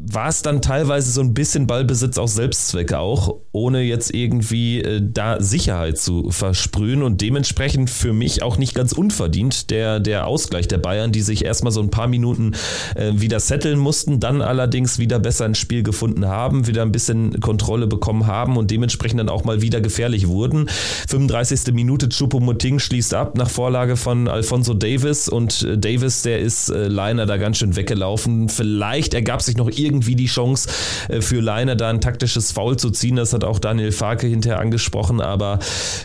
war 0.00 0.28
es 0.28 0.42
dann 0.42 0.62
teilweise 0.62 1.10
so 1.10 1.20
ein 1.20 1.34
bisschen 1.34 1.66
Ballbesitz 1.66 2.18
aus 2.18 2.34
Selbstzwecke 2.34 2.98
auch, 2.98 3.36
ohne 3.52 3.82
jetzt 3.82 4.12
irgendwie 4.12 4.80
äh, 4.80 5.00
da 5.02 5.40
Sicherheit 5.40 5.98
zu 5.98 6.30
versprühen 6.30 7.02
und 7.02 7.20
dementsprechend 7.20 7.90
für 7.90 8.12
mich 8.12 8.42
auch 8.42 8.58
nicht 8.58 8.74
ganz 8.74 8.92
unverdient 8.92 9.70
der, 9.70 10.00
der 10.00 10.26
Ausgleich 10.26 10.68
der 10.68 10.78
Bayern, 10.78 11.12
die 11.12 11.22
sich 11.22 11.44
erstmal 11.44 11.72
so 11.72 11.80
ein 11.80 11.90
paar 11.90 12.08
Minuten 12.08 12.52
äh, 12.94 13.12
wieder 13.14 13.40
setteln 13.40 13.78
mussten, 13.78 14.20
dann 14.20 14.42
allerdings 14.42 14.98
wieder 14.98 15.18
besser 15.18 15.46
ins 15.46 15.58
Spiel 15.58 15.82
gefunden 15.82 16.26
haben, 16.26 16.66
wieder 16.66 16.82
ein 16.82 16.92
bisschen 16.92 17.40
Kontrolle 17.40 17.86
bekommen 17.86 18.26
haben 18.26 18.56
und 18.56 18.70
dementsprechend 18.70 19.20
dann 19.20 19.28
auch 19.28 19.44
mal 19.44 19.62
wieder 19.62 19.80
gefährlich 19.80 20.28
wurden. 20.28 20.68
35. 21.08 21.72
Minute 21.72 22.08
Choupo-Moting 22.08 22.78
schließt 22.78 23.14
ab 23.14 23.36
nach 23.36 23.50
Vorlage 23.50 23.96
von 23.96 24.28
Alfonso 24.28 24.74
Davis 24.74 25.28
und 25.28 25.62
äh, 25.62 25.78
Davis, 25.78 26.22
der 26.22 26.40
ist 26.40 26.68
äh, 26.70 26.88
Leiner 26.88 27.26
da 27.26 27.36
ganz 27.36 27.58
schön 27.58 27.76
weggelaufen. 27.76 28.48
Vielleicht 28.48 29.14
ergab 29.14 29.42
sich 29.42 29.56
noch 29.56 29.70
irgendwie 29.82 30.16
die 30.16 30.26
Chance 30.26 30.68
äh, 31.08 31.20
für 31.20 31.40
Leiner 31.40 31.76
da 31.76 31.90
ein 31.90 32.00
taktisches 32.00 32.52
Foul 32.52 32.76
zu 32.78 32.90
ziehen. 32.90 33.16
Das 33.16 33.32
hat 33.32 33.44
auch 33.44 33.58
Daniel 33.58 33.92
Farke 33.92 34.26
hinterher 34.26 34.60
angesprochen. 34.60 35.20
Aber 35.20 35.58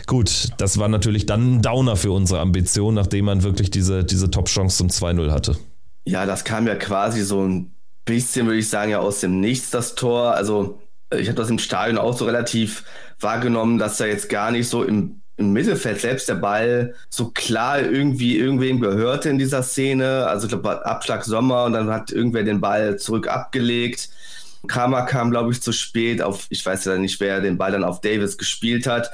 gut, 0.06 0.48
das 0.58 0.78
war 0.78 0.88
natürlich 0.88 1.26
dann 1.26 1.56
ein 1.56 1.62
Downer 1.62 1.96
für 1.96 2.12
unsere 2.12 2.40
Ambition, 2.40 2.94
nachdem 2.94 3.26
man 3.26 3.42
wirklich 3.42 3.70
diese, 3.70 4.04
diese 4.04 4.30
Top-Chance 4.30 4.76
zum 4.76 4.88
2-0 4.88 5.30
hatte. 5.30 5.56
Ja, 6.04 6.26
das 6.26 6.44
kam 6.44 6.66
ja 6.66 6.74
quasi 6.74 7.22
so 7.22 7.44
ein 7.44 7.74
bisschen, 8.04 8.46
würde 8.46 8.58
ich 8.58 8.68
sagen, 8.68 8.90
ja 8.90 9.00
aus 9.00 9.20
dem 9.20 9.40
Nichts, 9.40 9.70
das 9.70 9.94
Tor. 9.94 10.34
Also 10.34 10.80
äh, 11.10 11.18
ich 11.20 11.28
habe 11.28 11.36
das 11.36 11.50
im 11.50 11.58
Stadion 11.58 11.98
auch 11.98 12.16
so 12.16 12.24
relativ 12.24 12.84
wahrgenommen, 13.20 13.78
dass 13.78 13.98
da 13.98 14.06
jetzt 14.06 14.28
gar 14.28 14.50
nicht 14.50 14.68
so 14.68 14.82
im 14.82 15.20
im 15.38 15.52
Mittelfeld 15.52 16.00
selbst 16.00 16.28
der 16.28 16.34
Ball 16.34 16.94
so 17.08 17.30
klar 17.30 17.80
irgendwie 17.80 18.36
irgendwem 18.36 18.80
gehörte 18.80 19.30
in 19.30 19.38
dieser 19.38 19.62
Szene. 19.62 20.26
Also 20.26 20.46
ich 20.46 20.50
glaube, 20.50 20.84
Abschlag 20.84 21.24
Sommer 21.24 21.64
und 21.64 21.72
dann 21.72 21.90
hat 21.90 22.10
irgendwer 22.10 22.42
den 22.42 22.60
Ball 22.60 22.98
zurück 22.98 23.28
abgelegt. 23.28 24.10
Kramer 24.66 25.02
kam, 25.02 25.30
glaube 25.30 25.52
ich, 25.52 25.62
zu 25.62 25.70
spät 25.70 26.20
auf, 26.20 26.46
ich 26.50 26.66
weiß 26.66 26.84
ja 26.86 26.98
nicht, 26.98 27.20
wer 27.20 27.40
den 27.40 27.56
Ball 27.56 27.70
dann 27.70 27.84
auf 27.84 28.00
Davis 28.00 28.36
gespielt 28.36 28.88
hat. 28.88 29.12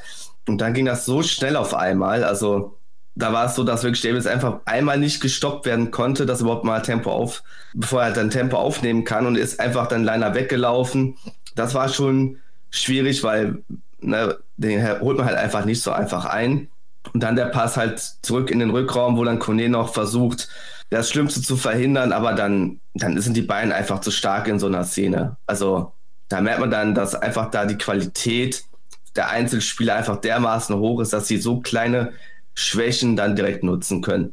Und 0.48 0.62
dann 0.62 0.72
ging 0.72 0.86
das 0.86 1.04
so 1.04 1.22
schnell 1.22 1.56
auf 1.56 1.74
einmal. 1.74 2.24
Also 2.24 2.78
da 3.14 3.34
war 3.34 3.44
es 3.44 3.54
so, 3.54 3.62
dass 3.62 3.82
wirklich 3.82 4.02
Davis 4.02 4.26
einfach 4.26 4.60
einmal 4.64 4.98
nicht 4.98 5.20
gestoppt 5.20 5.66
werden 5.66 5.90
konnte, 5.90 6.24
dass 6.24 6.40
überhaupt 6.40 6.64
mal 6.64 6.80
Tempo 6.80 7.12
auf, 7.12 7.42
bevor 7.74 8.02
er 8.02 8.12
dann 8.12 8.30
Tempo 8.30 8.56
aufnehmen 8.56 9.04
kann 9.04 9.26
und 9.26 9.36
ist 9.36 9.60
einfach 9.60 9.88
dann 9.88 10.04
Liner 10.04 10.34
weggelaufen. 10.34 11.18
Das 11.54 11.74
war 11.74 11.90
schon 11.90 12.38
schwierig, 12.70 13.22
weil 13.22 13.62
ne, 14.06 14.38
den 14.56 15.00
holt 15.00 15.16
man 15.18 15.26
halt 15.26 15.36
einfach 15.36 15.64
nicht 15.64 15.82
so 15.82 15.92
einfach 15.92 16.24
ein. 16.24 16.68
Und 17.12 17.22
dann 17.22 17.36
der 17.36 17.46
Pass 17.46 17.76
halt 17.76 18.00
zurück 18.22 18.50
in 18.50 18.60
den 18.60 18.70
Rückraum, 18.70 19.16
wo 19.16 19.24
dann 19.24 19.38
Kone 19.38 19.68
noch 19.68 19.92
versucht, 19.92 20.48
das 20.90 21.10
Schlimmste 21.10 21.42
zu 21.42 21.56
verhindern, 21.56 22.12
aber 22.12 22.34
dann, 22.34 22.80
dann 22.94 23.20
sind 23.20 23.36
die 23.36 23.42
Beine 23.42 23.74
einfach 23.74 24.00
zu 24.00 24.10
stark 24.10 24.48
in 24.48 24.58
so 24.58 24.66
einer 24.66 24.84
Szene. 24.84 25.36
Also 25.46 25.92
da 26.28 26.40
merkt 26.40 26.60
man 26.60 26.70
dann, 26.70 26.94
dass 26.94 27.14
einfach 27.14 27.50
da 27.50 27.66
die 27.66 27.78
Qualität 27.78 28.64
der 29.16 29.30
Einzelspieler 29.30 29.94
einfach 29.96 30.16
dermaßen 30.16 30.76
hoch 30.76 31.00
ist, 31.00 31.12
dass 31.12 31.28
sie 31.28 31.38
so 31.38 31.60
kleine 31.60 32.12
Schwächen 32.54 33.16
dann 33.16 33.36
direkt 33.36 33.62
nutzen 33.62 34.02
können. 34.02 34.32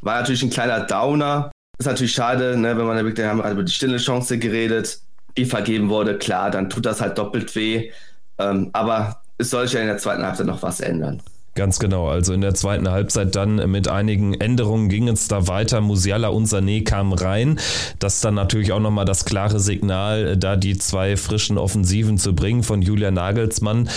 War 0.00 0.20
natürlich 0.20 0.42
ein 0.42 0.50
kleiner 0.50 0.80
Downer. 0.80 1.50
Ist 1.78 1.86
natürlich 1.86 2.12
schade, 2.12 2.56
ne, 2.56 2.76
wenn 2.76 2.86
man 2.86 2.96
da 2.96 3.04
wirklich, 3.04 3.26
haben 3.26 3.38
wir 3.38 3.50
über 3.50 3.62
die 3.62 3.72
stille 3.72 3.96
Chance 3.96 4.38
geredet, 4.38 5.00
die 5.36 5.44
vergeben 5.44 5.88
wurde. 5.88 6.18
Klar, 6.18 6.50
dann 6.50 6.70
tut 6.70 6.86
das 6.86 7.00
halt 7.00 7.18
doppelt 7.18 7.54
weh. 7.56 7.90
Ähm, 8.38 8.70
aber 8.72 9.20
es 9.38 9.50
soll 9.50 9.66
sich 9.66 9.74
ja 9.74 9.80
in 9.80 9.86
der 9.86 9.98
zweiten 9.98 10.24
Halbzeit 10.24 10.46
noch 10.46 10.62
was 10.62 10.80
ändern. 10.80 11.22
Ganz 11.54 11.78
genau. 11.78 12.08
Also 12.08 12.32
in 12.32 12.40
der 12.40 12.54
zweiten 12.54 12.90
Halbzeit 12.90 13.36
dann 13.36 13.70
mit 13.70 13.86
einigen 13.86 14.34
Änderungen 14.34 14.88
ging 14.88 15.06
es 15.06 15.28
da 15.28 15.46
weiter. 15.46 15.80
Musiala 15.80 16.28
und 16.28 16.46
Sané 16.46 16.84
kamen 16.84 17.12
rein. 17.12 17.60
Das 18.00 18.16
ist 18.16 18.24
dann 18.24 18.34
natürlich 18.34 18.72
auch 18.72 18.80
nochmal 18.80 19.04
das 19.04 19.24
klare 19.24 19.60
Signal, 19.60 20.36
da 20.36 20.56
die 20.56 20.76
zwei 20.78 21.16
frischen 21.16 21.56
Offensiven 21.56 22.18
zu 22.18 22.34
bringen 22.34 22.64
von 22.64 22.82
Julia 22.82 23.10
Nagelsmann 23.10 23.88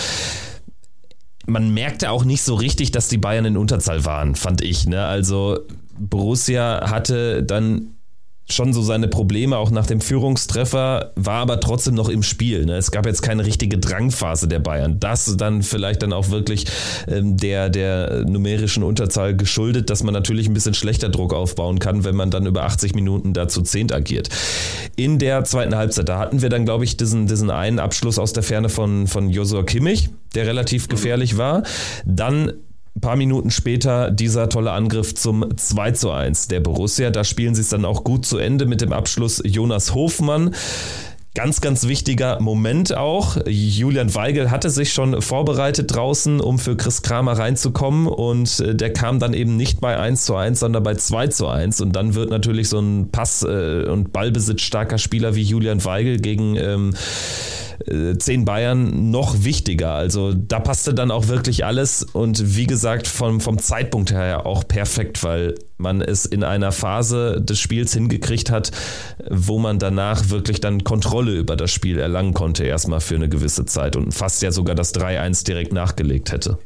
man 1.48 1.72
merkte 1.72 2.10
auch 2.10 2.24
nicht 2.24 2.42
so 2.42 2.54
richtig, 2.54 2.92
dass 2.92 3.08
die 3.08 3.16
Bayern 3.16 3.46
in 3.46 3.56
Unterzahl 3.56 4.04
waren, 4.04 4.34
fand 4.34 4.60
ich. 4.60 4.86
Ne? 4.86 5.04
Also 5.06 5.60
Borussia 5.98 6.90
hatte 6.90 7.42
dann 7.42 7.94
schon 8.50 8.72
so 8.72 8.82
seine 8.82 9.08
Probleme, 9.08 9.58
auch 9.58 9.70
nach 9.70 9.86
dem 9.86 10.00
Führungstreffer, 10.00 11.12
war 11.14 11.40
aber 11.40 11.60
trotzdem 11.60 11.94
noch 11.94 12.08
im 12.08 12.22
Spiel. 12.22 12.64
Ne? 12.64 12.76
Es 12.76 12.90
gab 12.90 13.06
jetzt 13.06 13.22
keine 13.22 13.44
richtige 13.44 13.78
Drangphase 13.78 14.48
der 14.48 14.58
Bayern. 14.58 14.98
Das 15.00 15.36
dann 15.36 15.62
vielleicht 15.62 16.02
dann 16.02 16.12
auch 16.12 16.30
wirklich 16.30 16.66
ähm, 17.06 17.36
der, 17.36 17.68
der 17.68 18.24
numerischen 18.26 18.82
Unterzahl 18.82 19.36
geschuldet, 19.36 19.90
dass 19.90 20.02
man 20.02 20.14
natürlich 20.14 20.48
ein 20.48 20.54
bisschen 20.54 20.74
schlechter 20.74 21.10
Druck 21.10 21.34
aufbauen 21.34 21.78
kann, 21.78 22.04
wenn 22.04 22.16
man 22.16 22.30
dann 22.30 22.46
über 22.46 22.64
80 22.64 22.94
Minuten 22.94 23.34
dazu 23.34 23.62
zehnt 23.62 23.92
agiert. 23.92 24.30
In 24.96 25.18
der 25.18 25.44
zweiten 25.44 25.76
Halbzeit, 25.76 26.08
da 26.08 26.18
hatten 26.18 26.40
wir 26.40 26.48
dann, 26.48 26.64
glaube 26.64 26.84
ich, 26.84 26.96
diesen, 26.96 27.26
diesen 27.26 27.50
einen 27.50 27.78
Abschluss 27.78 28.18
aus 28.18 28.32
der 28.32 28.42
Ferne 28.42 28.68
von, 28.68 29.06
von 29.06 29.28
Josua 29.28 29.62
Kimmich, 29.62 30.08
der 30.34 30.46
relativ 30.46 30.88
gefährlich 30.88 31.36
war. 31.36 31.62
Dann 32.06 32.52
ein 32.98 33.00
paar 33.00 33.16
Minuten 33.16 33.52
später 33.52 34.10
dieser 34.10 34.48
tolle 34.48 34.72
Angriff 34.72 35.14
zum 35.14 35.56
2 35.56 35.92
zu 35.92 36.10
1 36.10 36.48
der 36.48 36.58
Borussia. 36.58 37.10
Da 37.10 37.22
spielen 37.22 37.54
sie 37.54 37.60
es 37.60 37.68
dann 37.68 37.84
auch 37.84 38.02
gut 38.02 38.26
zu 38.26 38.38
Ende 38.38 38.66
mit 38.66 38.80
dem 38.80 38.92
Abschluss 38.92 39.40
Jonas 39.44 39.94
Hofmann. 39.94 40.52
Ganz, 41.34 41.60
ganz 41.60 41.86
wichtiger 41.86 42.40
Moment 42.40 42.96
auch. 42.96 43.36
Julian 43.46 44.12
Weigel 44.16 44.50
hatte 44.50 44.70
sich 44.70 44.92
schon 44.92 45.22
vorbereitet 45.22 45.94
draußen, 45.94 46.40
um 46.40 46.58
für 46.58 46.76
Chris 46.76 47.02
Kramer 47.02 47.38
reinzukommen 47.38 48.08
und 48.08 48.58
äh, 48.58 48.74
der 48.74 48.92
kam 48.92 49.20
dann 49.20 49.32
eben 49.32 49.56
nicht 49.56 49.80
bei 49.80 49.96
1 49.96 50.24
zu 50.24 50.34
1, 50.34 50.58
sondern 50.58 50.82
bei 50.82 50.96
2 50.96 51.28
zu 51.28 51.46
1 51.46 51.80
und 51.80 51.92
dann 51.92 52.16
wird 52.16 52.30
natürlich 52.30 52.68
so 52.68 52.80
ein 52.80 53.12
Pass- 53.12 53.44
äh, 53.44 53.84
und 53.84 54.12
Ballbesitz 54.12 54.62
starker 54.62 54.98
Spieler 54.98 55.36
wie 55.36 55.42
Julian 55.42 55.84
Weigel 55.84 56.18
gegen 56.18 56.56
ähm, 56.56 56.94
äh, 57.86 58.16
zehn 58.18 58.44
Bayern 58.44 59.10
noch 59.10 59.44
wichtiger. 59.44 59.92
Also 59.92 60.32
da 60.34 60.60
passte 60.60 60.94
dann 60.94 61.10
auch 61.10 61.28
wirklich 61.28 61.64
alles 61.64 62.02
und 62.02 62.56
wie 62.56 62.66
gesagt, 62.66 63.06
vom, 63.06 63.40
vom 63.40 63.58
Zeitpunkt 63.58 64.12
her 64.12 64.46
auch 64.46 64.66
perfekt, 64.66 65.22
weil 65.22 65.54
man 65.76 66.00
es 66.00 66.26
in 66.26 66.42
einer 66.42 66.72
Phase 66.72 67.40
des 67.40 67.60
Spiels 67.60 67.92
hingekriegt 67.94 68.50
hat, 68.50 68.72
wo 69.30 69.58
man 69.58 69.78
danach 69.78 70.30
wirklich 70.30 70.60
dann 70.60 70.84
Kontrolle 70.84 71.32
über 71.32 71.56
das 71.56 71.70
Spiel 71.70 71.98
erlangen 71.98 72.34
konnte, 72.34 72.64
erstmal 72.64 73.00
für 73.00 73.14
eine 73.14 73.28
gewisse 73.28 73.64
Zeit 73.64 73.96
und 73.96 74.12
fast 74.12 74.42
ja 74.42 74.50
sogar 74.50 74.74
das 74.74 74.94
3-1 74.94 75.46
direkt 75.46 75.72
nachgelegt 75.72 76.32
hätte. 76.32 76.58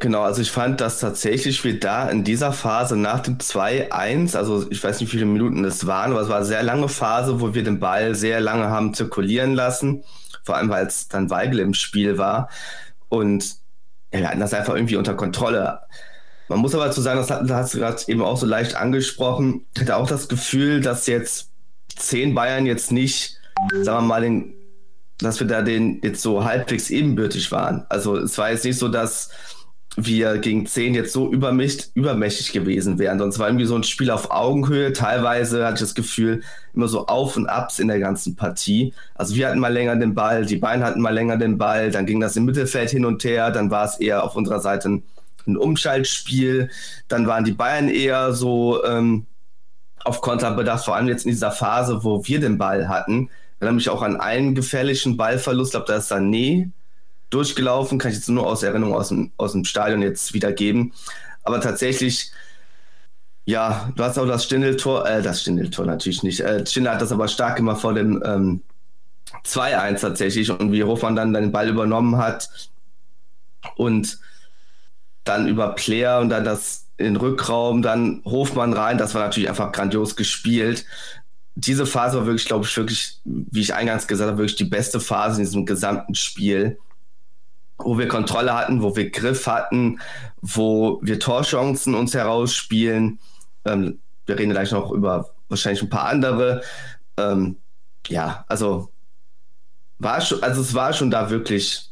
Genau, 0.00 0.22
also 0.22 0.42
ich 0.42 0.50
fand, 0.50 0.80
dass 0.80 0.98
tatsächlich 0.98 1.62
wir 1.64 1.78
da 1.78 2.10
in 2.10 2.24
dieser 2.24 2.52
Phase 2.52 2.96
nach 2.96 3.20
dem 3.20 3.38
2-1, 3.38 4.36
also 4.36 4.68
ich 4.70 4.82
weiß 4.82 5.00
nicht, 5.00 5.12
wie 5.12 5.16
viele 5.16 5.26
Minuten 5.26 5.64
es 5.64 5.86
waren, 5.86 6.10
aber 6.10 6.20
es 6.20 6.28
war 6.28 6.38
eine 6.38 6.44
sehr 6.44 6.62
lange 6.64 6.88
Phase, 6.88 7.40
wo 7.40 7.54
wir 7.54 7.62
den 7.62 7.78
Ball 7.78 8.14
sehr 8.14 8.40
lange 8.40 8.64
haben 8.64 8.92
zirkulieren 8.92 9.54
lassen, 9.54 10.02
vor 10.44 10.56
allem 10.56 10.68
weil 10.68 10.86
es 10.86 11.08
dann 11.08 11.30
Weigel 11.30 11.58
im 11.60 11.74
Spiel 11.74 12.18
war 12.18 12.48
und 13.08 13.56
ja, 14.12 14.20
wir 14.20 14.28
hatten 14.28 14.40
das 14.40 14.54
einfach 14.54 14.74
irgendwie 14.74 14.96
unter 14.96 15.14
Kontrolle. 15.14 15.80
Man 16.48 16.60
muss 16.60 16.74
aber 16.74 16.90
zu 16.90 17.00
sagen, 17.00 17.18
das 17.18 17.30
hat, 17.30 17.42
das 17.42 17.50
hast 17.50 17.74
du 17.74 17.78
gerade 17.78 18.02
eben 18.06 18.22
auch 18.22 18.36
so 18.36 18.46
leicht 18.46 18.76
angesprochen, 18.76 19.66
ich 19.74 19.80
hatte 19.80 19.96
auch 19.96 20.08
das 20.08 20.28
Gefühl, 20.28 20.80
dass 20.80 21.06
jetzt 21.06 21.50
zehn 21.96 22.34
Bayern 22.34 22.66
jetzt 22.66 22.92
nicht, 22.92 23.38
sagen 23.72 24.04
wir 24.04 24.08
mal, 24.08 24.20
den, 24.20 24.54
dass 25.18 25.40
wir 25.40 25.46
da 25.46 25.62
den 25.62 26.00
jetzt 26.02 26.22
so 26.22 26.44
halbwegs 26.44 26.90
ebenbürtig 26.90 27.50
waren. 27.50 27.86
Also 27.88 28.16
es 28.16 28.36
war 28.36 28.50
jetzt 28.50 28.64
nicht 28.64 28.78
so, 28.78 28.88
dass 28.88 29.30
wir 29.96 30.38
gegen 30.38 30.66
10 30.66 30.94
jetzt 30.94 31.12
so 31.12 31.30
übermächtig, 31.30 32.52
gewesen 32.52 32.98
wären. 32.98 33.18
Sonst 33.18 33.38
war 33.38 33.48
irgendwie 33.48 33.66
so 33.66 33.76
ein 33.76 33.84
Spiel 33.84 34.10
auf 34.10 34.30
Augenhöhe. 34.30 34.92
Teilweise 34.92 35.64
hatte 35.64 35.74
ich 35.74 35.80
das 35.80 35.94
Gefühl, 35.94 36.42
immer 36.74 36.88
so 36.88 37.06
Auf 37.06 37.36
und 37.36 37.46
Abs 37.46 37.78
in 37.78 37.88
der 37.88 38.00
ganzen 38.00 38.34
Partie. 38.34 38.92
Also 39.14 39.34
wir 39.36 39.48
hatten 39.48 39.60
mal 39.60 39.72
länger 39.72 39.96
den 39.96 40.14
Ball, 40.14 40.44
die 40.44 40.56
Beine 40.56 40.84
hatten 40.84 41.00
mal 41.00 41.14
länger 41.14 41.36
den 41.36 41.58
Ball, 41.58 41.90
dann 41.90 42.06
ging 42.06 42.20
das 42.20 42.36
im 42.36 42.44
Mittelfeld 42.44 42.90
hin 42.90 43.04
und 43.04 43.22
her, 43.24 43.50
dann 43.50 43.70
war 43.70 43.84
es 43.84 44.00
eher 44.00 44.24
auf 44.24 44.34
unserer 44.34 44.60
Seite 44.60 44.88
ein, 44.88 45.02
ein 45.46 45.56
Umschaltspiel, 45.56 46.70
dann 47.08 47.26
waren 47.26 47.44
die 47.44 47.52
Bayern 47.52 47.88
eher 47.88 48.32
so 48.32 48.84
ähm, 48.84 49.26
auf 50.04 50.20
Konter 50.20 50.52
bedacht, 50.52 50.84
vor 50.84 50.96
allem 50.96 51.08
jetzt 51.08 51.24
in 51.24 51.30
dieser 51.30 51.52
Phase, 51.52 52.02
wo 52.02 52.26
wir 52.26 52.40
den 52.40 52.58
Ball 52.58 52.88
hatten. 52.88 53.30
Erinnere 53.60 53.76
mich 53.76 53.88
auch 53.88 54.02
an 54.02 54.16
einen 54.16 54.54
gefährlichen 54.54 55.16
Ballverlust, 55.16 55.70
ich 55.70 55.72
glaube, 55.72 55.86
da 55.86 55.98
ist 55.98 56.10
Sané 56.10 56.70
durchgelaufen, 57.34 57.98
kann 57.98 58.10
ich 58.10 58.16
jetzt 58.18 58.28
nur 58.28 58.46
aus 58.46 58.62
Erinnerung 58.62 58.94
aus 58.94 59.08
dem, 59.08 59.32
aus 59.36 59.52
dem 59.52 59.64
Stadion 59.64 60.02
jetzt 60.02 60.32
wiedergeben. 60.34 60.92
Aber 61.42 61.60
tatsächlich, 61.60 62.30
ja, 63.44 63.92
du 63.96 64.02
hast 64.04 64.18
auch 64.18 64.26
das 64.26 64.44
Stindeltor, 64.44 65.06
äh, 65.06 65.22
das 65.22 65.42
Stindeltor 65.42 65.84
natürlich 65.84 66.22
nicht. 66.22 66.40
Äh, 66.40 66.64
Stindel 66.66 66.92
hat 66.92 67.02
das 67.02 67.12
aber 67.12 67.28
stark 67.28 67.58
immer 67.58 67.76
vor 67.76 67.94
dem 67.94 68.22
ähm, 68.24 68.62
2-1 69.44 70.00
tatsächlich 70.00 70.50
und 70.50 70.72
wie 70.72 70.84
Hofmann 70.84 71.16
dann 71.16 71.34
den 71.34 71.52
Ball 71.52 71.68
übernommen 71.68 72.16
hat 72.16 72.48
und 73.76 74.18
dann 75.24 75.48
über 75.48 75.74
Player 75.74 76.20
und 76.20 76.28
dann 76.28 76.44
das 76.44 76.86
in 76.96 77.06
den 77.06 77.16
Rückraum, 77.16 77.82
dann 77.82 78.22
Hofmann 78.24 78.72
rein, 78.72 78.98
das 78.98 79.14
war 79.14 79.22
natürlich 79.22 79.48
einfach 79.48 79.72
grandios 79.72 80.16
gespielt. 80.16 80.84
Diese 81.56 81.86
Phase 81.86 82.18
war 82.18 82.26
wirklich, 82.26 82.46
glaube 82.46 82.64
ich, 82.64 82.76
wirklich, 82.76 83.20
wie 83.24 83.60
ich 83.60 83.74
eingangs 83.74 84.06
gesagt 84.06 84.28
habe, 84.28 84.38
wirklich 84.38 84.56
die 84.56 84.64
beste 84.64 85.00
Phase 85.00 85.40
in 85.40 85.46
diesem 85.46 85.66
gesamten 85.66 86.14
Spiel 86.14 86.78
wo 87.78 87.98
wir 87.98 88.08
Kontrolle 88.08 88.54
hatten, 88.54 88.82
wo 88.82 88.94
wir 88.96 89.10
Griff 89.10 89.46
hatten, 89.46 90.00
wo 90.40 91.00
wir 91.02 91.18
Torchancen 91.18 91.94
uns 91.94 92.14
herausspielen. 92.14 93.18
Ähm, 93.64 94.00
wir 94.26 94.38
reden 94.38 94.50
gleich 94.50 94.72
noch 94.72 94.90
über 94.90 95.30
wahrscheinlich 95.48 95.82
ein 95.82 95.90
paar 95.90 96.08
andere. 96.08 96.62
Ähm, 97.16 97.56
ja, 98.08 98.44
also 98.48 98.90
war 99.98 100.20
schon, 100.20 100.42
also 100.42 100.60
es 100.60 100.74
war 100.74 100.92
schon 100.92 101.10
da 101.10 101.30
wirklich, 101.30 101.90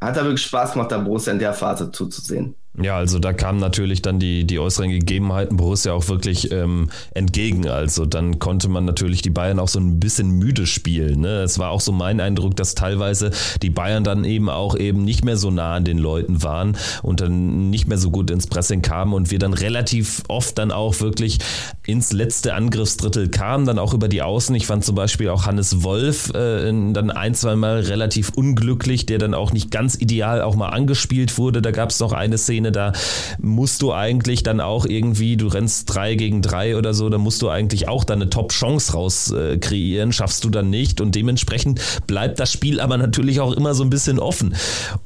hat 0.00 0.16
da 0.16 0.22
wirklich 0.22 0.44
Spaß 0.44 0.72
gemacht, 0.72 0.92
da 0.92 0.98
Borussia 0.98 1.32
in 1.32 1.38
der 1.38 1.54
Phase 1.54 1.90
zuzusehen. 1.90 2.54
Ja, 2.80 2.96
also 2.96 3.18
da 3.18 3.32
kamen 3.32 3.58
natürlich 3.58 4.02
dann 4.02 4.18
die, 4.18 4.44
die 4.44 4.58
äußeren 4.58 4.90
Gegebenheiten 4.90 5.56
Borussia 5.56 5.92
auch 5.92 6.08
wirklich 6.08 6.52
ähm, 6.52 6.90
entgegen. 7.12 7.68
Also 7.68 8.06
dann 8.06 8.38
konnte 8.38 8.68
man 8.68 8.84
natürlich 8.84 9.20
die 9.22 9.30
Bayern 9.30 9.58
auch 9.58 9.68
so 9.68 9.80
ein 9.80 9.98
bisschen 9.98 10.30
müde 10.30 10.66
spielen. 10.66 11.20
Ne? 11.20 11.42
Es 11.42 11.58
war 11.58 11.70
auch 11.70 11.80
so 11.80 11.92
mein 11.92 12.20
Eindruck, 12.20 12.56
dass 12.56 12.74
teilweise 12.74 13.30
die 13.62 13.70
Bayern 13.70 14.04
dann 14.04 14.24
eben 14.24 14.48
auch 14.48 14.76
eben 14.76 15.04
nicht 15.04 15.24
mehr 15.24 15.36
so 15.36 15.50
nah 15.50 15.74
an 15.74 15.84
den 15.84 15.98
Leuten 15.98 16.42
waren 16.42 16.76
und 17.02 17.20
dann 17.20 17.70
nicht 17.70 17.88
mehr 17.88 17.98
so 17.98 18.10
gut 18.10 18.30
ins 18.30 18.46
Pressing 18.46 18.82
kamen 18.82 19.12
und 19.12 19.30
wir 19.30 19.38
dann 19.38 19.54
relativ 19.54 20.22
oft 20.28 20.56
dann 20.58 20.70
auch 20.70 21.00
wirklich 21.00 21.38
ins 21.86 22.12
letzte 22.12 22.54
Angriffsdrittel 22.54 23.28
kamen, 23.28 23.66
dann 23.66 23.78
auch 23.78 23.94
über 23.94 24.08
die 24.08 24.22
Außen. 24.22 24.54
Ich 24.54 24.66
fand 24.66 24.84
zum 24.84 24.94
Beispiel 24.94 25.30
auch 25.30 25.46
Hannes 25.46 25.82
Wolf 25.82 26.30
äh, 26.34 26.68
dann 26.68 27.10
ein, 27.10 27.34
zwei 27.34 27.56
Mal 27.56 27.80
relativ 27.80 28.30
unglücklich, 28.30 29.06
der 29.06 29.18
dann 29.18 29.34
auch 29.34 29.52
nicht 29.52 29.70
ganz 29.70 29.96
ideal 30.00 30.42
auch 30.42 30.54
mal 30.54 30.68
angespielt 30.68 31.38
wurde. 31.38 31.62
Da 31.62 31.70
gab 31.70 31.90
es 31.90 32.00
noch 32.00 32.12
eine 32.12 32.38
Szene, 32.38 32.67
Szene, 32.68 32.72
da 32.72 32.92
musst 33.38 33.82
du 33.82 33.92
eigentlich 33.92 34.42
dann 34.42 34.60
auch 34.60 34.86
irgendwie, 34.86 35.36
du 35.36 35.48
rennst 35.48 35.92
drei 35.92 36.14
gegen 36.14 36.42
drei 36.42 36.76
oder 36.76 36.94
so, 36.94 37.08
da 37.08 37.18
musst 37.18 37.42
du 37.42 37.48
eigentlich 37.48 37.88
auch 37.88 38.04
deine 38.04 38.30
Top-Chance 38.30 38.92
raus 38.92 39.30
äh, 39.32 39.58
kreieren, 39.58 40.12
schaffst 40.12 40.44
du 40.44 40.50
dann 40.50 40.70
nicht 40.70 41.00
und 41.00 41.14
dementsprechend 41.14 41.80
bleibt 42.06 42.38
das 42.38 42.52
Spiel 42.52 42.80
aber 42.80 42.98
natürlich 42.98 43.40
auch 43.40 43.52
immer 43.52 43.74
so 43.74 43.84
ein 43.84 43.90
bisschen 43.90 44.18
offen. 44.18 44.54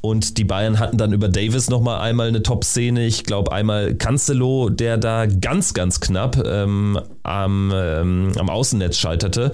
Und 0.01 0.39
die 0.39 0.45
Bayern 0.45 0.79
hatten 0.79 0.99
dann 0.99 1.13
über 1.13 1.29
Davis 1.29 1.71
nochmal 1.71 2.01
einmal 2.01 2.29
eine 2.29 2.43
Top-Szene, 2.43 3.07
ich 3.07 3.25
glaube 3.25 3.53
einmal 3.53 3.95
Cancelo, 3.95 4.69
der 4.69 4.99
da 4.99 5.27
ganz, 5.27 5.75
ganz 5.75 6.01
knapp 6.01 6.43
ähm, 6.45 6.99
am, 7.23 7.73
ähm, 7.75 8.33
am 8.39 8.51
Außennetz 8.51 8.97
scheiterte. 8.97 9.53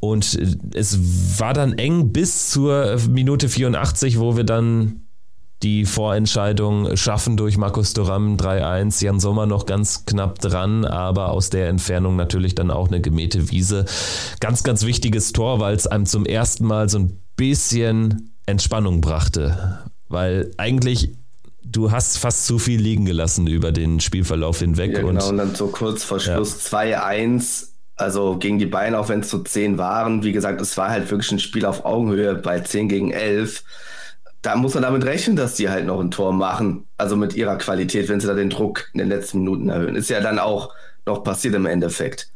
Und 0.00 0.38
es 0.74 0.98
war 1.38 1.52
dann 1.52 1.74
eng 1.74 2.10
bis 2.10 2.48
zur 2.48 2.96
Minute 3.10 3.50
84, 3.50 4.18
wo 4.18 4.34
wir 4.34 4.44
dann 4.44 5.02
die 5.62 5.84
Vorentscheidung 5.84 6.96
schaffen 6.96 7.36
durch 7.36 7.58
Markus 7.58 7.92
Thuram 7.92 8.36
3-1. 8.36 9.04
Jan 9.04 9.20
Sommer 9.20 9.46
noch 9.46 9.66
ganz 9.66 10.06
knapp 10.06 10.38
dran, 10.38 10.84
aber 10.84 11.30
aus 11.30 11.50
der 11.50 11.68
Entfernung 11.68 12.16
natürlich 12.16 12.54
dann 12.54 12.70
auch 12.70 12.88
eine 12.88 13.00
gemähte 13.00 13.50
Wiese. 13.50 13.84
Ganz, 14.40 14.62
ganz 14.62 14.86
wichtiges 14.86 15.32
Tor, 15.32 15.60
weil 15.60 15.74
es 15.74 15.86
einem 15.86 16.06
zum 16.06 16.24
ersten 16.24 16.64
Mal 16.64 16.88
so 16.88 16.98
ein 16.98 17.20
bisschen 17.36 18.32
Entspannung 18.46 19.00
brachte. 19.00 19.80
Weil 20.08 20.50
eigentlich 20.56 21.12
du 21.62 21.92
hast 21.92 22.18
fast 22.18 22.46
zu 22.46 22.58
viel 22.58 22.80
liegen 22.80 23.04
gelassen 23.04 23.46
über 23.46 23.70
den 23.70 24.00
Spielverlauf 24.00 24.58
hinweg. 24.58 24.92
Ja, 24.92 25.00
genau, 25.00 25.10
und, 25.10 25.22
und 25.22 25.36
dann 25.36 25.54
so 25.54 25.68
kurz 25.68 26.04
vor 26.04 26.20
Schluss 26.20 26.70
ja. 26.70 26.78
2-1. 26.78 27.66
Also 27.96 28.38
gegen 28.38 28.58
die 28.58 28.66
Bayern, 28.66 28.94
auch 28.94 29.10
wenn 29.10 29.20
es 29.20 29.28
so 29.28 29.40
10 29.40 29.76
waren. 29.76 30.22
Wie 30.22 30.32
gesagt, 30.32 30.60
es 30.62 30.76
war 30.78 30.88
halt 30.88 31.10
wirklich 31.10 31.30
ein 31.32 31.38
Spiel 31.38 31.66
auf 31.66 31.84
Augenhöhe 31.84 32.34
bei 32.34 32.60
10 32.60 32.88
gegen 32.88 33.10
11 33.10 33.62
da 34.42 34.56
muss 34.56 34.74
man 34.74 34.82
damit 34.82 35.04
rechnen, 35.04 35.36
dass 35.36 35.54
die 35.54 35.68
halt 35.68 35.86
noch 35.86 36.00
ein 36.00 36.10
Tor 36.10 36.32
machen. 36.32 36.86
Also 36.96 37.16
mit 37.16 37.34
ihrer 37.34 37.56
Qualität, 37.58 38.08
wenn 38.08 38.20
sie 38.20 38.26
da 38.26 38.34
den 38.34 38.50
Druck 38.50 38.88
in 38.92 38.98
den 38.98 39.08
letzten 39.08 39.38
Minuten 39.38 39.68
erhöhen. 39.68 39.96
Ist 39.96 40.10
ja 40.10 40.20
dann 40.20 40.38
auch 40.38 40.74
noch 41.06 41.22
passiert 41.22 41.54
im 41.54 41.66
Endeffekt. 41.66 42.30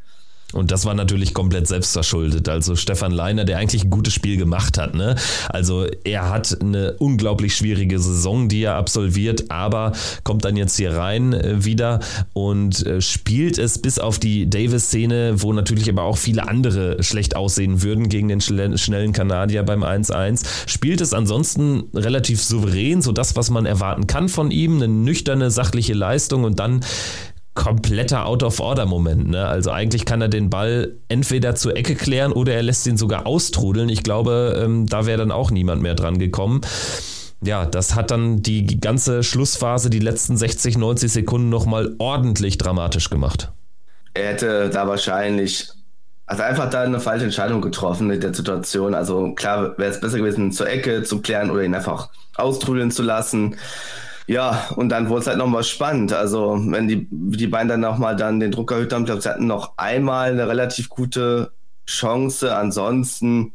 Und 0.54 0.70
das 0.70 0.84
war 0.84 0.94
natürlich 0.94 1.34
komplett 1.34 1.66
selbstverschuldet. 1.66 2.48
Also 2.48 2.76
Stefan 2.76 3.12
Leiner, 3.12 3.44
der 3.44 3.58
eigentlich 3.58 3.84
ein 3.84 3.90
gutes 3.90 4.14
Spiel 4.14 4.36
gemacht 4.36 4.78
hat. 4.78 4.94
Ne? 4.94 5.16
Also 5.48 5.86
er 6.04 6.30
hat 6.30 6.58
eine 6.60 6.94
unglaublich 6.98 7.56
schwierige 7.56 7.98
Saison, 7.98 8.48
die 8.48 8.62
er 8.62 8.76
absolviert, 8.76 9.50
aber 9.50 9.92
kommt 10.22 10.44
dann 10.44 10.56
jetzt 10.56 10.76
hier 10.76 10.94
rein 10.96 11.32
äh, 11.32 11.64
wieder 11.64 12.00
und 12.32 12.86
äh, 12.86 13.00
spielt 13.00 13.58
es 13.58 13.78
bis 13.78 13.98
auf 13.98 14.18
die 14.18 14.48
Davis-Szene, 14.48 15.42
wo 15.42 15.52
natürlich 15.52 15.88
aber 15.88 16.02
auch 16.02 16.18
viele 16.18 16.48
andere 16.48 17.02
schlecht 17.02 17.36
aussehen 17.36 17.82
würden 17.82 18.08
gegen 18.08 18.28
den 18.28 18.40
schnellen 18.40 19.12
Kanadier 19.12 19.62
beim 19.64 19.82
1-1. 19.82 20.44
Spielt 20.66 21.00
es 21.00 21.12
ansonsten 21.12 21.84
relativ 21.94 22.42
souverän, 22.42 23.02
so 23.02 23.12
das, 23.12 23.36
was 23.36 23.50
man 23.50 23.66
erwarten 23.66 24.06
kann 24.06 24.28
von 24.28 24.50
ihm. 24.50 24.76
Eine 24.76 24.88
nüchterne, 24.88 25.50
sachliche 25.50 25.94
Leistung 25.94 26.44
und 26.44 26.60
dann 26.60 26.80
kompletter 27.54 28.26
Out-of-Order-Moment. 28.26 29.28
Ne? 29.30 29.46
Also 29.46 29.70
eigentlich 29.70 30.04
kann 30.04 30.20
er 30.20 30.28
den 30.28 30.50
Ball 30.50 30.96
entweder 31.08 31.54
zur 31.54 31.76
Ecke 31.76 31.94
klären 31.94 32.32
oder 32.32 32.52
er 32.54 32.62
lässt 32.62 32.86
ihn 32.86 32.96
sogar 32.96 33.26
austrudeln. 33.26 33.88
Ich 33.88 34.02
glaube, 34.02 34.60
ähm, 34.62 34.86
da 34.86 35.06
wäre 35.06 35.18
dann 35.18 35.32
auch 35.32 35.50
niemand 35.50 35.80
mehr 35.80 35.94
dran 35.94 36.18
gekommen. 36.18 36.62
Ja, 37.42 37.66
das 37.66 37.94
hat 37.94 38.10
dann 38.10 38.42
die 38.42 38.80
ganze 38.80 39.22
Schlussphase, 39.22 39.90
die 39.90 39.98
letzten 39.98 40.36
60, 40.36 40.78
90 40.78 41.12
Sekunden 41.12 41.48
nochmal 41.48 41.94
ordentlich 41.98 42.58
dramatisch 42.58 43.10
gemacht. 43.10 43.52
Er 44.14 44.28
hätte 44.28 44.70
da 44.70 44.88
wahrscheinlich, 44.88 45.68
also 46.26 46.42
einfach 46.42 46.70
da 46.70 46.82
eine 46.82 47.00
falsche 47.00 47.24
Entscheidung 47.24 47.60
getroffen 47.60 48.10
in 48.10 48.20
der 48.20 48.34
Situation. 48.34 48.94
Also 48.94 49.32
klar 49.34 49.76
wäre 49.78 49.90
es 49.90 50.00
besser 50.00 50.18
gewesen, 50.18 50.52
zur 50.52 50.68
Ecke 50.68 51.02
zu 51.02 51.20
klären 51.20 51.50
oder 51.50 51.62
ihn 51.62 51.74
einfach 51.74 52.08
austrudeln 52.36 52.90
zu 52.90 53.02
lassen. 53.02 53.56
Ja, 54.26 54.68
und 54.76 54.88
dann 54.88 55.08
wurde 55.08 55.20
es 55.20 55.26
halt 55.26 55.38
nochmal 55.38 55.64
spannend. 55.64 56.12
Also, 56.12 56.58
wenn 56.58 56.88
die, 56.88 57.06
die 57.10 57.46
beiden 57.46 57.68
dann 57.68 57.80
nochmal 57.80 58.16
dann 58.16 58.40
den 58.40 58.50
Druck 58.50 58.72
erhöht 58.72 58.92
haben, 58.92 59.02
ich 59.02 59.06
glaube, 59.06 59.20
sie 59.20 59.28
hatten 59.28 59.46
noch 59.46 59.74
einmal 59.76 60.30
eine 60.32 60.48
relativ 60.48 60.88
gute 60.88 61.52
Chance. 61.86 62.56
Ansonsten 62.56 63.52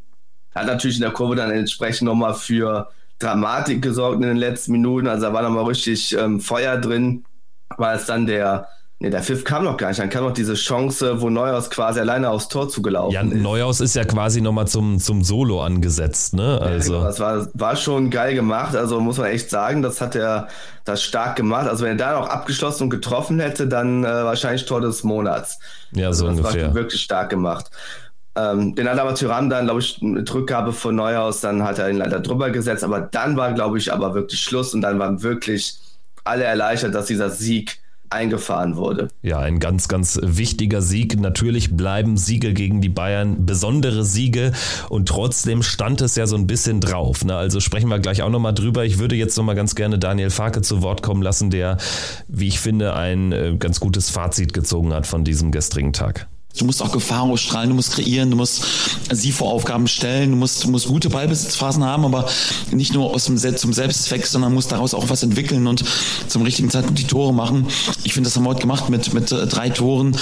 hat 0.53 0.67
natürlich 0.67 0.97
in 0.97 1.03
der 1.03 1.11
Kurve 1.11 1.35
dann 1.35 1.51
entsprechend 1.51 2.05
nochmal 2.05 2.35
für 2.35 2.89
Dramatik 3.17 3.81
gesorgt 3.81 4.21
in 4.21 4.27
den 4.27 4.37
letzten 4.37 4.71
Minuten. 4.71 5.07
Also 5.07 5.27
da 5.27 5.33
war 5.33 5.41
nochmal 5.41 5.65
richtig 5.65 6.15
ähm, 6.15 6.39
Feuer 6.39 6.77
drin, 6.77 7.25
weil 7.77 7.97
es 7.97 8.05
dann 8.05 8.27
der 8.27 8.67
Nee, 9.01 9.09
der 9.09 9.23
Pfiff 9.23 9.45
kam 9.45 9.63
noch 9.63 9.77
gar 9.77 9.87
nicht. 9.87 9.99
Dann 9.99 10.09
kam 10.09 10.25
noch 10.25 10.33
diese 10.33 10.55
Chance, 10.55 11.21
wo 11.21 11.29
Neuhaus 11.29 11.69
quasi 11.69 12.01
alleine 12.01 12.29
aufs 12.29 12.49
Tor 12.49 12.67
zugelaufen 12.67 13.13
ja, 13.13 13.21
ist. 13.21 13.31
Ja, 13.31 13.37
Neuhaus 13.37 13.79
ist 13.79 13.95
ja 13.95 14.03
quasi 14.03 14.41
nochmal 14.41 14.67
zum, 14.67 14.99
zum 14.99 15.23
Solo 15.23 15.63
angesetzt, 15.63 16.33
ne? 16.33 16.59
Also. 16.59 16.95
Ja, 16.95 16.99
genau. 16.99 17.07
das 17.07 17.19
war, 17.21 17.47
war 17.53 17.75
schon 17.77 18.09
geil 18.09 18.35
gemacht. 18.35 18.75
Also 18.75 18.99
muss 18.99 19.17
man 19.17 19.27
echt 19.27 19.49
sagen, 19.49 19.81
das 19.81 20.01
hat 20.01 20.15
er 20.15 20.49
das 20.83 21.01
stark 21.01 21.37
gemacht. 21.37 21.69
Also 21.69 21.85
wenn 21.85 21.97
er 21.97 22.11
da 22.11 22.19
noch 22.19 22.27
abgeschlossen 22.27 22.83
und 22.83 22.89
getroffen 22.89 23.39
hätte, 23.39 23.67
dann 23.67 24.03
äh, 24.03 24.07
wahrscheinlich 24.07 24.65
Tor 24.65 24.81
des 24.81 25.05
Monats. 25.05 25.59
Ja, 25.93 26.07
also 26.07 26.25
so 26.25 26.27
das 26.27 26.39
ungefähr. 26.39 26.67
War 26.67 26.75
wirklich 26.75 27.01
stark 27.01 27.29
gemacht. 27.29 27.71
Ähm, 28.35 28.75
den 28.75 28.89
hat 28.89 28.99
aber 28.99 29.15
Tyram 29.15 29.49
dann, 29.49 29.63
glaube 29.63 29.79
ich, 29.79 30.01
eine 30.01 30.25
Rückgabe 30.29 30.73
von 30.73 30.95
Neuhaus, 30.95 31.39
dann 31.39 31.63
hat 31.63 31.79
er 31.79 31.89
ihn 31.89 31.97
leider 31.97 32.19
drüber 32.19 32.49
gesetzt. 32.49 32.83
Aber 32.83 32.99
dann 32.99 33.37
war, 33.37 33.53
glaube 33.53 33.77
ich, 33.77 33.93
aber 33.93 34.13
wirklich 34.13 34.41
Schluss 34.41 34.73
und 34.73 34.81
dann 34.81 34.99
waren 34.99 35.23
wirklich 35.23 35.79
alle 36.25 36.43
erleichtert, 36.43 36.93
dass 36.93 37.05
dieser 37.05 37.29
Sieg 37.29 37.79
eingefahren 38.09 38.75
wurde. 38.75 39.09
Ja, 39.21 39.39
ein 39.39 39.59
ganz, 39.59 39.87
ganz 39.87 40.19
wichtiger 40.21 40.81
Sieg. 40.81 41.19
Natürlich 41.19 41.75
bleiben 41.75 42.17
Siege 42.17 42.53
gegen 42.53 42.81
die 42.81 42.89
Bayern 42.89 43.45
besondere 43.45 44.03
Siege 44.03 44.51
und 44.89 45.07
trotzdem 45.07 45.63
stand 45.63 46.01
es 46.01 46.15
ja 46.15 46.27
so 46.27 46.35
ein 46.35 46.47
bisschen 46.47 46.81
drauf. 46.81 47.23
Ne? 47.23 47.35
Also 47.35 47.59
sprechen 47.59 47.89
wir 47.89 47.99
gleich 47.99 48.21
auch 48.21 48.29
nochmal 48.29 48.53
drüber. 48.53 48.85
Ich 48.85 48.99
würde 48.99 49.15
jetzt 49.15 49.37
nochmal 49.37 49.55
ganz 49.55 49.75
gerne 49.75 49.99
Daniel 49.99 50.29
Farke 50.29 50.61
zu 50.61 50.81
Wort 50.81 51.03
kommen 51.03 51.21
lassen, 51.21 51.49
der, 51.49 51.77
wie 52.27 52.47
ich 52.47 52.59
finde, 52.59 52.95
ein 52.95 53.31
äh, 53.31 53.55
ganz 53.57 53.79
gutes 53.79 54.09
Fazit 54.09 54.53
gezogen 54.53 54.93
hat 54.93 55.05
von 55.05 55.23
diesem 55.23 55.51
gestrigen 55.51 55.93
Tag. 55.93 56.27
Du 56.57 56.65
musst 56.65 56.81
auch 56.81 56.91
Gefahr 56.91 57.23
ausstrahlen, 57.23 57.69
du 57.69 57.75
musst 57.75 57.91
kreieren, 57.91 58.31
du 58.31 58.35
musst 58.35 58.65
sie 59.11 59.31
vor 59.31 59.51
Aufgaben 59.51 59.87
stellen, 59.87 60.31
du 60.31 60.35
musst, 60.35 60.63
du 60.63 60.69
musst 60.69 60.87
gute 60.87 61.09
Ballbesitzphasen 61.09 61.83
haben, 61.83 62.05
aber 62.05 62.27
nicht 62.71 62.93
nur 62.93 63.13
aus 63.13 63.25
dem, 63.25 63.37
zum 63.37 63.71
Selbstzweck, 63.71 64.25
sondern 64.25 64.53
musst 64.55 64.71
daraus 64.71 64.95
auch 64.95 65.09
was 65.09 65.21
entwickeln 65.21 65.67
und 65.67 65.83
zum 66.27 66.41
richtigen 66.41 66.71
Zeitpunkt 66.71 66.99
die 66.99 67.05
Tore 67.05 67.33
machen. 67.33 67.67
Ich 68.03 68.13
finde, 68.13 68.27
das 68.27 68.35
haben 68.35 68.43
wir 68.43 68.49
heute 68.49 68.61
gemacht 68.61 68.89
mit, 68.89 69.13
mit 69.13 69.31
äh, 69.31 69.45
drei 69.45 69.69
Toren. 69.69 70.17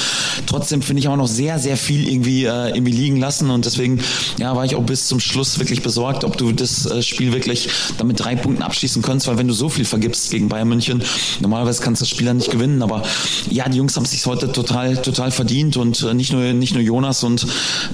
Trotzdem 0.45 0.81
finde 0.81 0.99
ich 0.99 1.07
auch 1.07 1.15
noch 1.15 1.29
sehr, 1.29 1.59
sehr 1.59 1.77
viel 1.77 2.07
irgendwie, 2.09 2.43
äh, 2.43 2.69
irgendwie 2.69 2.91
liegen 2.91 3.17
lassen 3.17 3.49
und 3.49 3.65
deswegen 3.65 4.01
ja, 4.37 4.53
war 4.55 4.65
ich 4.65 4.75
auch 4.75 4.83
bis 4.83 5.07
zum 5.07 5.21
Schluss 5.21 5.59
wirklich 5.59 5.81
besorgt, 5.81 6.25
ob 6.25 6.37
du 6.37 6.51
das 6.51 6.85
äh, 6.85 7.01
Spiel 7.01 7.31
wirklich 7.31 7.69
damit 7.97 8.19
drei 8.19 8.35
Punkten 8.35 8.63
abschließen 8.63 9.01
kannst, 9.01 9.27
weil 9.27 9.37
wenn 9.37 9.47
du 9.47 9.53
so 9.53 9.69
viel 9.69 9.85
vergibst 9.85 10.29
gegen 10.31 10.49
Bayern 10.49 10.67
München, 10.67 11.03
normalerweise 11.39 11.81
kannst 11.81 12.01
du 12.01 12.03
das 12.03 12.09
Spiel 12.09 12.27
dann 12.27 12.37
nicht 12.37 12.51
gewinnen, 12.51 12.81
aber 12.81 13.03
ja, 13.49 13.67
die 13.69 13.77
Jungs 13.77 13.95
haben 13.95 14.03
es 14.03 14.11
sich 14.11 14.25
heute 14.25 14.51
total, 14.51 14.97
total 14.97 15.31
verdient 15.31 15.77
und 15.77 16.03
äh, 16.03 16.16
nicht 16.17 16.33
nur, 16.33 16.53
nicht 16.53 16.73
nur 16.73 16.83
Jonas 16.83 17.23
und, 17.23 17.47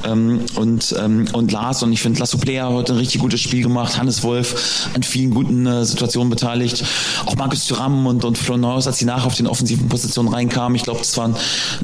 ähm, 0.06 0.42
und, 0.56 0.96
ähm, 1.00 1.26
und 1.34 1.52
Lars. 1.52 1.84
Und 1.84 1.94
ich 1.94 2.02
finde, 2.02 2.20
Lasso 2.20 2.38
Player 2.38 2.70
heute 2.70 2.94
ein 2.94 3.00
richtig 3.00 3.22
gutes 3.22 3.42
Spiel 3.42 3.62
gemacht. 3.62 3.98
Hannes 3.98 4.24
Wolf 4.24 4.90
an 4.94 5.04
vielen 5.04 5.32
guten 5.32 5.66
äh, 5.66 5.86
Situationen 5.86 6.30
beteiligt. 6.30 6.84
Auch 7.26 7.36
Markus 7.36 7.68
Thuram 7.68 8.08
und, 8.08 8.26
und 8.26 8.38
Flo 8.38 8.58
Neuhaus, 8.58 8.88
als 8.88 8.98
sie 8.98 9.06
nach 9.06 9.26
auf 9.26 9.36
den 9.36 9.48
offensiven 9.48 9.90
Positionen 9.90 10.30
reinkamen. 10.34 10.76
Ich 10.76 10.84
glaube, 10.84 11.00
das 11.00 11.16
war 11.18 11.34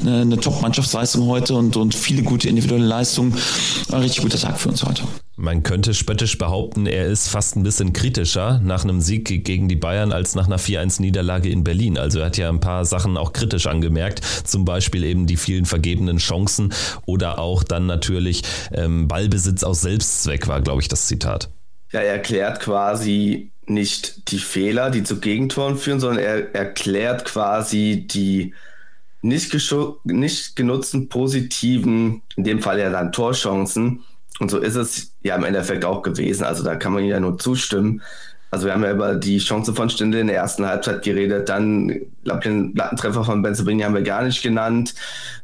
eine, 0.00 0.20
eine 0.22 0.40
Top-Mannschaftsleistung 0.40 1.26
heute 1.26 1.54
und, 1.54 1.76
und 1.76 1.94
viele 1.94 2.22
gute 2.22 2.48
individuelle 2.48 2.86
Leistungen. 2.86 3.34
Ein 3.92 4.00
richtig 4.00 4.22
guter 4.22 4.38
Tag 4.38 4.58
für 4.58 4.68
uns 4.68 4.82
heute. 4.84 5.02
Man 5.40 5.62
könnte 5.62 5.94
spöttisch 5.94 6.36
behaupten, 6.36 6.84
er 6.84 7.06
ist 7.06 7.28
fast 7.28 7.56
ein 7.56 7.62
bisschen 7.62 7.94
kritischer 7.94 8.60
nach 8.62 8.84
einem 8.84 9.00
Sieg 9.00 9.24
gegen 9.24 9.70
die 9.70 9.76
Bayern 9.76 10.12
als 10.12 10.34
nach 10.34 10.44
einer 10.44 10.58
4-1-Niederlage 10.58 11.48
in 11.48 11.64
Berlin. 11.64 11.96
Also 11.96 12.18
er 12.18 12.26
hat 12.26 12.36
ja 12.36 12.50
ein 12.50 12.60
paar 12.60 12.84
Sachen 12.84 13.16
auch 13.16 13.32
kritisch 13.32 13.66
angemerkt, 13.66 14.22
zum 14.44 14.66
Beispiel 14.66 15.02
eben 15.02 15.26
die 15.26 15.38
vielen 15.38 15.64
vergebenen 15.64 16.18
Chancen 16.18 16.74
oder 17.06 17.38
auch 17.38 17.62
dann 17.62 17.86
natürlich 17.86 18.42
ähm, 18.74 19.08
Ballbesitz 19.08 19.64
aus 19.64 19.80
Selbstzweck 19.80 20.46
war, 20.46 20.60
glaube 20.60 20.82
ich, 20.82 20.88
das 20.88 21.06
Zitat. 21.06 21.48
Ja, 21.90 22.00
er 22.00 22.12
erklärt 22.12 22.60
quasi 22.60 23.50
nicht 23.64 24.30
die 24.30 24.40
Fehler, 24.40 24.90
die 24.90 25.04
zu 25.04 25.20
Gegentoren 25.20 25.78
führen, 25.78 26.00
sondern 26.00 26.22
er 26.22 26.54
erklärt 26.54 27.24
quasi 27.24 28.06
die 28.06 28.52
nicht, 29.22 29.56
nicht 30.04 30.56
genutzten 30.56 31.08
positiven, 31.08 32.20
in 32.36 32.44
dem 32.44 32.60
Fall 32.60 32.78
ja 32.78 32.90
dann 32.90 33.10
Torchancen, 33.10 34.04
und 34.40 34.50
so 34.50 34.58
ist 34.58 34.74
es 34.74 35.12
ja 35.22 35.36
im 35.36 35.44
Endeffekt 35.44 35.84
auch 35.84 36.02
gewesen. 36.02 36.44
Also 36.44 36.64
da 36.64 36.74
kann 36.74 36.92
man 36.92 37.04
ja 37.04 37.20
nur 37.20 37.38
zustimmen. 37.38 38.02
Also 38.50 38.66
wir 38.66 38.72
haben 38.72 38.82
ja 38.82 38.90
über 38.90 39.14
die 39.14 39.38
Chance 39.38 39.74
von 39.74 39.90
Stindl 39.90 40.18
in 40.18 40.26
der 40.26 40.36
ersten 40.36 40.66
Halbzeit 40.66 41.02
geredet. 41.02 41.48
Dann, 41.48 41.88
den 42.44 42.74
Plattentreffer 42.74 43.22
von 43.22 43.42
Benzabini 43.42 43.82
haben 43.82 43.94
wir 43.94 44.02
gar 44.02 44.22
nicht 44.22 44.42
genannt. 44.42 44.94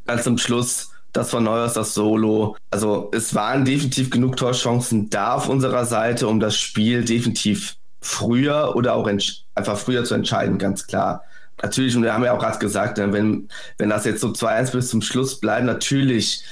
Ganz 0.06 0.24
zum 0.24 0.38
Schluss 0.38 0.90
das 1.12 1.30
von 1.30 1.44
Neuers, 1.44 1.74
das 1.74 1.94
Solo. 1.94 2.56
Also 2.70 3.10
es 3.12 3.34
waren 3.34 3.64
definitiv 3.64 4.10
genug 4.10 4.36
Torchancen 4.36 5.08
da 5.08 5.34
auf 5.34 5.48
unserer 5.48 5.84
Seite, 5.84 6.26
um 6.26 6.40
das 6.40 6.56
Spiel 6.56 7.04
definitiv 7.04 7.76
früher 8.00 8.74
oder 8.76 8.94
auch 8.94 9.08
einfach 9.54 9.78
früher 9.78 10.04
zu 10.04 10.14
entscheiden, 10.14 10.58
ganz 10.58 10.86
klar. 10.86 11.22
Natürlich, 11.62 11.96
und 11.96 12.02
wir 12.02 12.12
haben 12.12 12.24
ja 12.24 12.34
auch 12.34 12.38
gerade 12.38 12.58
gesagt, 12.58 12.98
ne, 12.98 13.12
wenn, 13.12 13.48
wenn 13.78 13.88
das 13.88 14.04
jetzt 14.04 14.20
so 14.20 14.28
2-1 14.28 14.72
bis 14.72 14.90
zum 14.90 15.00
Schluss 15.00 15.40
bleibt, 15.40 15.64
natürlich 15.64 16.44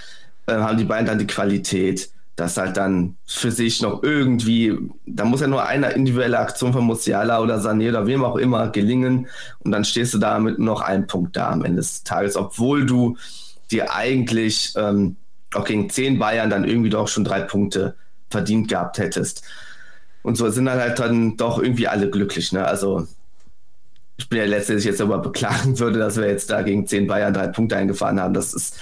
äh, 0.47 0.55
haben 0.55 0.79
die 0.79 0.85
beiden 0.85 1.07
dann 1.07 1.19
die 1.19 1.27
Qualität 1.27 2.11
das 2.37 2.57
halt 2.57 2.77
dann 2.77 3.17
für 3.27 3.53
sich 3.53 3.81
noch 3.81 4.03
irgendwie, 4.03 4.77
da 5.07 5.25
muss 5.25 5.41
ja 5.41 5.47
nur 5.47 5.65
eine 5.67 5.91
individuelle 5.93 6.39
Aktion 6.39 6.73
von 6.73 6.85
Musiala 6.85 7.41
oder 7.41 7.59
Sané 7.59 7.91
oder 7.91 8.07
wem 8.07 8.25
auch 8.25 8.37
immer 8.37 8.71
gelingen 8.71 9.29
und 9.61 9.71
dann 9.71 9.85
stehst 9.85 10.15
du 10.15 10.19
da 10.19 10.39
mit 10.41 10.59
noch 10.59 10.81
einem 10.81 11.07
Punkt 11.07 11.37
da 11.37 11.51
am 11.51 11.65
Ende 11.65 11.77
des 11.77 12.03
Tages, 12.03 12.37
obwohl 12.37 12.87
du 12.87 13.17
dir 13.71 13.95
eigentlich 13.95 14.75
ähm, 14.77 15.17
auch 15.55 15.65
gegen 15.65 15.89
zehn 15.91 16.19
Bayern 16.19 16.51
dann 16.51 16.65
irgendwie 16.65 16.91
doch 16.91 17.07
schon 17.07 17.25
drei 17.25 17.41
Punkte 17.41 17.95
verdient 18.31 18.69
gehabt 18.69 18.99
hättest. 18.99 19.45
Und 20.23 20.37
so 20.37 20.49
sind 20.51 20.67
dann 20.67 20.81
halt 20.81 20.99
dann 20.99 21.37
doch 21.37 21.59
irgendwie 21.63 21.87
alle 21.87 22.11
glücklich. 22.11 22.53
Ne? 22.53 22.67
Also 22.67 23.07
ich 24.17 24.29
bin 24.29 24.39
ja 24.39 24.45
letztendlich 24.47 24.87
jetzt 24.87 25.01
aber 25.01 25.19
beklagen 25.19 25.79
würde, 25.79 25.99
dass 26.01 26.17
wir 26.17 26.27
jetzt 26.27 26.51
da 26.51 26.63
gegen 26.63 26.87
zehn 26.87 27.07
Bayern 27.07 27.35
drei 27.35 27.47
Punkte 27.47 27.77
eingefahren 27.77 28.21
haben. 28.21 28.35
Das 28.35 28.55
ist, 28.55 28.77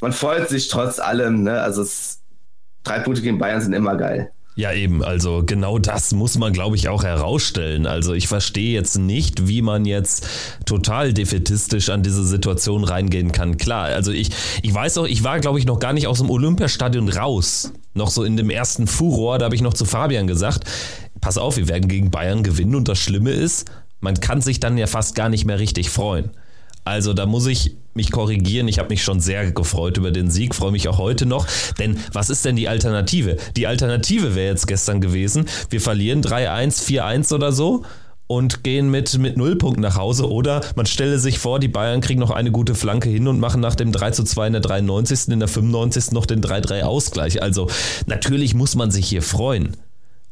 man 0.00 0.12
freut 0.12 0.48
sich 0.48 0.68
trotz 0.68 0.98
allem. 0.98 1.44
Ne? 1.44 1.60
Also 1.60 1.82
es 1.82 2.17
drei 2.84 3.00
Punkte 3.00 3.22
gegen 3.22 3.38
Bayern 3.38 3.60
sind 3.60 3.72
immer 3.72 3.96
geil. 3.96 4.30
Ja, 4.58 4.72
eben, 4.72 5.04
also 5.04 5.44
genau 5.46 5.78
das 5.78 6.10
muss 6.12 6.36
man, 6.36 6.52
glaube 6.52 6.74
ich, 6.74 6.88
auch 6.88 7.04
herausstellen. 7.04 7.86
Also 7.86 8.12
ich 8.12 8.26
verstehe 8.26 8.72
jetzt 8.72 8.98
nicht, 8.98 9.46
wie 9.46 9.62
man 9.62 9.84
jetzt 9.84 10.26
total 10.66 11.12
defetistisch 11.12 11.90
an 11.90 12.02
diese 12.02 12.24
Situation 12.24 12.82
reingehen 12.82 13.30
kann. 13.30 13.56
Klar, 13.56 13.84
also 13.84 14.10
ich, 14.10 14.30
ich 14.62 14.74
weiß 14.74 14.98
auch, 14.98 15.06
ich 15.06 15.22
war, 15.22 15.38
glaube 15.38 15.60
ich, 15.60 15.64
noch 15.64 15.78
gar 15.78 15.92
nicht 15.92 16.08
aus 16.08 16.18
dem 16.18 16.28
Olympiastadion 16.28 17.08
raus. 17.08 17.72
Noch 17.94 18.10
so 18.10 18.24
in 18.24 18.36
dem 18.36 18.50
ersten 18.50 18.88
Furor, 18.88 19.38
da 19.38 19.44
habe 19.44 19.54
ich 19.54 19.62
noch 19.62 19.74
zu 19.74 19.84
Fabian 19.84 20.26
gesagt, 20.26 20.64
pass 21.20 21.38
auf, 21.38 21.56
wir 21.56 21.68
werden 21.68 21.86
gegen 21.86 22.10
Bayern 22.10 22.42
gewinnen 22.42 22.74
und 22.74 22.88
das 22.88 22.98
Schlimme 22.98 23.30
ist, 23.30 23.70
man 24.00 24.18
kann 24.18 24.40
sich 24.40 24.58
dann 24.58 24.76
ja 24.76 24.88
fast 24.88 25.14
gar 25.14 25.28
nicht 25.28 25.44
mehr 25.44 25.60
richtig 25.60 25.88
freuen. 25.88 26.30
Also 26.88 27.12
da 27.12 27.26
muss 27.26 27.46
ich 27.46 27.76
mich 27.94 28.10
korrigieren. 28.10 28.66
Ich 28.66 28.78
habe 28.78 28.88
mich 28.88 29.02
schon 29.02 29.20
sehr 29.20 29.52
gefreut 29.52 29.98
über 29.98 30.10
den 30.10 30.30
Sieg, 30.30 30.54
freue 30.54 30.72
mich 30.72 30.88
auch 30.88 30.98
heute 30.98 31.26
noch. 31.26 31.46
Denn 31.78 31.98
was 32.12 32.30
ist 32.30 32.44
denn 32.44 32.56
die 32.56 32.68
Alternative? 32.68 33.36
Die 33.56 33.66
Alternative 33.66 34.34
wäre 34.34 34.48
jetzt 34.48 34.66
gestern 34.66 35.00
gewesen, 35.00 35.46
wir 35.68 35.80
verlieren 35.80 36.22
3-1, 36.22 36.84
4-1 36.84 37.34
oder 37.34 37.52
so 37.52 37.84
und 38.26 38.62
gehen 38.62 38.90
mit, 38.90 39.18
mit 39.18 39.36
Nullpunkt 39.36 39.80
nach 39.80 39.96
Hause. 39.96 40.30
Oder 40.30 40.62
man 40.76 40.86
stelle 40.86 41.18
sich 41.18 41.38
vor, 41.38 41.58
die 41.58 41.68
Bayern 41.68 42.00
kriegen 42.00 42.20
noch 42.20 42.30
eine 42.30 42.52
gute 42.52 42.74
Flanke 42.74 43.08
hin 43.10 43.28
und 43.28 43.40
machen 43.40 43.60
nach 43.60 43.74
dem 43.74 43.92
3 43.92 44.12
zu 44.12 44.24
2 44.24 44.46
in 44.46 44.52
der 44.54 44.62
93. 44.62 45.28
in 45.28 45.40
der 45.40 45.48
95. 45.48 46.12
noch 46.12 46.24
den 46.24 46.40
3-3 46.40 46.82
Ausgleich. 46.82 47.42
Also 47.42 47.68
natürlich 48.06 48.54
muss 48.54 48.76
man 48.76 48.90
sich 48.90 49.08
hier 49.08 49.22
freuen. 49.22 49.76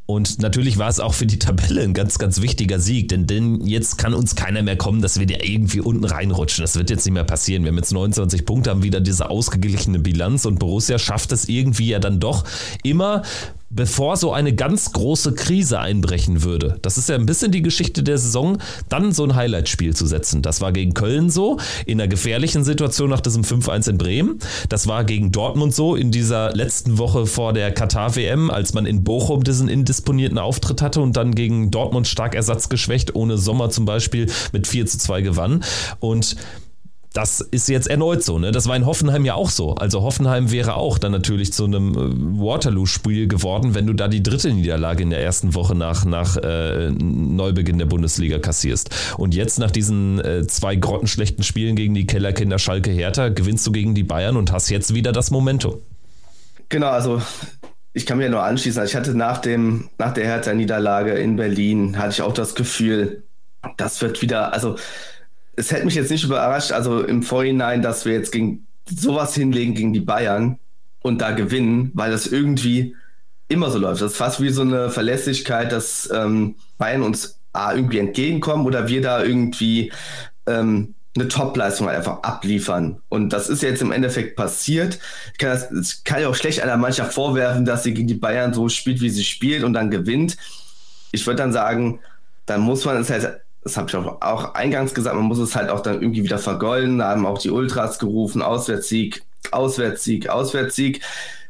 Und 0.06 0.40
natürlich 0.40 0.78
war 0.78 0.88
es 0.88 1.00
auch 1.00 1.14
für 1.14 1.26
die 1.26 1.40
Tabelle 1.40 1.82
ein 1.82 1.92
ganz, 1.92 2.18
ganz 2.18 2.40
wichtiger 2.40 2.78
Sieg, 2.78 3.08
denn, 3.08 3.26
denn 3.26 3.66
jetzt 3.66 3.98
kann 3.98 4.14
uns 4.14 4.36
keiner 4.36 4.62
mehr 4.62 4.76
kommen, 4.76 5.02
dass 5.02 5.18
wir 5.18 5.26
da 5.26 5.34
irgendwie 5.42 5.80
unten 5.80 6.04
reinrutschen. 6.04 6.62
Das 6.62 6.76
wird 6.76 6.90
jetzt 6.90 7.04
nicht 7.04 7.14
mehr 7.14 7.24
passieren. 7.24 7.64
Wir 7.64 7.70
haben 7.70 7.78
jetzt 7.78 7.92
29 7.92 8.46
Punkte, 8.46 8.70
haben 8.70 8.84
wieder 8.84 9.00
diese 9.00 9.28
ausgeglichene 9.28 9.98
Bilanz 9.98 10.44
und 10.44 10.60
Borussia 10.60 11.00
schafft 11.00 11.32
es 11.32 11.48
irgendwie 11.48 11.88
ja 11.88 11.98
dann 11.98 12.20
doch 12.20 12.44
immer 12.84 13.22
bevor 13.70 14.16
so 14.16 14.32
eine 14.32 14.54
ganz 14.54 14.92
große 14.92 15.34
Krise 15.34 15.80
einbrechen 15.80 16.42
würde. 16.42 16.78
Das 16.82 16.98
ist 16.98 17.08
ja 17.08 17.16
ein 17.16 17.26
bisschen 17.26 17.50
die 17.50 17.62
Geschichte 17.62 18.02
der 18.02 18.18
Saison, 18.18 18.58
dann 18.88 19.12
so 19.12 19.24
ein 19.24 19.34
Highlight-Spiel 19.34 19.94
zu 19.94 20.06
setzen. 20.06 20.42
Das 20.42 20.60
war 20.60 20.72
gegen 20.72 20.94
Köln 20.94 21.30
so, 21.30 21.58
in 21.84 22.00
einer 22.00 22.08
gefährlichen 22.08 22.64
Situation 22.64 23.10
nach 23.10 23.20
diesem 23.20 23.42
5-1 23.42 23.90
in 23.90 23.98
Bremen. 23.98 24.38
Das 24.68 24.86
war 24.86 25.04
gegen 25.04 25.32
Dortmund 25.32 25.74
so, 25.74 25.96
in 25.96 26.10
dieser 26.10 26.54
letzten 26.54 26.98
Woche 26.98 27.26
vor 27.26 27.52
der 27.52 27.72
Katar-WM, 27.72 28.50
als 28.50 28.72
man 28.72 28.86
in 28.86 29.02
Bochum 29.02 29.42
diesen 29.42 29.68
indisponierten 29.68 30.38
Auftritt 30.38 30.80
hatte 30.80 31.00
und 31.00 31.16
dann 31.16 31.34
gegen 31.34 31.70
Dortmund 31.70 32.06
stark 32.06 32.34
ersatzgeschwächt, 32.34 33.14
ohne 33.14 33.36
Sommer 33.36 33.70
zum 33.70 33.84
Beispiel 33.84 34.30
mit 34.52 34.66
4 34.66 34.86
zu 34.86 34.98
2 34.98 35.22
gewann. 35.22 35.64
Und 35.98 36.36
das 37.16 37.40
ist 37.40 37.68
jetzt 37.68 37.88
erneut 37.88 38.22
so. 38.22 38.38
Ne? 38.38 38.52
Das 38.52 38.68
war 38.68 38.76
in 38.76 38.84
Hoffenheim 38.84 39.24
ja 39.24 39.34
auch 39.34 39.48
so. 39.48 39.74
Also 39.74 40.02
Hoffenheim 40.02 40.50
wäre 40.50 40.74
auch 40.74 40.98
dann 40.98 41.12
natürlich 41.12 41.50
zu 41.50 41.64
einem 41.64 41.92
äh, 41.94 42.40
Waterloo-Spiel 42.40 43.26
geworden, 43.26 43.74
wenn 43.74 43.86
du 43.86 43.94
da 43.94 44.06
die 44.06 44.22
dritte 44.22 44.52
Niederlage 44.52 45.02
in 45.02 45.08
der 45.10 45.22
ersten 45.22 45.54
Woche 45.54 45.74
nach, 45.74 46.04
nach 46.04 46.36
äh, 46.36 46.90
Neubeginn 46.90 47.78
der 47.78 47.86
Bundesliga 47.86 48.38
kassierst. 48.38 48.90
Und 49.16 49.34
jetzt 49.34 49.58
nach 49.58 49.70
diesen 49.70 50.20
äh, 50.20 50.46
zwei 50.46 50.76
grottenschlechten 50.76 51.42
Spielen 51.42 51.74
gegen 51.74 51.94
die 51.94 52.06
Kellerkinder 52.06 52.58
Schalke 52.58 52.90
Hertha 52.90 53.30
gewinnst 53.30 53.66
du 53.66 53.72
gegen 53.72 53.94
die 53.94 54.04
Bayern 54.04 54.36
und 54.36 54.52
hast 54.52 54.68
jetzt 54.68 54.92
wieder 54.92 55.12
das 55.12 55.30
Momentum. 55.30 55.76
Genau, 56.68 56.88
also 56.88 57.22
ich 57.94 58.04
kann 58.04 58.18
mir 58.18 58.28
nur 58.28 58.42
anschließen. 58.42 58.78
Also 58.78 58.90
ich 58.90 58.96
hatte 58.96 59.16
nach 59.16 59.38
dem, 59.38 59.88
nach 59.96 60.12
der 60.12 60.26
Hertha-Niederlage 60.26 61.12
in 61.12 61.36
Berlin, 61.36 61.96
hatte 61.96 62.10
ich 62.10 62.20
auch 62.20 62.34
das 62.34 62.54
Gefühl, 62.54 63.22
das 63.78 64.02
wird 64.02 64.20
wieder, 64.20 64.52
also 64.52 64.76
es 65.56 65.72
hätte 65.72 65.84
mich 65.84 65.94
jetzt 65.94 66.10
nicht 66.10 66.24
überrascht, 66.24 66.72
also 66.72 67.02
im 67.02 67.22
Vorhinein, 67.22 67.82
dass 67.82 68.04
wir 68.04 68.12
jetzt 68.12 68.30
gegen 68.30 68.66
sowas 68.88 69.34
hinlegen 69.34 69.74
gegen 69.74 69.92
die 69.92 70.00
Bayern 70.00 70.58
und 71.02 71.20
da 71.20 71.32
gewinnen, 71.32 71.90
weil 71.94 72.10
das 72.10 72.26
irgendwie 72.26 72.94
immer 73.48 73.70
so 73.70 73.78
läuft. 73.78 74.02
Das 74.02 74.12
ist 74.12 74.18
fast 74.18 74.40
wie 74.40 74.50
so 74.50 74.62
eine 74.62 74.90
Verlässlichkeit, 74.90 75.72
dass 75.72 76.10
ähm, 76.12 76.56
Bayern 76.78 77.02
uns 77.02 77.40
A, 77.52 77.74
irgendwie 77.74 77.98
entgegenkommen 77.98 78.66
oder 78.66 78.86
wir 78.88 79.00
da 79.00 79.22
irgendwie 79.22 79.92
ähm, 80.46 80.94
eine 81.14 81.28
Top-Leistung 81.28 81.86
halt 81.86 81.96
einfach 81.96 82.22
abliefern. 82.22 83.00
Und 83.08 83.30
das 83.30 83.48
ist 83.48 83.62
jetzt 83.62 83.80
im 83.80 83.92
Endeffekt 83.92 84.36
passiert. 84.36 84.98
Ich 85.32 85.38
kann, 85.38 85.50
das, 85.50 85.70
das 85.70 86.04
kann 86.04 86.20
ja 86.20 86.28
auch 86.28 86.34
schlecht 86.34 86.60
einer 86.60 86.76
Mannschaft 86.76 87.14
vorwerfen, 87.14 87.64
dass 87.64 87.82
sie 87.82 87.94
gegen 87.94 88.08
die 88.08 88.14
Bayern 88.14 88.52
so 88.52 88.68
spielt, 88.68 89.00
wie 89.00 89.08
sie 89.08 89.24
spielt 89.24 89.64
und 89.64 89.72
dann 89.72 89.90
gewinnt. 89.90 90.36
Ich 91.12 91.26
würde 91.26 91.38
dann 91.38 91.52
sagen, 91.52 92.00
dann 92.44 92.60
muss 92.60 92.84
man 92.84 92.98
es 92.98 93.08
halt, 93.08 93.40
das 93.66 93.76
habe 93.76 93.88
ich 93.88 93.96
auch, 93.96 94.22
auch 94.22 94.54
eingangs 94.54 94.94
gesagt, 94.94 95.16
man 95.16 95.24
muss 95.24 95.40
es 95.40 95.56
halt 95.56 95.70
auch 95.70 95.80
dann 95.80 96.00
irgendwie 96.00 96.22
wieder 96.22 96.38
vergolden. 96.38 96.98
Da 96.98 97.08
haben 97.08 97.26
auch 97.26 97.38
die 97.38 97.50
Ultras 97.50 97.98
gerufen, 97.98 98.40
Auswärtssieg, 98.40 99.24
Auswärtssieg, 99.50 100.28
Auswärtssieg. 100.28 101.00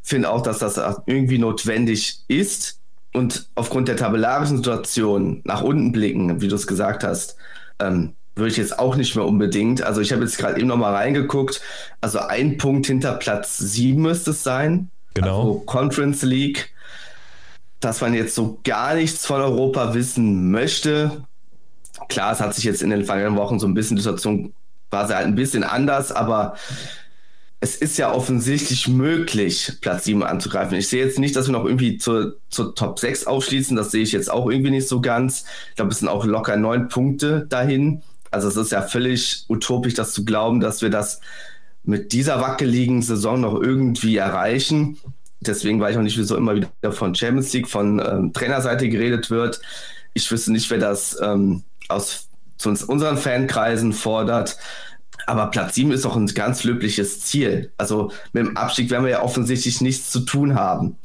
Finde 0.02 0.30
auch, 0.30 0.40
dass 0.40 0.60
das 0.60 0.80
irgendwie 1.04 1.36
notwendig 1.36 2.20
ist. 2.26 2.80
Und 3.12 3.50
aufgrund 3.54 3.88
der 3.88 3.98
tabellarischen 3.98 4.56
Situation 4.56 5.42
nach 5.44 5.60
unten 5.60 5.92
blicken, 5.92 6.40
wie 6.40 6.48
du 6.48 6.54
es 6.54 6.66
gesagt 6.66 7.04
hast, 7.04 7.36
ähm, 7.80 8.14
würde 8.34 8.50
ich 8.50 8.56
jetzt 8.56 8.78
auch 8.78 8.96
nicht 8.96 9.14
mehr 9.14 9.26
unbedingt. 9.26 9.82
Also 9.82 10.00
ich 10.00 10.10
habe 10.10 10.22
jetzt 10.22 10.38
gerade 10.38 10.58
eben 10.58 10.68
noch 10.68 10.78
mal 10.78 10.94
reingeguckt. 10.94 11.60
Also 12.00 12.20
ein 12.20 12.56
Punkt 12.56 12.86
hinter 12.86 13.12
Platz 13.12 13.58
sieben 13.58 14.00
müsste 14.00 14.30
es 14.30 14.42
sein. 14.42 14.90
Genau. 15.12 15.40
Also 15.40 15.54
Conference 15.66 16.22
League. 16.22 16.72
Dass 17.80 18.00
man 18.00 18.14
jetzt 18.14 18.34
so 18.34 18.58
gar 18.64 18.94
nichts 18.94 19.26
von 19.26 19.42
Europa 19.42 19.92
wissen 19.92 20.50
möchte. 20.50 21.26
Klar, 22.08 22.32
es 22.32 22.40
hat 22.40 22.54
sich 22.54 22.64
jetzt 22.64 22.82
in 22.82 22.90
den 22.90 23.04
vergangenen 23.04 23.38
Wochen 23.38 23.58
so 23.58 23.66
ein 23.66 23.74
bisschen 23.74 23.96
die 23.96 24.02
Situation 24.02 24.52
sie 25.04 25.14
halt 25.14 25.26
ein 25.26 25.34
bisschen 25.34 25.64
anders, 25.64 26.12
aber 26.12 26.56
es 27.60 27.76
ist 27.76 27.96
ja 27.98 28.12
offensichtlich 28.12 28.86
möglich, 28.86 29.72
Platz 29.80 30.04
7 30.04 30.22
anzugreifen. 30.22 30.76
Ich 30.76 30.88
sehe 30.88 31.04
jetzt 31.04 31.18
nicht, 31.18 31.34
dass 31.36 31.48
wir 31.48 31.52
noch 31.52 31.64
irgendwie 31.64 31.98
zur, 31.98 32.36
zur 32.50 32.74
Top 32.74 32.98
6 32.98 33.26
aufschließen. 33.26 33.76
Das 33.76 33.90
sehe 33.90 34.02
ich 34.02 34.12
jetzt 34.12 34.30
auch 34.30 34.50
irgendwie 34.50 34.70
nicht 34.70 34.88
so 34.88 35.00
ganz. 35.00 35.44
Ich 35.70 35.76
glaube, 35.76 35.90
es 35.90 35.98
sind 35.98 36.08
auch 36.08 36.24
locker 36.24 36.56
neun 36.56 36.88
Punkte 36.88 37.46
dahin. 37.48 38.02
Also 38.30 38.48
es 38.48 38.56
ist 38.56 38.72
ja 38.72 38.82
völlig 38.82 39.46
utopisch, 39.48 39.94
das 39.94 40.12
zu 40.12 40.24
glauben, 40.24 40.60
dass 40.60 40.82
wir 40.82 40.90
das 40.90 41.20
mit 41.82 42.12
dieser 42.12 42.40
wackeligen 42.40 43.00
Saison 43.00 43.40
noch 43.40 43.60
irgendwie 43.60 44.16
erreichen. 44.16 44.98
Deswegen 45.40 45.80
weiß 45.80 45.92
ich 45.92 45.98
auch 45.98 46.02
nicht, 46.02 46.18
wieso 46.18 46.36
immer 46.36 46.56
wieder 46.56 46.92
von 46.92 47.14
Champions 47.14 47.52
League, 47.52 47.68
von 47.68 48.00
ähm, 48.00 48.32
Trainerseite 48.32 48.88
geredet 48.88 49.30
wird. 49.30 49.60
Ich 50.12 50.30
wüsste 50.30 50.52
nicht, 50.52 50.70
wer 50.70 50.78
das 50.78 51.18
ähm, 51.22 51.62
aus 51.88 52.28
zu 52.56 52.70
uns, 52.70 52.82
unseren 52.82 53.16
Fankreisen 53.16 53.92
fordert. 53.92 54.56
Aber 55.26 55.46
Platz 55.48 55.74
7 55.74 55.92
ist 55.92 56.06
auch 56.06 56.16
ein 56.16 56.26
ganz 56.26 56.64
löbliches 56.64 57.20
Ziel. 57.20 57.72
Also 57.78 58.12
mit 58.32 58.46
dem 58.46 58.56
Abstieg 58.56 58.90
werden 58.90 59.04
wir 59.04 59.10
ja 59.10 59.22
offensichtlich 59.22 59.80
nichts 59.80 60.10
zu 60.10 60.20
tun 60.20 60.54
haben. 60.54 60.96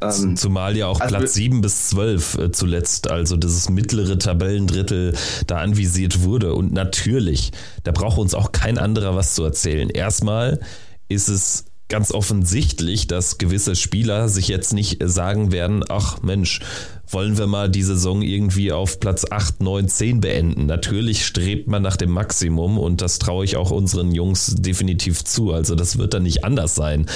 Ähm, 0.00 0.36
Zumal 0.36 0.76
ja 0.76 0.86
auch 0.86 1.00
also 1.00 1.16
Platz 1.16 1.34
7 1.34 1.62
bis 1.62 1.88
12 1.88 2.38
äh, 2.38 2.52
zuletzt, 2.52 3.10
also 3.10 3.36
dieses 3.36 3.70
mittlere 3.70 4.18
Tabellendrittel 4.18 5.14
da 5.46 5.58
anvisiert 5.58 6.22
wurde. 6.22 6.54
Und 6.54 6.72
natürlich, 6.72 7.52
da 7.84 7.92
braucht 7.92 8.18
uns 8.18 8.34
auch 8.34 8.52
kein 8.52 8.78
anderer 8.78 9.16
was 9.16 9.34
zu 9.34 9.42
erzählen. 9.42 9.88
Erstmal 9.88 10.60
ist 11.08 11.28
es 11.28 11.64
ganz 11.88 12.12
offensichtlich, 12.12 13.06
dass 13.06 13.38
gewisse 13.38 13.76
Spieler 13.76 14.28
sich 14.28 14.48
jetzt 14.48 14.72
nicht 14.72 14.98
sagen 15.04 15.52
werden, 15.52 15.84
ach 15.88 16.20
Mensch, 16.20 16.60
wollen 17.08 17.38
wir 17.38 17.46
mal 17.46 17.70
die 17.70 17.82
Saison 17.82 18.22
irgendwie 18.22 18.72
auf 18.72 19.00
Platz 19.00 19.24
8, 19.30 19.62
9, 19.62 19.88
10 19.88 20.20
beenden. 20.20 20.66
Natürlich 20.66 21.24
strebt 21.24 21.68
man 21.68 21.82
nach 21.82 21.96
dem 21.96 22.10
Maximum 22.10 22.78
und 22.78 23.00
das 23.00 23.18
traue 23.18 23.44
ich 23.44 23.56
auch 23.56 23.70
unseren 23.70 24.12
Jungs 24.12 24.54
definitiv 24.58 25.24
zu. 25.24 25.52
Also 25.52 25.74
das 25.74 25.98
wird 25.98 26.14
dann 26.14 26.24
nicht 26.24 26.44
anders 26.44 26.74
sein. 26.74 27.06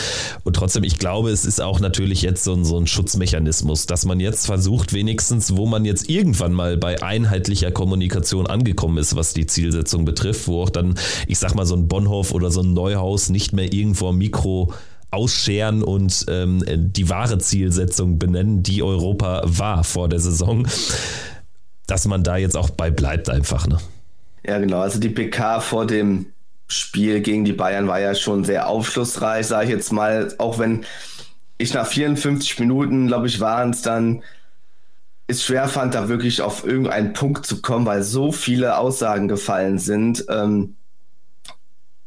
Und 0.44 0.54
trotzdem, 0.56 0.84
ich 0.84 0.98
glaube, 0.98 1.30
es 1.30 1.44
ist 1.44 1.60
auch 1.60 1.80
natürlich 1.80 2.22
jetzt 2.22 2.44
so 2.44 2.54
ein, 2.54 2.64
so 2.64 2.78
ein 2.78 2.86
Schutzmechanismus, 2.86 3.86
dass 3.86 4.04
man 4.04 4.20
jetzt 4.20 4.46
versucht, 4.46 4.92
wenigstens, 4.92 5.56
wo 5.56 5.66
man 5.66 5.84
jetzt 5.84 6.08
irgendwann 6.08 6.52
mal 6.52 6.76
bei 6.76 7.02
einheitlicher 7.02 7.72
Kommunikation 7.72 8.46
angekommen 8.46 8.98
ist, 8.98 9.16
was 9.16 9.34
die 9.34 9.46
Zielsetzung 9.46 10.04
betrifft, 10.04 10.46
wo 10.46 10.62
auch 10.62 10.70
dann, 10.70 10.94
ich 11.26 11.38
sag 11.38 11.54
mal, 11.54 11.66
so 11.66 11.74
ein 11.74 11.88
Bonhof 11.88 12.32
oder 12.32 12.50
so 12.50 12.62
ein 12.62 12.72
Neuhaus 12.72 13.28
nicht 13.28 13.52
mehr 13.52 13.72
irgendwo 13.72 14.08
am 14.08 14.18
Mikro 14.18 14.72
ausscheren 15.10 15.82
und 15.82 16.26
ähm, 16.28 16.62
die 16.66 17.08
wahre 17.08 17.38
Zielsetzung 17.38 18.18
benennen, 18.18 18.62
die 18.62 18.82
Europa 18.82 19.42
war 19.44 19.84
vor 19.84 20.08
der 20.08 20.20
Saison, 20.20 20.66
dass 21.86 22.06
man 22.06 22.22
da 22.22 22.36
jetzt 22.36 22.56
auch 22.56 22.70
bei 22.70 22.90
bleibt 22.90 23.28
einfach. 23.28 23.66
Ne? 23.66 23.78
Ja, 24.44 24.58
genau. 24.58 24.80
Also 24.80 25.00
die 25.00 25.08
PK 25.08 25.60
vor 25.60 25.86
dem 25.86 26.26
Spiel 26.68 27.20
gegen 27.20 27.44
die 27.44 27.52
Bayern 27.52 27.88
war 27.88 28.00
ja 28.00 28.14
schon 28.14 28.44
sehr 28.44 28.68
aufschlussreich, 28.68 29.46
sage 29.46 29.66
ich 29.66 29.70
jetzt 29.72 29.92
mal, 29.92 30.32
auch 30.38 30.58
wenn 30.58 30.84
ich 31.58 31.74
nach 31.74 31.86
54 31.86 32.60
Minuten, 32.60 33.08
glaube 33.08 33.26
ich, 33.26 33.40
waren 33.40 33.70
es 33.70 33.82
dann, 33.82 34.22
es 35.26 35.44
schwer 35.44 35.68
fand, 35.68 35.94
da 35.94 36.08
wirklich 36.08 36.42
auf 36.42 36.64
irgendeinen 36.64 37.12
Punkt 37.12 37.44
zu 37.44 37.60
kommen, 37.60 37.86
weil 37.86 38.02
so 38.02 38.32
viele 38.32 38.78
Aussagen 38.78 39.28
gefallen 39.28 39.78
sind. 39.78 40.24
Ähm, 40.28 40.76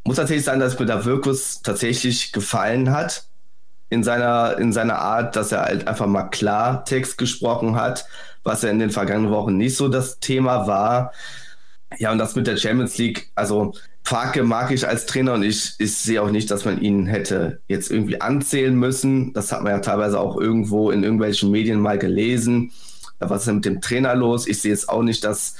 muss 0.03 0.17
tatsächlich 0.17 0.45
sagen, 0.45 0.59
dass 0.59 0.79
mir 0.79 0.85
der 0.85 1.05
Wirkus 1.05 1.61
tatsächlich 1.61 2.31
gefallen 2.31 2.91
hat 2.91 3.25
in 3.89 4.03
seiner, 4.03 4.57
in 4.57 4.73
seiner 4.73 4.99
Art, 4.99 5.35
dass 5.35 5.51
er 5.51 5.63
halt 5.63 5.87
einfach 5.87 6.07
mal 6.07 6.23
Klartext 6.23 7.17
gesprochen 7.17 7.75
hat, 7.75 8.05
was 8.43 8.63
ja 8.63 8.69
in 8.69 8.79
den 8.79 8.89
vergangenen 8.89 9.31
Wochen 9.31 9.55
nicht 9.55 9.77
so 9.77 9.87
das 9.87 10.19
Thema 10.19 10.67
war. 10.67 11.13
Ja, 11.99 12.11
und 12.11 12.17
das 12.17 12.35
mit 12.35 12.47
der 12.47 12.57
Champions 12.57 12.97
League, 12.97 13.31
also 13.35 13.73
Farke 14.03 14.43
mag 14.43 14.71
ich 14.71 14.87
als 14.87 15.05
Trainer 15.05 15.33
und 15.33 15.43
ich, 15.43 15.75
ich 15.77 15.95
sehe 15.95 16.21
auch 16.21 16.31
nicht, 16.31 16.51
dass 16.51 16.65
man 16.65 16.81
ihn 16.81 17.05
hätte 17.05 17.61
jetzt 17.67 17.89
irgendwie 17.89 18.19
anzählen 18.19 18.75
müssen. 18.75 19.31
Das 19.33 19.51
hat 19.51 19.63
man 19.63 19.71
ja 19.71 19.79
teilweise 19.79 20.19
auch 20.19 20.37
irgendwo 20.37 20.91
in 20.91 21.03
irgendwelchen 21.03 21.51
Medien 21.51 21.79
mal 21.79 21.97
gelesen. 21.97 22.71
Was 23.19 23.41
ist 23.41 23.47
denn 23.47 23.55
mit 23.55 23.65
dem 23.65 23.79
Trainer 23.79 24.15
los? 24.15 24.47
Ich 24.47 24.61
sehe 24.61 24.71
jetzt 24.71 24.89
auch 24.89 25.03
nicht, 25.03 25.23
dass 25.23 25.55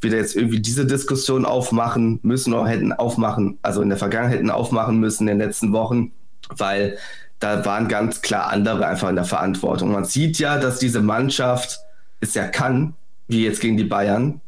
wieder 0.00 0.18
jetzt 0.18 0.36
irgendwie 0.36 0.60
diese 0.60 0.86
Diskussion 0.86 1.44
aufmachen 1.44 2.20
müssen 2.22 2.52
oder 2.54 2.68
hätten 2.68 2.92
aufmachen, 2.92 3.58
also 3.62 3.82
in 3.82 3.88
der 3.88 3.98
Vergangenheit 3.98 4.38
hätten 4.38 4.50
aufmachen 4.50 4.98
müssen 4.98 5.28
in 5.28 5.38
den 5.38 5.46
letzten 5.46 5.72
Wochen, 5.72 6.12
weil 6.50 6.98
da 7.38 7.64
waren 7.64 7.88
ganz 7.88 8.22
klar 8.22 8.50
andere 8.50 8.86
einfach 8.86 9.08
in 9.08 9.16
der 9.16 9.24
Verantwortung. 9.24 9.92
Man 9.92 10.04
sieht 10.04 10.38
ja, 10.38 10.58
dass 10.58 10.78
diese 10.78 11.00
Mannschaft 11.00 11.80
es 12.20 12.34
ja 12.34 12.46
kann, 12.46 12.94
wie 13.28 13.44
jetzt 13.44 13.60
gegen 13.60 13.76
die 13.76 13.84
Bayern. 13.84 14.40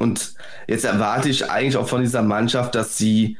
Und 0.00 0.34
jetzt 0.66 0.84
erwarte 0.84 1.28
ich 1.28 1.50
eigentlich 1.50 1.76
auch 1.76 1.88
von 1.88 2.00
dieser 2.00 2.22
Mannschaft, 2.22 2.74
dass 2.74 2.96
sie 2.96 3.36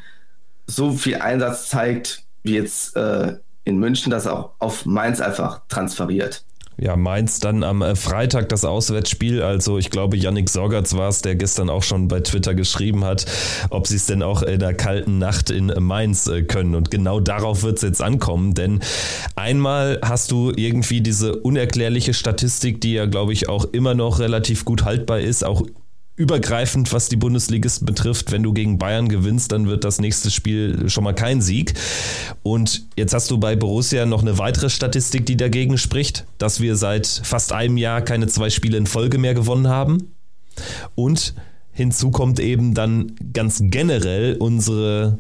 so 0.67 0.93
viel 0.93 1.17
Einsatz 1.17 1.69
zeigt, 1.69 2.23
wie 2.45 2.55
jetzt 2.55 2.97
äh, 2.97 3.37
in 3.65 3.79
München, 3.79 4.11
dass 4.11 4.27
auch 4.27 4.53
auf 4.59 4.87
Mainz 4.87 5.21
einfach 5.21 5.63
transferiert 5.69 6.45
ja, 6.77 6.97
Mainz 6.97 7.39
dann 7.39 7.63
am 7.63 7.83
äh, 7.83 7.95
Freitag 7.95 8.49
das 8.49 8.65
Auswärtsspiel. 8.65 9.43
Also 9.43 9.79
ich 9.79 9.91
glaube, 9.91 10.17
Yannick 10.17 10.49
Sorgatz 10.51 10.95
war 10.95 11.09
es, 11.09 11.23
der 11.23 11.37
gestern 11.37 11.71
auch 11.71 11.83
schon 11.83 12.09
bei 12.09 12.21
Twitter 12.21 12.55
geschrieben 12.55 13.05
hat, 13.05 13.27
ob 13.71 13.87
sie 13.87 13.97
es 13.97 14.07
denn 14.07 14.23
auch 14.23 14.43
in 14.43 14.59
der 14.59 14.75
kalten 14.75 15.19
Nacht 15.19 15.51
in 15.51 15.73
Mainz 15.79 16.27
äh, 16.27 16.43
können. 16.43 16.75
Und 16.75 16.91
genau 16.91 17.21
darauf 17.21 17.63
wird 17.63 17.77
es 17.77 17.83
jetzt 17.83 18.03
ankommen, 18.03 18.55
denn 18.55 18.81
einmal 19.37 20.01
hast 20.03 20.31
du 20.31 20.53
irgendwie 20.55 21.01
diese 21.01 21.37
unerklärliche 21.37 22.15
Statistik, 22.15 22.81
die 22.81 22.95
ja, 22.95 23.07
glaube 23.07 23.33
ich, 23.33 23.49
auch 23.49 23.65
immer 23.73 23.95
noch 23.95 24.19
relativ 24.19 24.65
gut 24.65 24.85
haltbar 24.85 25.21
ist, 25.21 25.45
auch 25.45 25.63
übergreifend, 26.17 26.93
was 26.93 27.09
die 27.09 27.17
Bundesligisten 27.17 27.87
betrifft. 27.87 28.31
Wenn 28.31 28.43
du 28.43 28.53
gegen 28.53 28.79
Bayern 28.79 29.09
gewinnst, 29.09 29.51
dann 29.51 29.67
wird 29.67 29.85
das 29.85 30.01
nächste 30.01 30.31
Spiel 30.31 30.89
schon 30.89 31.05
mal 31.05 31.15
kein 31.15 31.41
Sieg. 31.41 31.75
Und 32.43 32.87
jetzt 32.97 33.15
hast 33.15 33.31
du 33.31 33.39
bei 33.39 33.57
Borussia 33.57 34.07
noch 34.07 34.23
eine 34.23 34.39
weitere 34.39 34.71
Statistik, 34.71 35.27
die 35.27 35.37
dagegen 35.37 35.77
spricht, 35.77 36.25
dass 36.39 36.61
wir 36.61 36.77
seit 36.77 37.07
fast 37.07 37.53
einem 37.53 37.77
Jahr 37.77 38.01
keine 38.03 38.29
zwei 38.29 38.51
Spiele 38.51 38.79
in 38.79 38.87
Folge 38.87 39.19
mehr 39.19 39.35
gewonnen 39.35 39.69
haben. 39.69 40.15
Und 40.95 41.35
hinzu 41.73 42.11
kommt 42.13 42.39
eben 42.39 42.75
dann 42.75 43.13
ganz 43.33 43.59
generell 43.61 44.37
unsere 44.39 45.19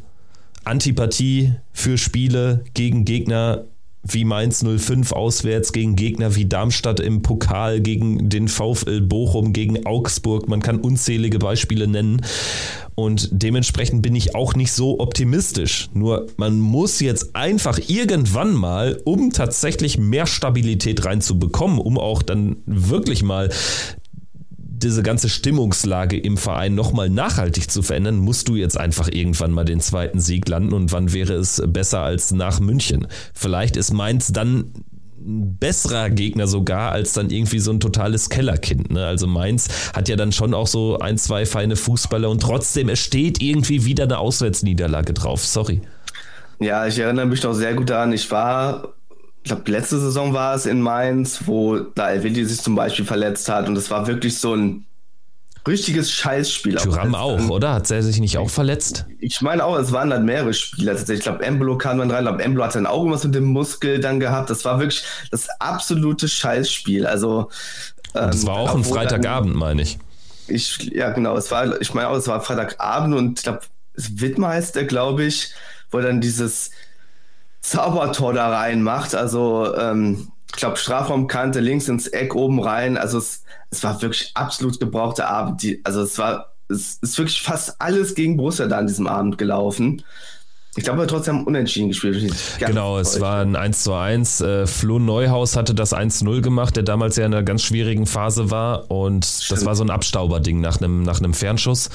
Antipathie 0.62 1.54
für 1.72 1.98
Spiele 1.98 2.64
gegen 2.74 3.04
Gegner 3.04 3.64
wie 4.06 4.24
Mainz 4.24 4.64
05 4.64 5.12
auswärts 5.12 5.72
gegen 5.72 5.96
Gegner 5.96 6.36
wie 6.36 6.46
Darmstadt 6.46 7.00
im 7.00 7.22
Pokal, 7.22 7.80
gegen 7.80 8.28
den 8.28 8.48
VfL 8.48 9.00
Bochum, 9.00 9.52
gegen 9.52 9.86
Augsburg. 9.86 10.48
Man 10.48 10.60
kann 10.60 10.80
unzählige 10.80 11.38
Beispiele 11.38 11.88
nennen. 11.88 12.22
Und 12.94 13.28
dementsprechend 13.32 14.02
bin 14.02 14.14
ich 14.14 14.34
auch 14.34 14.54
nicht 14.54 14.72
so 14.72 15.00
optimistisch. 15.00 15.88
Nur 15.94 16.28
man 16.36 16.60
muss 16.60 17.00
jetzt 17.00 17.34
einfach 17.34 17.78
irgendwann 17.88 18.54
mal, 18.54 19.00
um 19.04 19.32
tatsächlich 19.32 19.98
mehr 19.98 20.26
Stabilität 20.26 21.04
reinzubekommen, 21.04 21.78
um 21.78 21.98
auch 21.98 22.22
dann 22.22 22.56
wirklich 22.66 23.22
mal 23.22 23.50
diese 24.78 25.02
ganze 25.02 25.28
Stimmungslage 25.28 26.18
im 26.18 26.36
Verein 26.36 26.74
nochmal 26.74 27.10
nachhaltig 27.10 27.70
zu 27.70 27.82
verändern, 27.82 28.16
musst 28.16 28.48
du 28.48 28.56
jetzt 28.56 28.78
einfach 28.78 29.08
irgendwann 29.10 29.52
mal 29.52 29.64
den 29.64 29.80
zweiten 29.80 30.20
Sieg 30.20 30.48
landen. 30.48 30.72
Und 30.72 30.92
wann 30.92 31.12
wäre 31.12 31.34
es 31.34 31.62
besser 31.66 32.00
als 32.00 32.32
nach 32.32 32.60
München? 32.60 33.06
Vielleicht 33.34 33.76
ist 33.76 33.92
Mainz 33.92 34.32
dann 34.32 34.72
ein 35.24 35.56
besserer 35.58 36.10
Gegner 36.10 36.46
sogar 36.46 36.92
als 36.92 37.14
dann 37.14 37.30
irgendwie 37.30 37.58
so 37.58 37.70
ein 37.70 37.80
totales 37.80 38.28
Kellerkind. 38.28 38.92
Ne? 38.92 39.06
Also 39.06 39.26
Mainz 39.26 39.68
hat 39.94 40.08
ja 40.08 40.16
dann 40.16 40.32
schon 40.32 40.52
auch 40.54 40.66
so 40.66 40.98
ein, 40.98 41.16
zwei 41.16 41.46
feine 41.46 41.76
Fußballer 41.76 42.28
und 42.28 42.42
trotzdem, 42.42 42.88
es 42.88 42.98
steht 42.98 43.40
irgendwie 43.42 43.84
wieder 43.84 44.04
eine 44.04 44.18
Auswärtsniederlage 44.18 45.14
drauf. 45.14 45.44
Sorry. 45.44 45.80
Ja, 46.60 46.86
ich 46.86 46.98
erinnere 46.98 47.26
mich 47.26 47.42
noch 47.42 47.54
sehr 47.54 47.74
gut 47.74 47.90
daran. 47.90 48.12
Ich 48.12 48.30
war, 48.30 48.94
ich 49.44 49.50
glaube, 49.50 49.70
letzte 49.70 50.00
Saison 50.00 50.32
war 50.32 50.54
es 50.54 50.64
in 50.64 50.80
Mainz, 50.80 51.42
wo 51.44 51.78
da 51.78 52.10
Elvedi 52.10 52.46
sich 52.46 52.62
zum 52.62 52.74
Beispiel 52.74 53.04
verletzt 53.04 53.50
hat 53.50 53.68
und 53.68 53.76
es 53.76 53.90
war 53.90 54.06
wirklich 54.06 54.38
so 54.38 54.54
ein 54.54 54.86
richtiges 55.68 56.10
Scheißspiel. 56.10 56.76
Thuram 56.76 57.14
auch, 57.14 57.50
oder? 57.50 57.74
Hat 57.74 57.90
er 57.90 58.02
sich 58.02 58.20
nicht 58.20 58.38
auch 58.38 58.48
verletzt? 58.48 59.04
Ich 59.20 59.42
meine 59.42 59.62
auch, 59.62 59.76
es 59.78 59.92
waren 59.92 60.08
dann 60.08 60.24
mehrere 60.24 60.54
Spieler. 60.54 60.94
Ich 60.94 61.20
glaube, 61.20 61.44
Embolo 61.44 61.76
kam 61.76 61.98
dann 61.98 62.10
rein. 62.10 62.24
Ich 62.24 62.28
glaube, 62.30 62.42
Embolo 62.42 62.64
hat 62.64 62.74
dann 62.74 62.86
auch 62.86 63.00
irgendwas 63.00 63.24
mit 63.24 63.34
dem 63.34 63.44
Muskel 63.44 64.00
dann 64.00 64.18
gehabt. 64.18 64.48
Das 64.48 64.64
war 64.64 64.78
wirklich 64.78 65.04
das 65.30 65.48
absolute 65.60 66.26
Scheißspiel. 66.26 67.06
Also. 67.06 67.50
Ähm, 68.14 68.30
das 68.30 68.46
war 68.46 68.56
auch 68.56 68.74
ein 68.74 68.82
Freitagabend, 68.82 69.54
meine 69.54 69.82
ich. 69.82 69.98
Ich, 70.48 70.78
ja, 70.84 71.10
genau. 71.10 71.36
Es 71.36 71.50
war, 71.50 71.78
ich 71.82 71.92
meine 71.92 72.08
auch, 72.08 72.16
es 72.16 72.28
war 72.28 72.40
Freitagabend 72.40 73.14
und 73.14 73.40
ich 73.40 73.42
glaube, 73.42 73.60
Wittmer 73.94 74.48
heißt 74.48 74.74
der, 74.74 74.84
glaube 74.84 75.24
ich, 75.24 75.52
wo 75.90 75.98
er 75.98 76.04
dann 76.04 76.22
dieses 76.22 76.70
Zaubertor 77.64 78.34
da 78.34 78.50
reinmacht. 78.50 79.14
Also, 79.14 79.74
ähm, 79.74 80.28
ich 80.50 80.56
glaube, 80.56 80.76
Strafraumkante 80.76 81.60
links 81.60 81.88
ins 81.88 82.06
Eck 82.06 82.34
oben 82.34 82.60
rein. 82.60 82.98
Also, 82.98 83.18
es, 83.18 83.42
es 83.70 83.82
war 83.82 84.00
wirklich 84.02 84.32
absolut 84.34 84.78
gebrauchter 84.78 85.28
Abend. 85.28 85.62
Die, 85.62 85.80
also 85.82 86.02
es 86.02 86.18
war, 86.18 86.52
es 86.68 86.98
ist 87.00 87.16
wirklich 87.16 87.40
fast 87.40 87.80
alles 87.80 88.14
gegen 88.14 88.36
Borussia 88.36 88.66
da 88.66 88.78
an 88.78 88.86
diesem 88.86 89.06
Abend 89.06 89.38
gelaufen. 89.38 90.02
Ich 90.76 90.84
glaube, 90.84 91.00
wir 91.00 91.06
trotzdem 91.06 91.44
unentschieden 91.44 91.88
gespielt. 91.88 92.34
Genau, 92.58 92.98
es 92.98 93.20
war 93.20 93.42
ein 93.42 93.54
1 93.54 93.84
zu 93.84 93.94
1. 93.94 94.40
Äh, 94.40 94.66
Flo 94.66 94.98
Neuhaus 94.98 95.56
hatte 95.56 95.72
das 95.72 95.94
1-0 95.94 96.40
gemacht, 96.40 96.74
der 96.74 96.82
damals 96.82 97.16
ja 97.16 97.24
in 97.24 97.32
einer 97.32 97.44
ganz 97.44 97.62
schwierigen 97.62 98.06
Phase 98.06 98.50
war. 98.50 98.90
Und 98.90 99.24
Stimmt. 99.24 99.58
das 99.58 99.66
war 99.66 99.76
so 99.76 99.84
ein 99.84 99.90
Abstauberding 99.90 100.60
nach 100.60 100.80
einem, 100.80 101.02
nach 101.04 101.20
einem 101.20 101.32
Fernschuss. 101.32 101.90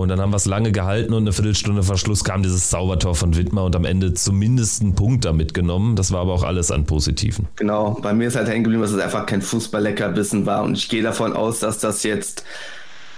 Und 0.00 0.08
dann 0.08 0.18
haben 0.18 0.30
wir 0.30 0.38
es 0.38 0.46
lange 0.46 0.72
gehalten 0.72 1.12
und 1.12 1.24
eine 1.24 1.32
Viertelstunde 1.34 1.82
vor 1.82 1.98
Schluss 1.98 2.24
kam 2.24 2.42
dieses 2.42 2.70
Zaubertor 2.70 3.14
von 3.14 3.36
Wittmer 3.36 3.64
und 3.64 3.76
am 3.76 3.84
Ende 3.84 4.14
zumindest 4.14 4.80
einen 4.80 4.94
Punkt 4.94 5.26
damit 5.26 5.52
genommen. 5.52 5.94
Das 5.94 6.10
war 6.10 6.22
aber 6.22 6.32
auch 6.32 6.42
alles 6.42 6.70
an 6.70 6.86
Positiven. 6.86 7.48
Genau, 7.56 7.98
bei 8.00 8.14
mir 8.14 8.28
ist 8.28 8.36
halt 8.36 8.48
hängen 8.48 8.64
geblieben, 8.64 8.80
dass 8.80 8.92
es 8.92 8.98
einfach 8.98 9.26
kein 9.26 9.42
Fußball-Leckerbissen 9.42 10.46
war 10.46 10.62
und 10.62 10.72
ich 10.72 10.88
gehe 10.88 11.02
davon 11.02 11.34
aus, 11.34 11.58
dass 11.58 11.78
das 11.80 12.02
jetzt 12.02 12.44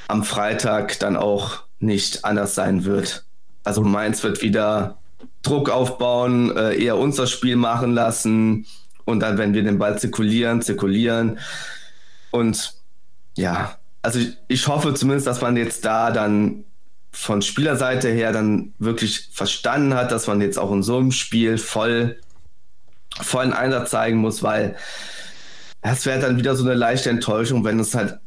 am 0.08 0.24
Freitag 0.24 0.98
dann 0.98 1.16
auch 1.16 1.62
nicht 1.78 2.24
anders 2.24 2.56
sein 2.56 2.84
wird. 2.84 3.24
Also 3.62 3.82
Mainz 3.82 4.24
wird 4.24 4.42
wieder 4.42 4.98
Druck 5.42 5.70
aufbauen, 5.70 6.56
äh, 6.56 6.74
eher 6.74 6.98
unser 6.98 7.28
Spiel 7.28 7.54
machen 7.54 7.94
lassen 7.94 8.66
und 9.04 9.20
dann, 9.20 9.38
wenn 9.38 9.54
wir 9.54 9.62
den 9.62 9.78
Ball 9.78 10.00
zirkulieren, 10.00 10.62
zirkulieren 10.62 11.38
und 12.32 12.74
ja, 13.36 13.76
also 14.02 14.18
ich, 14.18 14.36
ich 14.48 14.66
hoffe 14.66 14.94
zumindest, 14.94 15.28
dass 15.28 15.40
man 15.40 15.56
jetzt 15.56 15.84
da 15.84 16.10
dann 16.10 16.64
von 17.12 17.42
Spielerseite 17.42 18.08
her 18.08 18.32
dann 18.32 18.72
wirklich 18.78 19.28
verstanden 19.32 19.94
hat, 19.94 20.10
dass 20.12 20.26
man 20.26 20.40
jetzt 20.40 20.58
auch 20.58 20.72
in 20.72 20.82
so 20.82 20.96
einem 20.96 21.12
Spiel 21.12 21.58
voll 21.58 22.16
vollen 23.20 23.52
Einsatz 23.52 23.90
zeigen 23.90 24.16
muss, 24.18 24.42
weil 24.42 24.76
es 25.82 26.06
wäre 26.06 26.20
dann 26.20 26.38
wieder 26.38 26.56
so 26.56 26.64
eine 26.64 26.74
leichte 26.74 27.10
Enttäuschung, 27.10 27.64
wenn 27.64 27.78
es 27.78 27.94
halt 27.94 28.18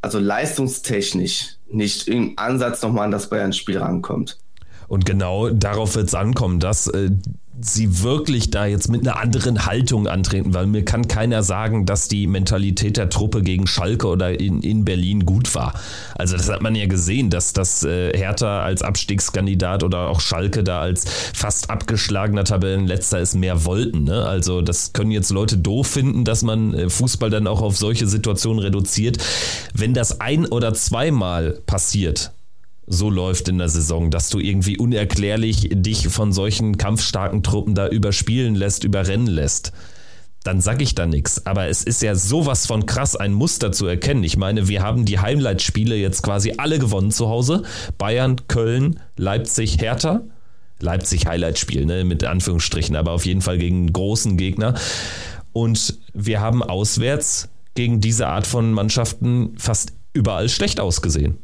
also 0.00 0.18
leistungstechnisch 0.18 1.56
nicht 1.68 2.08
im 2.08 2.34
Ansatz 2.36 2.82
nochmal 2.82 3.04
an 3.04 3.12
das 3.12 3.30
Bayern-Spiel 3.30 3.78
rankommt. 3.78 4.38
Und 4.88 5.06
genau 5.06 5.48
darauf 5.50 5.94
wird 5.94 6.08
es 6.08 6.14
ankommen, 6.14 6.58
dass 6.58 6.88
äh, 6.88 7.10
sie 7.60 8.02
wirklich 8.02 8.50
da 8.50 8.64
jetzt 8.64 8.88
mit 8.88 9.06
einer 9.06 9.18
anderen 9.18 9.66
Haltung 9.66 10.08
antreten, 10.08 10.54
weil 10.54 10.66
mir 10.66 10.84
kann 10.84 11.06
keiner 11.06 11.42
sagen, 11.42 11.84
dass 11.84 12.08
die 12.08 12.26
Mentalität 12.26 12.96
der 12.96 13.10
Truppe 13.10 13.42
gegen 13.42 13.66
Schalke 13.66 14.06
oder 14.06 14.38
in, 14.40 14.62
in 14.62 14.84
Berlin 14.84 15.26
gut 15.26 15.54
war. 15.54 15.74
Also 16.14 16.36
das 16.36 16.50
hat 16.50 16.62
man 16.62 16.74
ja 16.74 16.86
gesehen, 16.86 17.28
dass 17.28 17.52
das 17.52 17.84
äh, 17.84 18.16
Hertha 18.16 18.62
als 18.62 18.82
Abstiegskandidat 18.82 19.84
oder 19.84 20.08
auch 20.08 20.20
Schalke 20.20 20.64
da 20.64 20.80
als 20.80 21.04
fast 21.34 21.68
abgeschlagener 21.68 22.44
Tabellenletzter 22.44 23.20
ist 23.20 23.34
mehr 23.34 23.64
wollten. 23.66 24.04
Ne? 24.04 24.24
Also 24.24 24.62
das 24.62 24.94
können 24.94 25.10
jetzt 25.10 25.30
Leute 25.30 25.58
doof 25.58 25.88
finden, 25.88 26.24
dass 26.24 26.42
man 26.42 26.72
äh, 26.72 26.88
Fußball 26.88 27.28
dann 27.28 27.46
auch 27.46 27.60
auf 27.60 27.76
solche 27.76 28.06
Situationen 28.06 28.60
reduziert. 28.60 29.18
Wenn 29.74 29.92
das 29.92 30.20
ein 30.20 30.46
oder 30.46 30.72
zweimal 30.72 31.60
passiert, 31.66 32.32
so 32.86 33.10
läuft 33.10 33.48
in 33.48 33.58
der 33.58 33.68
Saison, 33.68 34.10
dass 34.10 34.28
du 34.28 34.38
irgendwie 34.38 34.76
unerklärlich 34.76 35.68
dich 35.72 36.08
von 36.08 36.32
solchen 36.32 36.78
kampfstarken 36.78 37.42
Truppen 37.42 37.74
da 37.74 37.88
überspielen 37.88 38.54
lässt, 38.54 38.84
überrennen 38.84 39.28
lässt, 39.28 39.72
dann 40.44 40.60
sag 40.60 40.82
ich 40.82 40.94
da 40.94 41.06
nichts. 41.06 41.46
Aber 41.46 41.68
es 41.68 41.82
ist 41.84 42.02
ja 42.02 42.14
sowas 42.14 42.66
von 42.66 42.86
krass, 42.86 43.14
ein 43.14 43.32
Muster 43.32 43.72
zu 43.72 43.86
erkennen. 43.86 44.24
Ich 44.24 44.36
meine, 44.36 44.68
wir 44.68 44.82
haben 44.82 45.04
die 45.04 45.20
Highlight-Spiele 45.20 45.94
jetzt 45.96 46.22
quasi 46.22 46.54
alle 46.58 46.78
gewonnen 46.78 47.12
zu 47.12 47.28
Hause. 47.28 47.62
Bayern, 47.98 48.36
Köln, 48.48 49.00
Leipzig, 49.16 49.80
Hertha. 49.80 50.22
Leipzig 50.80 51.26
Highlight-Spiel, 51.26 51.86
ne, 51.86 52.02
mit 52.02 52.24
Anführungsstrichen, 52.24 52.96
aber 52.96 53.12
auf 53.12 53.24
jeden 53.24 53.40
Fall 53.40 53.56
gegen 53.56 53.76
einen 53.76 53.92
großen 53.92 54.36
Gegner. 54.36 54.74
Und 55.52 55.98
wir 56.12 56.40
haben 56.40 56.62
auswärts 56.62 57.48
gegen 57.74 58.00
diese 58.00 58.26
Art 58.26 58.46
von 58.46 58.72
Mannschaften 58.72 59.54
fast 59.56 59.92
überall 60.12 60.48
schlecht 60.48 60.80
ausgesehen. 60.80 61.38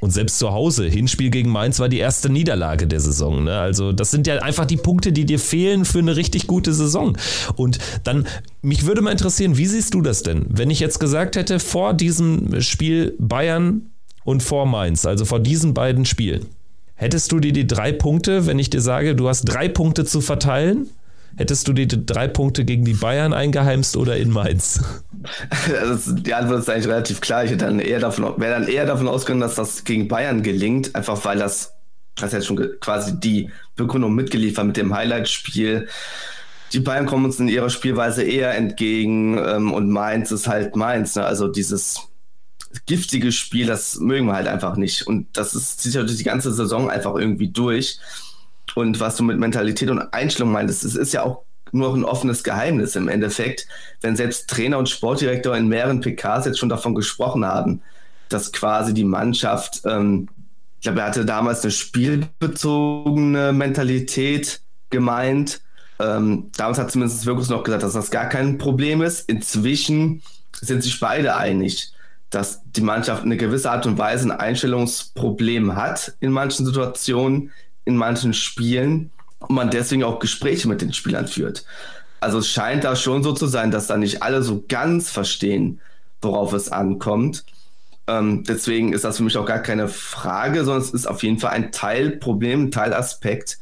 Und 0.00 0.10
selbst 0.10 0.38
zu 0.38 0.52
Hause, 0.52 0.84
Hinspiel 0.86 1.30
gegen 1.30 1.50
Mainz 1.50 1.80
war 1.80 1.88
die 1.88 1.98
erste 1.98 2.28
Niederlage 2.28 2.86
der 2.86 3.00
Saison. 3.00 3.44
Ne? 3.44 3.58
Also 3.58 3.92
das 3.92 4.10
sind 4.10 4.26
ja 4.26 4.36
einfach 4.42 4.66
die 4.66 4.76
Punkte, 4.76 5.10
die 5.10 5.24
dir 5.24 5.38
fehlen 5.38 5.86
für 5.86 6.00
eine 6.00 6.16
richtig 6.16 6.46
gute 6.46 6.74
Saison. 6.74 7.16
Und 7.54 7.78
dann, 8.04 8.26
mich 8.60 8.84
würde 8.84 9.00
mal 9.00 9.12
interessieren, 9.12 9.56
wie 9.56 9.66
siehst 9.66 9.94
du 9.94 10.02
das 10.02 10.22
denn? 10.22 10.44
Wenn 10.48 10.70
ich 10.70 10.80
jetzt 10.80 11.00
gesagt 11.00 11.36
hätte, 11.36 11.60
vor 11.60 11.94
diesem 11.94 12.60
Spiel 12.60 13.14
Bayern 13.18 13.86
und 14.24 14.42
vor 14.42 14.66
Mainz, 14.66 15.06
also 15.06 15.24
vor 15.24 15.40
diesen 15.40 15.72
beiden 15.72 16.04
Spielen, 16.04 16.44
hättest 16.94 17.32
du 17.32 17.40
dir 17.40 17.52
die 17.52 17.66
drei 17.66 17.92
Punkte, 17.92 18.46
wenn 18.46 18.58
ich 18.58 18.68
dir 18.68 18.82
sage, 18.82 19.14
du 19.14 19.28
hast 19.28 19.44
drei 19.44 19.68
Punkte 19.68 20.04
zu 20.04 20.20
verteilen, 20.20 20.88
Hättest 21.36 21.68
du 21.68 21.72
die 21.74 21.86
drei 21.86 22.28
Punkte 22.28 22.64
gegen 22.64 22.84
die 22.84 22.94
Bayern 22.94 23.34
eingeheimst 23.34 23.96
oder 23.96 24.16
in 24.16 24.30
Mainz? 24.30 24.80
Also 25.80 26.12
die 26.12 26.34
Antwort 26.34 26.60
ist 26.60 26.70
eigentlich 26.70 26.86
relativ 26.86 27.20
klar. 27.20 27.44
Ich 27.44 27.56
dann 27.56 27.80
eher 27.80 27.98
davon, 27.98 28.40
wäre 28.40 28.60
dann 28.60 28.68
eher 28.68 28.86
davon 28.86 29.08
ausgegangen, 29.08 29.40
dass 29.40 29.56
das 29.56 29.82
gegen 29.82 30.06
Bayern 30.06 30.44
gelingt, 30.44 30.94
einfach 30.94 31.24
weil 31.24 31.38
das, 31.38 31.72
das 32.14 32.30
jetzt 32.30 32.46
schon 32.46 32.78
quasi 32.78 33.18
die 33.18 33.50
Begründung 33.74 34.14
mitgeliefert 34.14 34.64
mit 34.64 34.76
dem 34.76 34.94
Highlight-Spiel. 34.94 35.88
Die 36.72 36.78
Bayern 36.78 37.06
kommen 37.06 37.24
uns 37.24 37.40
in 37.40 37.48
ihrer 37.48 37.70
Spielweise 37.70 38.22
eher 38.22 38.54
entgegen 38.54 39.36
ähm, 39.38 39.72
und 39.72 39.90
Mainz 39.90 40.30
ist 40.30 40.46
halt 40.46 40.76
Mainz. 40.76 41.16
Ne? 41.16 41.24
Also 41.24 41.48
dieses 41.48 41.98
giftige 42.86 43.32
Spiel, 43.32 43.66
das 43.66 43.96
mögen 43.98 44.26
wir 44.26 44.34
halt 44.34 44.48
einfach 44.48 44.76
nicht. 44.76 45.06
Und 45.06 45.36
das 45.36 45.54
ist, 45.54 45.80
zieht 45.80 45.92
sich 45.92 46.00
halt 46.00 46.18
die 46.18 46.24
ganze 46.24 46.52
Saison 46.52 46.90
einfach 46.90 47.16
irgendwie 47.16 47.48
durch. 47.48 47.98
Und 48.76 49.00
was 49.00 49.16
du 49.16 49.24
mit 49.24 49.38
Mentalität 49.38 49.88
und 49.88 50.12
Einstellung 50.12 50.52
meintest, 50.52 50.84
es 50.84 50.96
ist 50.96 51.14
ja 51.14 51.22
auch 51.22 51.44
nur 51.72 51.94
ein 51.94 52.04
offenes 52.04 52.44
Geheimnis 52.44 52.94
im 52.94 53.08
Endeffekt, 53.08 53.66
wenn 54.02 54.16
selbst 54.16 54.50
Trainer 54.50 54.76
und 54.76 54.90
Sportdirektor 54.90 55.56
in 55.56 55.66
mehreren 55.66 56.02
PKs 56.02 56.44
jetzt 56.44 56.58
schon 56.58 56.68
davon 56.68 56.94
gesprochen 56.94 57.46
haben, 57.46 57.80
dass 58.28 58.52
quasi 58.52 58.92
die 58.92 59.04
Mannschaft, 59.04 59.80
ähm, 59.86 60.28
ich 60.78 60.82
glaube, 60.82 61.00
er 61.00 61.06
hatte 61.06 61.24
damals 61.24 61.62
eine 61.62 61.70
spielbezogene 61.70 63.54
Mentalität 63.54 64.60
gemeint. 64.90 65.62
Ähm, 65.98 66.50
damals 66.58 66.78
hat 66.78 66.90
zumindest 66.90 67.24
Wirkus 67.24 67.48
noch 67.48 67.64
gesagt, 67.64 67.82
dass 67.82 67.94
das 67.94 68.10
gar 68.10 68.28
kein 68.28 68.58
Problem 68.58 69.00
ist. 69.00 69.26
Inzwischen 69.26 70.22
sind 70.60 70.82
sich 70.82 71.00
beide 71.00 71.34
einig, 71.34 71.92
dass 72.28 72.60
die 72.66 72.82
Mannschaft 72.82 73.22
eine 73.22 73.38
gewisse 73.38 73.70
Art 73.70 73.86
und 73.86 73.96
Weise 73.96 74.26
ein 74.26 74.38
Einstellungsproblem 74.38 75.76
hat 75.76 76.14
in 76.20 76.30
manchen 76.30 76.66
Situationen, 76.66 77.52
in 77.86 77.96
manchen 77.96 78.34
Spielen 78.34 79.10
und 79.38 79.54
man 79.54 79.70
deswegen 79.70 80.04
auch 80.04 80.18
Gespräche 80.18 80.68
mit 80.68 80.82
den 80.82 80.92
Spielern 80.92 81.26
führt. 81.26 81.64
Also 82.20 82.38
es 82.38 82.48
scheint 82.48 82.84
da 82.84 82.96
schon 82.96 83.22
so 83.22 83.32
zu 83.32 83.46
sein, 83.46 83.70
dass 83.70 83.86
da 83.86 83.96
nicht 83.96 84.22
alle 84.22 84.42
so 84.42 84.64
ganz 84.68 85.10
verstehen, 85.10 85.80
worauf 86.20 86.52
es 86.52 86.70
ankommt. 86.70 87.44
Ähm, 88.08 88.44
deswegen 88.44 88.92
ist 88.92 89.04
das 89.04 89.16
für 89.16 89.22
mich 89.22 89.36
auch 89.36 89.46
gar 89.46 89.60
keine 89.60 89.88
Frage, 89.88 90.64
sondern 90.64 90.82
es 90.82 90.90
ist 90.90 91.06
auf 91.06 91.22
jeden 91.22 91.38
Fall 91.38 91.50
ein 91.50 91.72
Teilproblem, 91.72 92.64
ein 92.64 92.70
Teilaspekt 92.70 93.58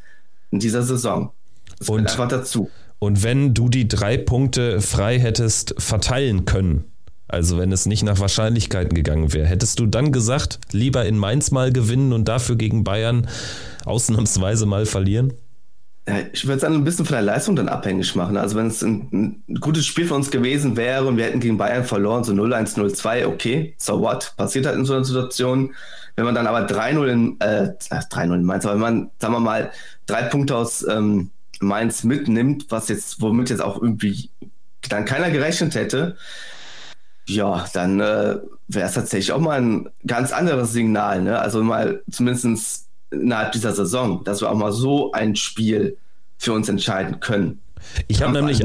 in 0.51 0.59
dieser 0.59 0.83
Saison. 0.83 1.33
Das 1.79 1.89
und, 1.89 2.01
einfach 2.01 2.29
dazu. 2.29 2.70
Und 2.99 3.22
wenn 3.22 3.55
du 3.55 3.68
die 3.68 3.89
drei 3.89 4.16
Punkte 4.16 4.81
frei 4.81 5.18
hättest 5.18 5.75
verteilen 5.79 6.45
können, 6.45 6.85
also 7.35 7.59
wenn 7.59 7.72
es 7.72 7.87
nicht 7.87 8.03
nach 8.03 8.20
Wahrscheinlichkeiten 8.20 8.95
gegangen 8.95 9.32
wäre, 9.32 9.47
hättest 9.47 9.78
du 9.78 9.87
dann 9.87 10.12
gesagt, 10.12 10.61
lieber 10.72 11.05
in 11.05 11.18
Mainz 11.18 11.51
mal 11.51 11.72
gewinnen 11.72 12.12
und 12.12 12.26
dafür 12.26 12.57
gegen 12.57 12.85
Bayern 12.85 13.28
ausnahmsweise 13.85 14.66
mal 14.66 14.87
verlieren? 14.87 15.35
Ich 16.32 16.45
würde 16.45 16.57
es 16.57 16.61
dann 16.61 16.74
ein 16.74 16.85
bisschen 16.85 17.07
von 17.07 17.14
der 17.14 17.22
Leistung 17.22 17.57
dann 17.57 17.68
abhängig 17.68 18.14
machen. 18.14 18.37
Also 18.37 18.57
wenn 18.57 18.66
es 18.66 18.82
ein, 18.82 19.09
ein, 19.11 19.61
gutes 19.61 19.87
Spiel 19.87 20.07
für 20.07 20.14
uns 20.14 20.30
gewesen 20.30 20.76
wäre 20.76 21.07
und 21.07 21.16
wir 21.16 21.24
hätten 21.24 21.41
gegen 21.41 21.57
Bayern 21.57 21.85
verloren, 21.85 22.24
so 22.24 22.32
0-1, 22.32 22.76
0-2, 22.76 23.26
okay, 23.26 23.74
so 23.78 24.01
what, 24.01 24.35
passiert 24.37 24.66
halt 24.66 24.76
in 24.76 24.85
so 24.85 24.95
einer 24.95 25.05
Situation. 25.05 25.74
Wenn 26.14 26.26
man 26.26 26.35
dann 26.35 26.47
aber 26.47 26.66
3-0 26.66 27.07
in, 27.07 27.41
äh, 27.41 27.70
3-0 27.80 28.35
in 28.35 28.45
Mainz, 28.45 28.66
aber 28.66 28.74
wenn 28.74 28.80
man, 28.80 29.11
sagen 29.18 29.32
wir 29.35 29.41
mal, 29.41 29.72
drei 30.07 30.22
Punkte 30.24 30.57
aus 30.57 30.87
ähm, 30.87 31.30
Mainz 31.61 32.05
mitnimmt, 32.05 32.66
was 32.68 32.89
jetzt, 32.89 33.22
womit 33.22 33.49
jetzt 33.49 33.62
auch 33.62 33.80
irgendwie 33.80 34.28
dann 34.91 35.07
keiner 35.07 35.30
gerechnet 35.30 35.74
hätte, 35.74 36.16
ja, 37.27 37.66
dann 37.72 38.01
äh, 38.01 38.39
wäre 38.68 38.89
es 38.89 38.95
tatsächlich 38.95 39.33
auch 39.33 39.41
mal 39.41 39.61
ein 39.61 39.89
ganz 40.07 40.33
anderes 40.33 40.72
Signal. 40.72 41.22
Ne? 41.22 41.39
Also 41.39 41.62
mal 41.62 42.03
zumindest 42.11 42.89
innerhalb 43.11 43.53
dieser 43.53 43.72
Saison, 43.72 44.25
dass 44.25 44.41
wir 44.41 44.51
auch 44.51 44.57
mal 44.57 44.72
so 44.72 45.12
ein 45.12 45.37
Spiel 45.37 45.99
für 46.39 46.53
uns 46.53 46.68
entscheiden 46.68 47.20
können. 47.20 47.61
Ich 48.09 48.22
habe 48.22 48.32
nämlich 48.32 48.62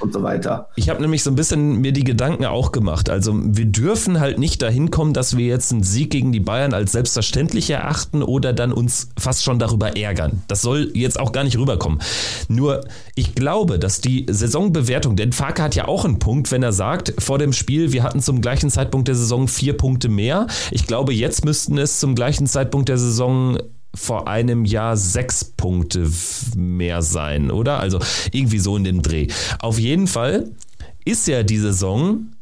und 0.00 0.12
so 0.12 0.22
weiter. 0.22 0.68
Ich 0.76 0.88
habe 0.88 1.00
nämlich 1.00 1.22
so 1.22 1.30
ein 1.30 1.36
bisschen 1.36 1.80
mir 1.80 1.92
die 1.92 2.04
Gedanken 2.04 2.44
auch 2.44 2.72
gemacht. 2.72 3.10
Also 3.10 3.32
wir 3.34 3.66
dürfen 3.66 4.20
halt 4.20 4.38
nicht 4.38 4.62
dahin 4.62 4.90
kommen, 4.90 5.12
dass 5.12 5.36
wir 5.36 5.46
jetzt 5.46 5.72
einen 5.72 5.82
Sieg 5.82 6.10
gegen 6.10 6.32
die 6.32 6.40
Bayern 6.40 6.74
als 6.74 6.92
selbstverständlich 6.92 7.70
erachten 7.70 8.22
oder 8.22 8.52
dann 8.52 8.72
uns 8.72 9.10
fast 9.18 9.44
schon 9.44 9.58
darüber 9.58 9.96
ärgern. 9.96 10.42
Das 10.48 10.62
soll 10.62 10.90
jetzt 10.94 11.18
auch 11.18 11.32
gar 11.32 11.44
nicht 11.44 11.58
rüberkommen. 11.58 12.00
Nur 12.48 12.84
ich 13.14 13.34
glaube, 13.34 13.78
dass 13.78 14.00
die 14.00 14.26
Saisonbewertung, 14.28 15.16
denn 15.16 15.32
Farke 15.32 15.62
hat 15.62 15.74
ja 15.74 15.88
auch 15.88 16.04
einen 16.04 16.18
Punkt, 16.18 16.50
wenn 16.50 16.62
er 16.62 16.72
sagt, 16.72 17.14
vor 17.18 17.38
dem 17.38 17.52
Spiel, 17.52 17.92
wir 17.92 18.02
hatten 18.02 18.20
zum 18.20 18.40
gleichen 18.40 18.70
Zeitpunkt 18.70 19.08
der 19.08 19.14
Saison 19.14 19.48
vier 19.48 19.76
Punkte 19.76 20.08
mehr. 20.08 20.46
Ich 20.70 20.86
glaube, 20.86 21.12
jetzt 21.12 21.44
müssten 21.44 21.78
es 21.78 22.00
zum 22.00 22.14
gleichen 22.14 22.46
Zeitpunkt 22.46 22.88
der 22.88 22.98
Saison 22.98 23.58
vor 23.94 24.28
einem 24.28 24.64
Jahr 24.64 24.96
sechs 24.96 25.44
Punkte 25.44 26.10
mehr 26.56 27.02
sein, 27.02 27.50
oder? 27.50 27.78
Also 27.78 27.98
irgendwie 28.32 28.58
so 28.58 28.76
in 28.76 28.84
dem 28.84 29.02
Dreh. 29.02 29.28
Auf 29.58 29.78
jeden 29.78 30.06
Fall 30.06 30.50
ist 31.04 31.26
ja 31.26 31.42
die 31.42 31.58
Saison, 31.58 32.32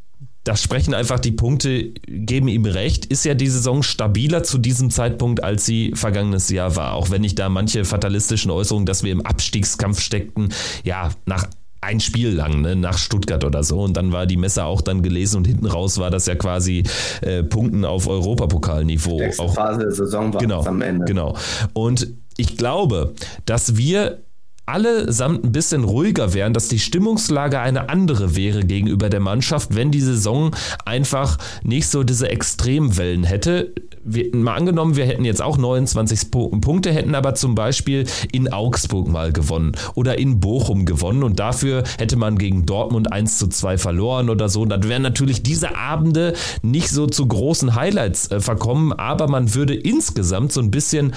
das 0.44 0.62
sprechen 0.62 0.94
einfach 0.94 1.20
die 1.20 1.32
Punkte, 1.32 1.92
geben 2.06 2.48
ihm 2.48 2.64
recht, 2.64 3.06
ist 3.06 3.24
ja 3.24 3.34
die 3.34 3.48
Saison 3.48 3.82
stabiler 3.82 4.42
zu 4.42 4.58
diesem 4.58 4.90
Zeitpunkt, 4.90 5.42
als 5.42 5.66
sie 5.66 5.92
vergangenes 5.94 6.48
Jahr 6.50 6.76
war. 6.76 6.94
Auch 6.94 7.10
wenn 7.10 7.24
ich 7.24 7.34
da 7.34 7.48
manche 7.48 7.84
fatalistischen 7.84 8.50
Äußerungen, 8.50 8.86
dass 8.86 9.02
wir 9.02 9.12
im 9.12 9.26
Abstiegskampf 9.26 10.00
steckten, 10.00 10.52
ja, 10.84 11.10
nach 11.26 11.46
ein 11.80 12.00
Spiel 12.00 12.30
lang, 12.30 12.60
ne, 12.60 12.76
nach 12.76 12.98
Stuttgart 12.98 13.44
oder 13.44 13.62
so. 13.62 13.80
Und 13.80 13.96
dann 13.96 14.12
war 14.12 14.26
die 14.26 14.36
Messe 14.36 14.64
auch 14.64 14.80
dann 14.80 15.02
gelesen 15.02 15.38
und 15.38 15.46
hinten 15.46 15.66
raus 15.66 15.98
war 15.98 16.10
das 16.10 16.26
ja 16.26 16.34
quasi 16.34 16.84
äh, 17.22 17.42
Punkten 17.42 17.84
auf 17.84 18.06
Europapokalniveau. 18.06 19.20
Auch 19.38 19.54
Phase 19.54 19.80
der 19.80 19.92
Saison 19.92 20.32
war 20.32 20.40
genau, 20.40 20.64
am 20.64 20.82
Ende. 20.82 21.06
Genau. 21.06 21.36
Und 21.72 22.08
ich 22.36 22.56
glaube, 22.56 23.14
dass 23.46 23.76
wir 23.76 24.22
allesamt 24.66 25.44
ein 25.44 25.52
bisschen 25.52 25.84
ruhiger 25.84 26.32
wären, 26.32 26.54
dass 26.54 26.68
die 26.68 26.78
Stimmungslage 26.78 27.58
eine 27.58 27.88
andere 27.88 28.36
wäre 28.36 28.64
gegenüber 28.64 29.08
der 29.08 29.20
Mannschaft, 29.20 29.74
wenn 29.74 29.90
die 29.90 30.00
Saison 30.00 30.54
einfach 30.84 31.38
nicht 31.62 31.88
so 31.88 32.04
diese 32.04 32.28
Extremwellen 32.28 33.24
hätte. 33.24 33.74
Wir, 34.02 34.34
mal 34.34 34.54
angenommen, 34.54 34.96
wir 34.96 35.04
hätten 35.06 35.24
jetzt 35.24 35.42
auch 35.42 35.58
29 35.58 36.30
Punkte, 36.30 36.92
hätten 36.92 37.14
aber 37.14 37.34
zum 37.34 37.54
Beispiel 37.54 38.06
in 38.32 38.52
Augsburg 38.52 39.08
mal 39.08 39.32
gewonnen 39.32 39.72
oder 39.94 40.18
in 40.18 40.40
Bochum 40.40 40.86
gewonnen 40.86 41.22
und 41.22 41.38
dafür 41.38 41.82
hätte 41.98 42.16
man 42.16 42.38
gegen 42.38 42.64
Dortmund 42.64 43.12
1 43.12 43.38
zu 43.38 43.48
2 43.48 43.76
verloren 43.76 44.30
oder 44.30 44.48
so. 44.48 44.62
Und 44.62 44.70
dann 44.70 44.88
wären 44.88 45.02
natürlich 45.02 45.42
diese 45.42 45.76
Abende 45.76 46.34
nicht 46.62 46.88
so 46.88 47.06
zu 47.06 47.26
großen 47.26 47.74
Highlights 47.74 48.30
äh, 48.30 48.40
verkommen, 48.40 48.92
aber 48.92 49.28
man 49.28 49.54
würde 49.54 49.74
insgesamt 49.74 50.52
so 50.52 50.60
ein 50.60 50.70
bisschen 50.70 51.12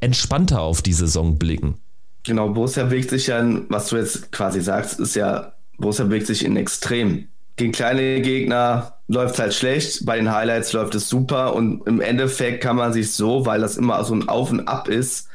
entspannter 0.00 0.60
auf 0.60 0.82
die 0.82 0.92
Saison 0.92 1.38
blicken. 1.38 1.76
Genau, 2.24 2.48
Borussia 2.48 2.84
bewegt 2.84 3.10
sich 3.10 3.26
ja, 3.26 3.44
was 3.68 3.88
du 3.88 3.96
jetzt 3.96 4.32
quasi 4.32 4.60
sagst, 4.60 4.98
ist 4.98 5.14
ja, 5.14 5.52
Borussia 5.78 6.06
bewegt 6.06 6.26
sich 6.26 6.44
in 6.44 6.56
Extrem. 6.56 7.28
Gegen 7.56 7.72
kleine 7.72 8.20
Gegner 8.22 8.98
läuft 9.06 9.34
es 9.34 9.40
halt 9.40 9.54
schlecht, 9.54 10.06
bei 10.06 10.16
den 10.16 10.32
Highlights 10.32 10.72
läuft 10.72 10.94
es 10.94 11.08
super 11.08 11.54
und 11.54 11.86
im 11.86 12.00
Endeffekt 12.00 12.62
kann 12.62 12.76
man 12.76 12.92
sich 12.92 13.12
so, 13.12 13.46
weil 13.46 13.60
das 13.60 13.76
immer 13.76 14.02
so 14.04 14.14
ein 14.14 14.28
Auf 14.28 14.50
und 14.50 14.66
Ab 14.66 14.88
ist, 14.88 15.28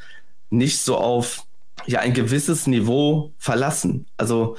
nicht 0.49 0.79
so 0.81 0.97
auf 0.97 1.45
ja, 1.85 1.99
ein 1.99 2.13
gewisses 2.13 2.67
Niveau 2.67 3.33
verlassen. 3.37 4.07
Also 4.17 4.57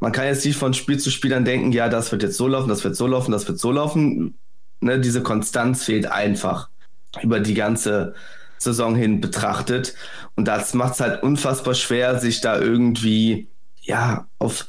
man 0.00 0.12
kann 0.12 0.26
jetzt 0.26 0.44
nicht 0.44 0.56
von 0.56 0.74
Spiel 0.74 0.98
zu 0.98 1.10
Spiel 1.10 1.30
dann 1.30 1.44
denken, 1.44 1.72
ja, 1.72 1.88
das 1.88 2.12
wird 2.12 2.22
jetzt 2.22 2.36
so 2.36 2.46
laufen, 2.46 2.68
das 2.68 2.84
wird 2.84 2.96
so 2.96 3.06
laufen, 3.06 3.32
das 3.32 3.46
wird 3.46 3.58
so 3.58 3.72
laufen. 3.72 4.38
Ne, 4.80 4.98
diese 4.98 5.22
Konstanz 5.22 5.84
fehlt 5.84 6.06
einfach 6.06 6.68
über 7.22 7.40
die 7.40 7.54
ganze 7.54 8.14
Saison 8.62 8.94
hin 8.94 9.20
betrachtet. 9.20 9.94
Und 10.36 10.46
das 10.46 10.74
macht 10.74 10.94
es 10.94 11.00
halt 11.00 11.22
unfassbar 11.22 11.74
schwer, 11.74 12.18
sich 12.18 12.40
da 12.40 12.58
irgendwie, 12.58 13.48
ja, 13.80 14.26
auf 14.38 14.66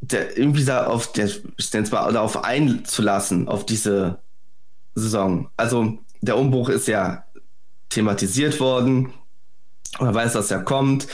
der, 0.00 0.36
irgendwie 0.36 0.64
da 0.64 0.86
auf 0.86 1.12
der, 1.12 1.26
ich 1.56 1.72
nenne 1.72 1.86
es 1.86 1.92
mal, 1.92 2.12
darauf 2.12 2.44
einzulassen, 2.44 3.48
auf 3.48 3.66
diese 3.66 4.18
Saison. 4.94 5.48
Also 5.56 5.98
der 6.20 6.38
Umbruch 6.38 6.68
ist 6.68 6.88
ja 6.88 7.24
thematisiert 7.88 8.60
worden. 8.60 9.12
Man 9.98 10.14
weiß, 10.14 10.34
dass 10.34 10.50
er 10.50 10.62
kommt. 10.62 11.06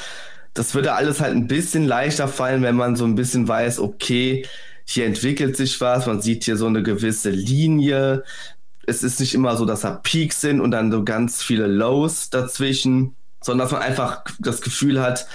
Das 0.55 0.75
würde 0.75 0.93
alles 0.93 1.21
halt 1.21 1.35
ein 1.35 1.47
bisschen 1.47 1.87
leichter 1.87 2.29
fallen, 2.29 2.63
wenn 2.63 2.77
man 2.77 2.97
so 2.97 3.05
ein 3.05 3.15
bisschen 3.15 3.49
weiß, 3.49 3.79
okay, 3.81 4.47
hier 4.85 5.07
entwickelt 5.07 5.57
sich 5.57 5.81
was, 5.81 6.07
man 6.07 6.21
sieht 6.21 6.45
hier 6.45 6.57
so 6.57 6.67
eine 6.67 6.83
gewisse 6.83 7.31
Linie, 7.31 8.25
es 8.87 9.03
ist 9.03 9.21
nicht 9.21 9.35
immer 9.35 9.57
so, 9.57 9.65
dass 9.65 9.81
da 9.81 9.93
Peaks 9.93 10.41
sind 10.41 10.61
und 10.61 10.71
dann 10.71 10.91
so 10.91 11.05
ganz 11.05 11.43
viele 11.43 11.67
Lows 11.67 12.31
dazwischen, 12.31 13.17
sondern 13.43 13.67
dass 13.67 13.73
man 13.73 13.83
einfach 13.83 14.25
das 14.39 14.61
Gefühl 14.61 15.01
hat, 15.01 15.27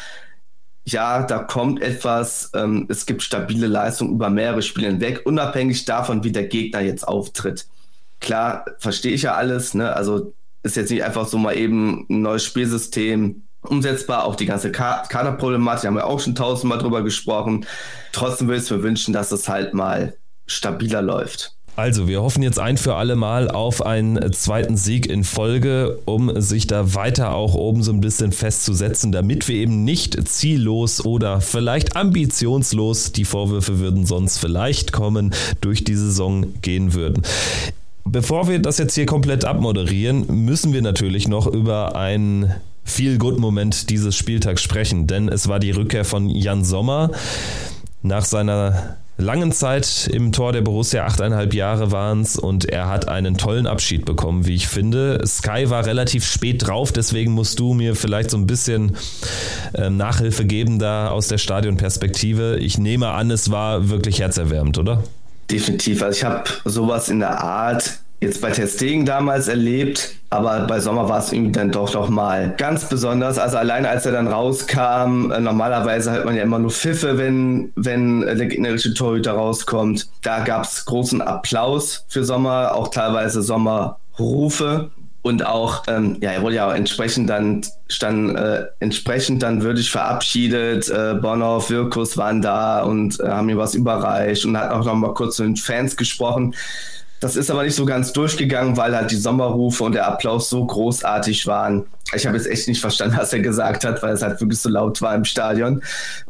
ja, 0.86 1.24
da 1.24 1.40
kommt 1.40 1.82
etwas, 1.82 2.52
ähm, 2.56 2.86
es 2.90 3.06
gibt 3.06 3.22
stabile 3.22 3.68
Leistung 3.68 4.12
über 4.12 4.30
mehrere 4.30 4.62
Spiele 4.62 4.88
hinweg, 4.88 5.22
unabhängig 5.26 5.84
davon, 5.84 6.24
wie 6.24 6.32
der 6.32 6.48
Gegner 6.48 6.80
jetzt 6.80 7.06
auftritt. 7.06 7.68
Klar, 8.22 8.66
verstehe 8.80 9.12
ich 9.12 9.24
ja 9.24 9.34
alles, 9.34 9.74
ne? 9.74 9.94
Also 9.94 10.34
ist 10.64 10.78
jetzt 10.78 10.90
nicht 10.90 11.04
einfach 11.04 11.28
so 11.28 11.38
mal 11.38 11.58
eben 11.58 12.06
ein 12.10 12.22
neues 12.22 12.46
Spielsystem 12.46 13.44
umsetzbar, 13.62 14.24
auch 14.24 14.36
die 14.36 14.46
ganze 14.46 14.72
Kaderproblematik, 14.72 15.88
haben 15.88 15.96
wir 15.96 16.08
auch 16.08 16.22
schon 16.22 16.36
tausendmal 16.36 16.78
drüber 16.78 17.04
gesprochen. 17.04 17.66
Trotzdem 18.14 18.48
würde 18.48 18.64
ich 18.64 18.72
mir 18.72 18.82
wünschen, 18.82 19.14
dass 19.14 19.32
es 19.34 19.50
halt 19.50 19.74
mal 19.74 20.16
stabiler 20.46 21.02
läuft. 21.02 21.57
Also, 21.78 22.08
wir 22.08 22.24
hoffen 22.24 22.42
jetzt 22.42 22.58
ein 22.58 22.76
für 22.76 22.96
alle 22.96 23.16
Mal 23.16 23.52
auf 23.52 23.86
einen 23.86 24.34
zweiten 24.34 24.78
Sieg 24.78 25.06
in 25.06 25.24
Folge, 25.24 26.00
um 26.06 26.42
sich 26.42 26.66
da 26.66 26.96
weiter 26.96 27.36
auch 27.36 27.54
oben 27.54 27.84
so 27.84 27.92
ein 27.92 28.02
bisschen 28.02 28.32
festzusetzen, 28.32 29.12
damit 29.12 29.48
wir 29.48 29.58
eben 29.58 29.84
nicht 29.84 30.28
ziellos 30.28 31.06
oder 31.06 31.40
vielleicht 31.40 31.96
ambitionslos, 31.96 33.12
die 33.12 33.26
Vorwürfe 33.26 33.78
würden 33.78 34.08
sonst 34.08 34.40
vielleicht 34.40 34.92
kommen, 34.92 35.36
durch 35.62 35.84
die 35.84 35.94
Saison 35.94 36.48
gehen 36.64 36.96
würden. 36.96 37.22
Bevor 38.06 38.48
wir 38.48 38.58
das 38.58 38.80
jetzt 38.80 38.96
hier 38.96 39.06
komplett 39.06 39.46
abmoderieren, 39.46 40.46
müssen 40.46 40.74
wir 40.74 40.82
natürlich 40.82 41.28
noch 41.28 41.46
über 41.46 41.96
einen 41.96 42.56
Feel-Good-Moment 42.86 43.92
dieses 43.92 44.16
Spieltags 44.16 44.64
sprechen, 44.64 45.06
denn 45.06 45.30
es 45.30 45.48
war 45.48 45.60
die 45.60 45.70
Rückkehr 45.70 46.06
von 46.06 46.28
Jan 46.28 46.64
Sommer 46.64 47.12
nach 48.02 48.26
seiner 48.26 48.98
langen 49.18 49.52
Zeit 49.52 50.10
im 50.12 50.32
Tor 50.32 50.54
der 50.54 50.62
Borussia, 50.62 51.06
achteinhalb 51.06 51.54
Jahre 51.54 51.92
waren 51.92 52.22
es 52.22 52.38
und 52.38 52.66
er 52.66 52.88
hat 52.88 53.08
einen 53.08 53.38
tollen 53.38 53.68
Abschied 53.68 54.06
bekommen, 54.06 54.46
wie 54.46 54.56
ich 54.56 54.68
finde. 54.68 55.22
Sky 55.26 55.70
war 55.70 55.86
relativ 55.86 56.26
spät 56.26 56.68
drauf, 56.68 56.92
deswegen 56.92 57.32
musst 57.32 57.60
du 57.60 57.74
mir 57.74 57.96
vielleicht 57.96 58.30
so 58.30 58.38
ein 58.38 58.48
bisschen 58.48 58.96
äh, 59.74 59.90
Nachhilfe 59.90 60.46
geben 60.46 60.80
da 60.80 61.10
aus 61.10 61.28
der 61.28 61.38
Stadionperspektive. 61.38 62.58
Ich 62.58 62.78
nehme 62.78 63.10
an, 63.10 63.32
es 63.32 63.50
war 63.50 63.90
wirklich 63.90 64.20
herzerwärmend, 64.20 64.78
oder? 64.78 65.04
Definitiv. 65.50 66.04
Also 66.04 66.18
ich 66.18 66.24
habe 66.24 66.50
sowas 66.66 67.10
in 67.10 67.20
der 67.20 67.42
Art 67.42 68.00
jetzt 68.20 68.42
bei 68.42 68.52
Testegen 68.52 69.06
damals 69.06 69.48
erlebt, 69.48 70.16
aber 70.30 70.62
bei 70.62 70.80
Sommer 70.80 71.08
war 71.08 71.20
es 71.20 71.32
irgendwie 71.32 71.52
dann 71.52 71.72
doch 71.72 71.94
noch 71.94 72.10
mal 72.10 72.54
ganz 72.58 72.90
besonders. 72.90 73.38
Also 73.38 73.58
alleine 73.58 73.90
als 73.90 74.06
er 74.06 74.12
dann 74.12 74.28
rauskam, 74.28 75.32
äh, 75.32 75.40
normalerweise 75.40 76.12
hört 76.12 76.26
man 76.26 76.36
ja 76.36 76.44
immer 76.44 76.60
nur 76.60 76.72
Pfiffe, 76.72 77.18
wenn, 77.18 77.72
wenn 77.76 78.22
der 78.22 78.48
gegnerische 78.48 78.94
Torhüter 78.94 79.34
rauskommt. 79.34 80.08
Da 80.24 80.44
gab 80.44 80.64
es 80.64 80.86
großen 80.86 81.22
Applaus 81.22 82.06
für 82.08 82.24
Sommer, 82.24 82.74
auch 82.74 82.88
teilweise 82.90 83.42
Sommerrufe. 83.42 84.90
Und 85.24 85.46
auch, 85.46 85.84
ähm, 85.88 86.18
ja, 86.22 86.32
er 86.32 86.42
wurde 86.42 86.56
ja 86.56 86.70
auch 86.70 86.74
entsprechend 86.74 87.30
dann, 87.30 87.62
stand, 87.90 88.38
äh, 88.38 88.66
entsprechend 88.80 89.44
dann 89.44 89.62
würdig 89.62 89.92
verabschiedet. 89.92 90.90
Äh, 90.90 91.16
Bonhoff, 91.16 91.70
Wirkus 91.70 92.16
waren 92.16 92.42
da 92.42 92.84
und 92.84 93.20
äh, 93.20 93.28
haben 93.28 93.50
ihm 93.50 93.58
was 93.58 93.76
überreicht 93.76 94.46
und 94.46 94.58
hat 94.58 94.72
auch 94.72 94.86
noch 94.86 94.96
mal 94.96 95.14
kurz 95.14 95.38
mit 95.40 95.50
den 95.50 95.56
Fans 95.58 95.98
gesprochen. 95.98 96.56
Das 97.20 97.36
ist 97.36 97.50
aber 97.50 97.64
nicht 97.64 97.76
so 97.76 97.86
ganz 97.86 98.14
durchgegangen, 98.14 98.78
weil 98.78 98.96
halt 98.96 99.12
die 99.12 99.16
Sommerrufe 99.16 99.84
und 99.84 99.94
der 99.94 100.08
Applaus 100.08 100.50
so 100.50 100.66
großartig 100.66 101.48
waren. 101.48 101.86
Ich 102.14 102.26
habe 102.26 102.38
jetzt 102.38 102.48
echt 102.48 102.68
nicht 102.68 102.80
verstanden, 102.80 103.18
was 103.18 103.34
er 103.34 103.40
gesagt 103.40 103.84
hat, 103.86 104.04
weil 104.04 104.14
es 104.14 104.22
halt 104.22 104.40
wirklich 104.40 104.60
so 104.60 104.70
laut 104.70 105.02
war 105.02 105.16
im 105.16 105.26
Stadion. 105.26 105.82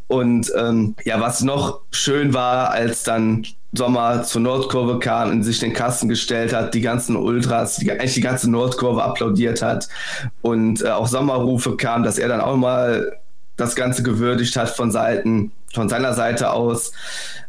Und 0.08 0.52
ähm, 0.58 0.96
ja, 1.04 1.20
was 1.20 1.42
noch 1.42 1.82
schön 1.92 2.34
war, 2.34 2.72
als 2.72 3.04
dann 3.04 3.46
Sommer 3.74 4.24
zur 4.24 4.42
Nordkurve 4.42 5.00
kam 5.00 5.30
und 5.30 5.44
sich 5.44 5.60
den 5.60 5.74
Kasten 5.74 6.08
gestellt 6.08 6.54
hat, 6.54 6.74
die 6.74 6.82
ganzen 6.82 7.16
Ultras, 7.18 7.76
die, 7.76 7.92
eigentlich 7.92 8.14
die 8.14 8.22
ganze 8.22 8.50
Nordkurve 8.50 9.04
applaudiert 9.04 9.62
hat 9.62 9.90
und 10.42 10.82
äh, 10.82 10.90
auch 10.90 11.08
Sommerrufe 11.08 11.76
kamen, 11.76 12.06
dass 12.06 12.18
er 12.18 12.30
dann 12.30 12.42
auch 12.42 12.56
mal 12.56 13.12
das 13.58 13.76
Ganze 13.76 14.04
gewürdigt 14.04 14.56
hat 14.56 14.70
von 14.70 14.92
Seiten, 14.92 15.52
von 15.74 15.90
seiner 15.90 16.14
Seite 16.14 16.52
aus. 16.52 16.94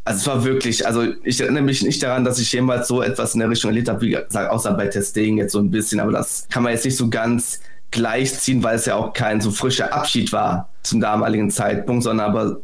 Also 0.09 0.21
es 0.21 0.27
war 0.27 0.45
wirklich, 0.45 0.87
also 0.87 1.05
ich 1.23 1.39
erinnere 1.39 1.63
mich 1.63 1.83
nicht 1.83 2.03
daran, 2.03 2.25
dass 2.25 2.39
ich 2.39 2.51
jemals 2.51 2.89
so 2.89 3.03
etwas 3.03 3.35
in 3.35 3.41
der 3.41 3.51
Richtung 3.51 3.69
erlebt 3.69 3.91
habe, 3.91 4.01
wie 4.01 4.13
gesagt, 4.13 4.51
außer 4.51 4.73
bei 4.73 4.87
Testing 4.87 5.37
jetzt 5.37 5.53
so 5.53 5.59
ein 5.59 5.71
bisschen, 5.71 6.01
aber 6.01 6.13
das 6.13 6.47
kann 6.49 6.63
man 6.63 6.73
jetzt 6.73 6.87
nicht 6.87 6.97
so 6.97 7.11
ganz 7.11 7.61
gleichziehen, 7.91 8.63
weil 8.63 8.77
es 8.77 8.87
ja 8.87 8.95
auch 8.95 9.13
kein 9.13 9.43
so 9.43 9.51
frischer 9.51 9.93
Abschied 9.93 10.33
war 10.33 10.71
zum 10.83 11.03
damaligen 11.03 11.51
Zeitpunkt, 11.51 12.05
sondern 12.05 12.31
aber 12.31 12.61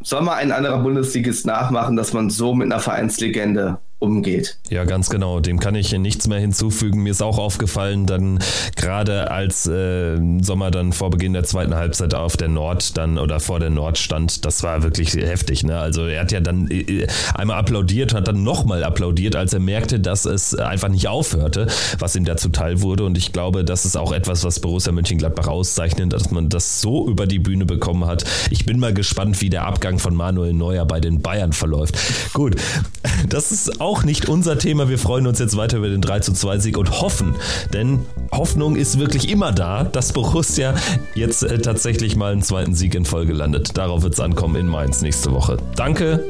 soll 0.00 0.22
mal 0.22 0.34
ein 0.34 0.52
anderer 0.52 0.78
Bundesligist 0.78 1.44
nachmachen, 1.44 1.96
dass 1.96 2.12
man 2.12 2.30
so 2.30 2.54
mit 2.54 2.70
einer 2.70 2.80
Vereinslegende 2.80 3.78
umgeht. 4.06 4.58
Ja, 4.70 4.84
ganz 4.84 5.10
genau. 5.10 5.40
Dem 5.40 5.60
kann 5.60 5.74
ich 5.74 5.92
nichts 5.92 6.28
mehr 6.28 6.38
hinzufügen. 6.38 7.02
Mir 7.02 7.10
ist 7.10 7.22
auch 7.22 7.38
aufgefallen, 7.38 8.06
dann 8.06 8.38
gerade 8.76 9.30
als 9.30 9.66
äh, 9.66 10.16
Sommer 10.40 10.70
dann 10.70 10.92
vor 10.92 11.10
Beginn 11.10 11.32
der 11.32 11.44
zweiten 11.44 11.74
Halbzeit 11.74 12.14
auf 12.14 12.36
der 12.36 12.48
Nord 12.48 12.96
dann 12.96 13.18
oder 13.18 13.40
vor 13.40 13.60
der 13.60 13.70
Nord 13.70 13.98
stand, 13.98 14.44
das 14.44 14.62
war 14.62 14.82
wirklich 14.82 15.14
heftig. 15.14 15.64
Ne? 15.64 15.78
Also 15.78 16.06
er 16.06 16.20
hat 16.22 16.32
ja 16.32 16.40
dann 16.40 16.70
äh, 16.70 17.06
einmal 17.34 17.58
applaudiert, 17.58 18.14
hat 18.14 18.28
dann 18.28 18.42
nochmal 18.42 18.84
applaudiert, 18.84 19.36
als 19.36 19.52
er 19.52 19.60
merkte, 19.60 20.00
dass 20.00 20.24
es 20.24 20.54
einfach 20.54 20.88
nicht 20.88 21.08
aufhörte, 21.08 21.66
was 21.98 22.16
ihm 22.16 22.24
da 22.24 22.36
zuteil 22.36 22.80
wurde. 22.80 23.04
Und 23.04 23.18
ich 23.18 23.32
glaube, 23.32 23.64
das 23.64 23.84
ist 23.84 23.96
auch 23.96 24.12
etwas, 24.12 24.44
was 24.44 24.60
Borussia 24.60 24.92
Mönchengladbach 24.92 25.48
auszeichnet, 25.48 26.12
dass 26.12 26.30
man 26.30 26.48
das 26.48 26.80
so 26.80 27.08
über 27.08 27.26
die 27.26 27.38
Bühne 27.38 27.66
bekommen 27.66 28.06
hat. 28.06 28.24
Ich 28.50 28.64
bin 28.64 28.78
mal 28.78 28.94
gespannt, 28.94 29.40
wie 29.40 29.50
der 29.50 29.64
Abgang 29.66 29.98
von 29.98 30.14
Manuel 30.14 30.52
Neuer 30.52 30.84
bei 30.84 31.00
den 31.00 31.20
Bayern 31.22 31.52
verläuft. 31.52 31.96
Gut, 32.32 32.56
das 33.28 33.52
ist 33.52 33.80
auch 33.96 34.04
nicht 34.04 34.28
unser 34.28 34.58
Thema. 34.58 34.90
Wir 34.90 34.98
freuen 34.98 35.26
uns 35.26 35.38
jetzt 35.38 35.56
weiter 35.56 35.78
über 35.78 35.88
den 35.88 36.02
3 36.02 36.20
zu 36.20 36.32
2 36.34 36.58
Sieg 36.58 36.76
und 36.76 37.00
hoffen, 37.00 37.34
denn 37.72 38.00
Hoffnung 38.30 38.76
ist 38.76 38.98
wirklich 38.98 39.30
immer 39.30 39.52
da, 39.52 39.84
dass 39.84 40.12
Borussia 40.12 40.74
jetzt 41.14 41.42
äh, 41.42 41.58
tatsächlich 41.58 42.14
mal 42.14 42.32
einen 42.32 42.42
zweiten 42.42 42.74
Sieg 42.74 42.94
in 42.94 43.06
Folge 43.06 43.32
landet. 43.32 43.78
Darauf 43.78 44.02
wird 44.02 44.12
es 44.12 44.20
ankommen 44.20 44.56
in 44.56 44.68
Mainz 44.68 45.00
nächste 45.00 45.32
Woche. 45.32 45.56
Danke 45.76 46.22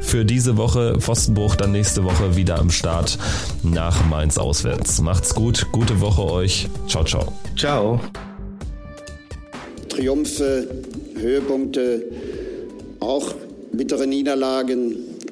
für 0.00 0.24
diese 0.24 0.56
Woche. 0.56 0.98
Pfostenbruch 0.98 1.56
dann 1.56 1.72
nächste 1.72 2.04
Woche 2.04 2.36
wieder 2.36 2.58
am 2.58 2.70
Start 2.70 3.18
nach 3.62 4.06
Mainz 4.08 4.38
auswärts. 4.38 5.02
Macht's 5.02 5.34
gut, 5.34 5.66
gute 5.72 6.00
Woche 6.00 6.24
euch. 6.24 6.68
Ciao, 6.88 7.04
ciao. 7.04 7.32
Ciao. 7.54 8.00
Triumphe, 9.90 10.66
Höhepunkte, 11.16 12.02
auch 13.00 13.34
bittere 13.72 14.06
Niederlagen, 14.06 15.09